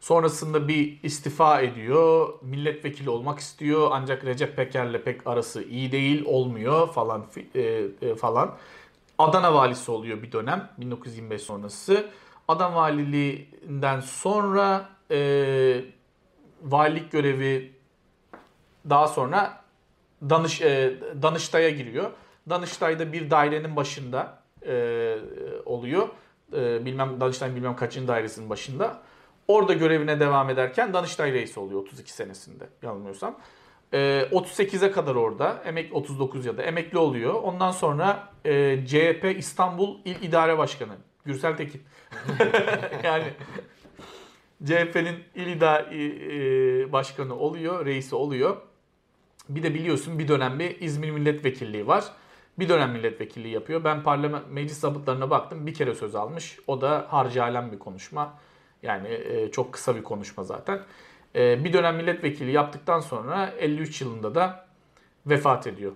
Sonrasında 0.00 0.68
bir 0.68 0.98
istifa 1.02 1.60
ediyor. 1.60 2.34
Milletvekili 2.42 3.10
olmak 3.10 3.38
istiyor. 3.38 3.88
Ancak 3.92 4.24
Recep 4.24 4.56
Peker'le 4.56 5.02
pek 5.04 5.26
arası 5.26 5.62
iyi 5.62 5.92
değil. 5.92 6.24
Olmuyor 6.26 6.88
falan 6.92 7.26
e, 7.54 7.60
e, 8.02 8.14
falan. 8.14 8.56
Adana 9.18 9.54
valisi 9.54 9.90
oluyor 9.90 10.22
bir 10.22 10.32
dönem 10.32 10.70
1925 10.78 11.42
sonrası. 11.42 12.06
Adam 12.48 12.74
valiliğinden 12.74 14.00
sonra 14.00 14.88
e, 15.10 15.84
valilik 16.62 17.12
görevi 17.12 17.72
daha 18.90 19.08
sonra 19.08 19.60
Danış 20.30 20.60
e, 20.60 21.00
Danıştay'a 21.22 21.70
giriyor. 21.70 22.10
Danıştay'da 22.48 23.12
bir 23.12 23.30
dairenin 23.30 23.76
başında 23.76 24.38
e, 24.66 25.18
oluyor. 25.64 26.08
E, 26.56 26.84
bilmem 26.84 27.20
Danıştay'ın 27.20 27.56
bilmem 27.56 27.76
kaçıncı 27.76 28.08
dairesinin 28.08 28.50
başında. 28.50 29.02
Orada 29.50 29.72
görevine 29.72 30.20
devam 30.20 30.50
ederken 30.50 30.92
Danıştay 30.92 31.32
reisi 31.32 31.60
oluyor 31.60 31.80
32 31.80 32.12
senesinde 32.12 32.68
yanılmıyorsam. 32.82 33.38
E, 33.92 33.98
38'e 34.32 34.92
kadar 34.92 35.14
orada 35.14 35.62
emek 35.64 35.94
39 35.94 36.46
ya 36.46 36.56
da 36.56 36.62
emekli 36.62 36.98
oluyor. 36.98 37.34
Ondan 37.34 37.70
sonra 37.70 38.28
e, 38.44 38.86
CHP 38.86 39.34
İstanbul 39.38 39.98
İl 40.04 40.22
İdare 40.22 40.58
Başkanı 40.58 40.92
Gürsel 41.24 41.56
Tekin. 41.56 41.82
yani 43.04 43.24
CHP'nin 44.64 45.24
il 45.34 45.46
İda 45.46 45.80
e, 45.80 46.92
başkanı 46.92 47.34
oluyor, 47.34 47.86
reisi 47.86 48.14
oluyor. 48.14 48.56
Bir 49.48 49.62
de 49.62 49.74
biliyorsun 49.74 50.18
bir 50.18 50.28
dönem 50.28 50.58
bir 50.58 50.80
İzmir 50.80 51.10
milletvekilliği 51.10 51.86
var. 51.86 52.04
Bir 52.58 52.68
dönem 52.68 52.90
milletvekilliği 52.90 53.54
yapıyor. 53.54 53.84
Ben 53.84 54.02
parlament 54.02 54.50
meclis 54.50 54.80
zabıtlarına 54.80 55.30
baktım. 55.30 55.66
Bir 55.66 55.74
kere 55.74 55.94
söz 55.94 56.14
almış. 56.14 56.58
O 56.66 56.80
da 56.80 57.06
harcı 57.08 57.42
alem 57.42 57.72
bir 57.72 57.78
konuşma. 57.78 58.38
Yani 58.82 59.08
e, 59.08 59.50
çok 59.50 59.72
kısa 59.72 59.96
bir 59.96 60.02
konuşma 60.02 60.44
zaten. 60.44 60.80
E, 61.34 61.64
bir 61.64 61.72
dönem 61.72 61.96
milletvekili 61.96 62.52
yaptıktan 62.52 63.00
sonra 63.00 63.54
53 63.58 64.00
yılında 64.00 64.34
da 64.34 64.66
vefat 65.26 65.66
ediyor. 65.66 65.92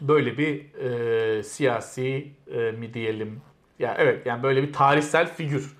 Böyle 0.00 0.38
bir 0.38 0.74
e, 0.74 1.42
siyasi 1.42 2.32
e, 2.52 2.58
mi 2.58 2.94
diyelim 2.94 3.42
yani 3.78 3.96
evet 3.98 4.26
yani 4.26 4.42
böyle 4.42 4.62
bir 4.62 4.72
tarihsel 4.72 5.34
figür. 5.34 5.76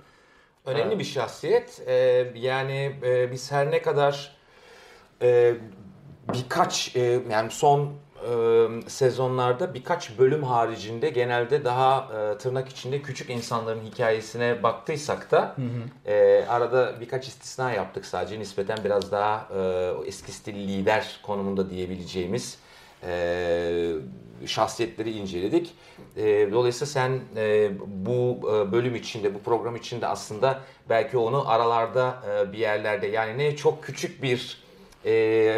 Önemli 0.67 0.99
bir 0.99 1.05
şahsiyet. 1.05 1.83
Ee, 1.87 2.33
yani 2.35 2.97
e, 3.03 3.33
biz 3.33 3.53
her 3.53 3.71
ne 3.71 3.83
kadar 3.83 4.37
e, 5.23 5.55
birkaç 6.35 6.97
e, 6.97 7.21
yani 7.31 7.51
son 7.51 7.93
e, 8.31 8.91
sezonlarda 8.91 9.75
birkaç 9.75 10.19
bölüm 10.19 10.43
haricinde 10.43 11.11
genelde 11.11 11.65
daha 11.65 12.09
e, 12.35 12.39
tırnak 12.39 12.69
içinde 12.69 13.03
küçük 13.03 13.31
insanların 13.31 13.81
hikayesine 13.81 14.63
baktıysak 14.63 15.31
da 15.31 15.55
hı 15.57 15.63
hı. 15.63 16.11
E, 16.13 16.47
arada 16.49 17.01
birkaç 17.01 17.29
istisna 17.29 17.73
yaptık 17.73 18.07
sadece 18.07 18.39
nispeten 18.39 18.79
biraz 18.85 19.13
daha 19.13 19.49
e, 19.57 20.09
eski 20.09 20.33
stil 20.33 20.55
lider 20.55 21.21
konumunda 21.23 21.71
diyebileceğimiz 21.71 22.59
e, 23.07 23.93
şahsiyetleri 24.47 25.11
inceledik. 25.11 25.75
E, 26.17 26.53
dolayısıyla 26.53 26.87
sen 26.87 27.21
e, 27.37 27.71
bu 27.87 28.41
e, 28.51 28.73
bölüm 28.73 28.95
içinde, 28.95 29.35
bu 29.35 29.39
program 29.39 29.77
içinde 29.77 30.07
aslında 30.07 30.61
belki 30.89 31.19
onu 31.19 31.51
aralarda 31.51 32.23
e, 32.29 32.53
bir 32.53 32.59
yerlerde 32.59 33.07
yani 33.07 33.39
ne 33.39 33.57
çok 33.57 33.85
küçük 33.85 34.23
bir 34.23 34.62
e, 35.07 35.11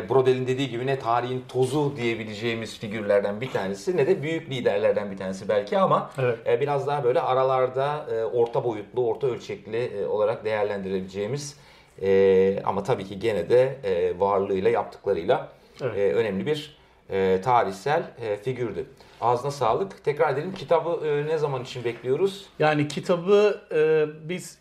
Brodel'in 0.08 0.46
dediği 0.46 0.70
gibi 0.70 0.86
ne 0.86 0.98
tarihin 0.98 1.44
tozu 1.48 1.96
diyebileceğimiz 1.96 2.78
figürlerden 2.78 3.40
bir 3.40 3.50
tanesi 3.50 3.96
ne 3.96 4.06
de 4.06 4.22
büyük 4.22 4.50
liderlerden 4.50 5.10
bir 5.10 5.16
tanesi 5.16 5.48
belki 5.48 5.78
ama 5.78 6.10
evet. 6.18 6.38
e, 6.46 6.60
biraz 6.60 6.86
daha 6.86 7.04
böyle 7.04 7.20
aralarda 7.20 8.06
e, 8.14 8.24
orta 8.24 8.64
boyutlu, 8.64 9.06
orta 9.06 9.26
ölçekli 9.26 9.84
e, 9.84 10.06
olarak 10.06 10.44
değerlendirebileceğimiz 10.44 11.56
E, 12.02 12.62
ama 12.64 12.82
tabii 12.82 13.04
ki 13.04 13.18
gene 13.18 13.48
de 13.50 13.76
e, 13.84 14.20
varlığıyla 14.20 14.70
yaptıklarıyla 14.70 15.48
Evet. 15.82 15.98
e, 15.98 16.12
önemli 16.14 16.46
bir 16.46 16.76
e, 17.10 17.40
tarihsel 17.44 18.02
e, 18.20 18.36
figürdü. 18.36 18.86
Ağzına 19.20 19.50
sağlık. 19.50 20.04
Tekrar 20.04 20.32
edelim 20.32 20.54
kitabı 20.54 21.06
e, 21.06 21.26
ne 21.26 21.38
zaman 21.38 21.62
için 21.62 21.84
bekliyoruz? 21.84 22.46
Yani 22.58 22.88
kitabı 22.88 23.60
e, 23.74 24.06
biz 24.28 24.58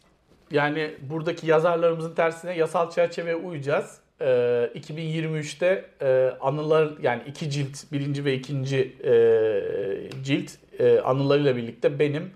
yani 0.52 0.94
buradaki 1.02 1.48
yazarlarımızın 1.48 2.16
tersine 2.16 2.58
yasal 2.58 2.92
çerçeveye 2.92 3.36
uyacağız. 3.36 3.98
E, 4.22 4.26
2023'te 4.76 5.86
e, 6.02 6.38
anılar 6.42 6.94
yani 7.02 7.22
iki 7.28 7.50
cilt, 7.50 7.92
birinci 7.92 8.26
ve 8.26 8.34
ikinci 8.34 8.98
e, 9.04 9.14
cilt 10.24 10.52
e, 10.80 11.00
anılarıyla 11.00 11.56
birlikte 11.56 12.00
benim 12.00 12.32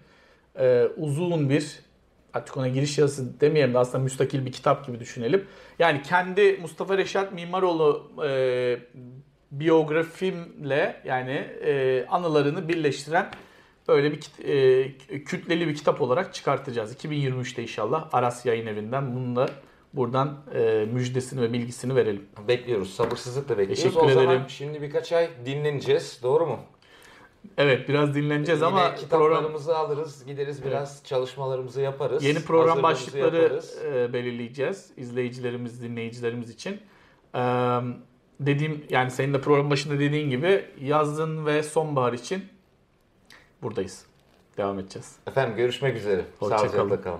e, 0.59 0.87
uzun 0.97 1.49
bir 1.49 1.79
artık 2.33 2.57
ona 2.57 2.67
giriş 2.67 2.97
yazısı 2.97 3.41
demeyelim 3.41 3.73
de 3.73 3.77
aslında 3.77 4.03
müstakil 4.03 4.45
bir 4.45 4.51
kitap 4.51 4.87
gibi 4.87 4.99
düşünelim. 4.99 5.45
Yani 5.79 6.01
kendi 6.01 6.57
Mustafa 6.61 6.97
Reşat 6.97 7.33
Mimaroğlu 7.33 8.11
e, 8.27 8.79
biyografimle 9.51 11.01
yani 11.05 11.31
e, 11.65 12.05
anılarını 12.09 12.69
birleştiren 12.69 13.31
böyle 13.87 14.11
bir 14.11 14.47
e, 14.47 15.23
kütleli 15.25 15.67
bir 15.67 15.75
kitap 15.75 16.01
olarak 16.01 16.33
çıkartacağız. 16.33 16.93
2023'te 16.93 17.61
inşallah 17.61 18.09
Aras 18.13 18.45
Yayın 18.45 18.67
Evi'nden 18.67 19.15
bunu 19.15 19.35
da 19.35 19.49
buradan 19.93 20.37
e, 20.55 20.87
müjdesini 20.93 21.41
ve 21.41 21.53
bilgisini 21.53 21.95
verelim. 21.95 22.25
Bekliyoruz. 22.47 22.93
Sabırsızlıkla 22.93 23.57
bekliyoruz. 23.57 23.83
Teşekkür 23.83 24.05
o 24.05 24.09
zaman 24.09 24.27
ederim. 24.27 24.41
şimdi 24.47 24.81
birkaç 24.81 25.11
ay 25.11 25.29
dinleneceğiz. 25.45 26.19
Doğru 26.23 26.45
mu? 26.45 26.59
Evet 27.57 27.89
biraz 27.89 28.15
dinleneceğiz 28.15 28.61
Yine 28.61 28.67
ama 28.67 28.79
program 28.79 28.95
kitaplarımızı 28.95 29.77
alırız, 29.77 30.25
gideriz 30.25 30.65
biraz 30.65 31.03
çalışmalarımızı 31.03 31.81
yaparız. 31.81 32.23
yeni 32.23 32.39
program 32.39 32.83
başlıkları 32.83 33.41
yaparız. 33.41 33.77
e, 33.85 34.13
belirleyeceğiz 34.13 34.91
izleyicilerimiz, 34.97 35.81
dinleyicilerimiz 35.81 36.49
için. 36.49 36.81
E, 37.35 37.39
dediğim 38.39 38.83
yani 38.89 39.11
senin 39.11 39.33
de 39.33 39.41
program 39.41 39.69
başında 39.71 39.99
dediğin 39.99 40.29
gibi 40.29 40.65
yazın 40.81 41.45
ve 41.45 41.63
sonbahar 41.63 42.13
için 42.13 42.45
buradayız. 43.61 44.05
Devam 44.57 44.79
edeceğiz. 44.79 45.15
Efendim 45.27 45.57
görüşmek 45.57 45.97
üzere. 45.97 46.25
Hoşça 46.39 46.57
Sağlıcakla 46.57 47.01
kalın. 47.01 47.19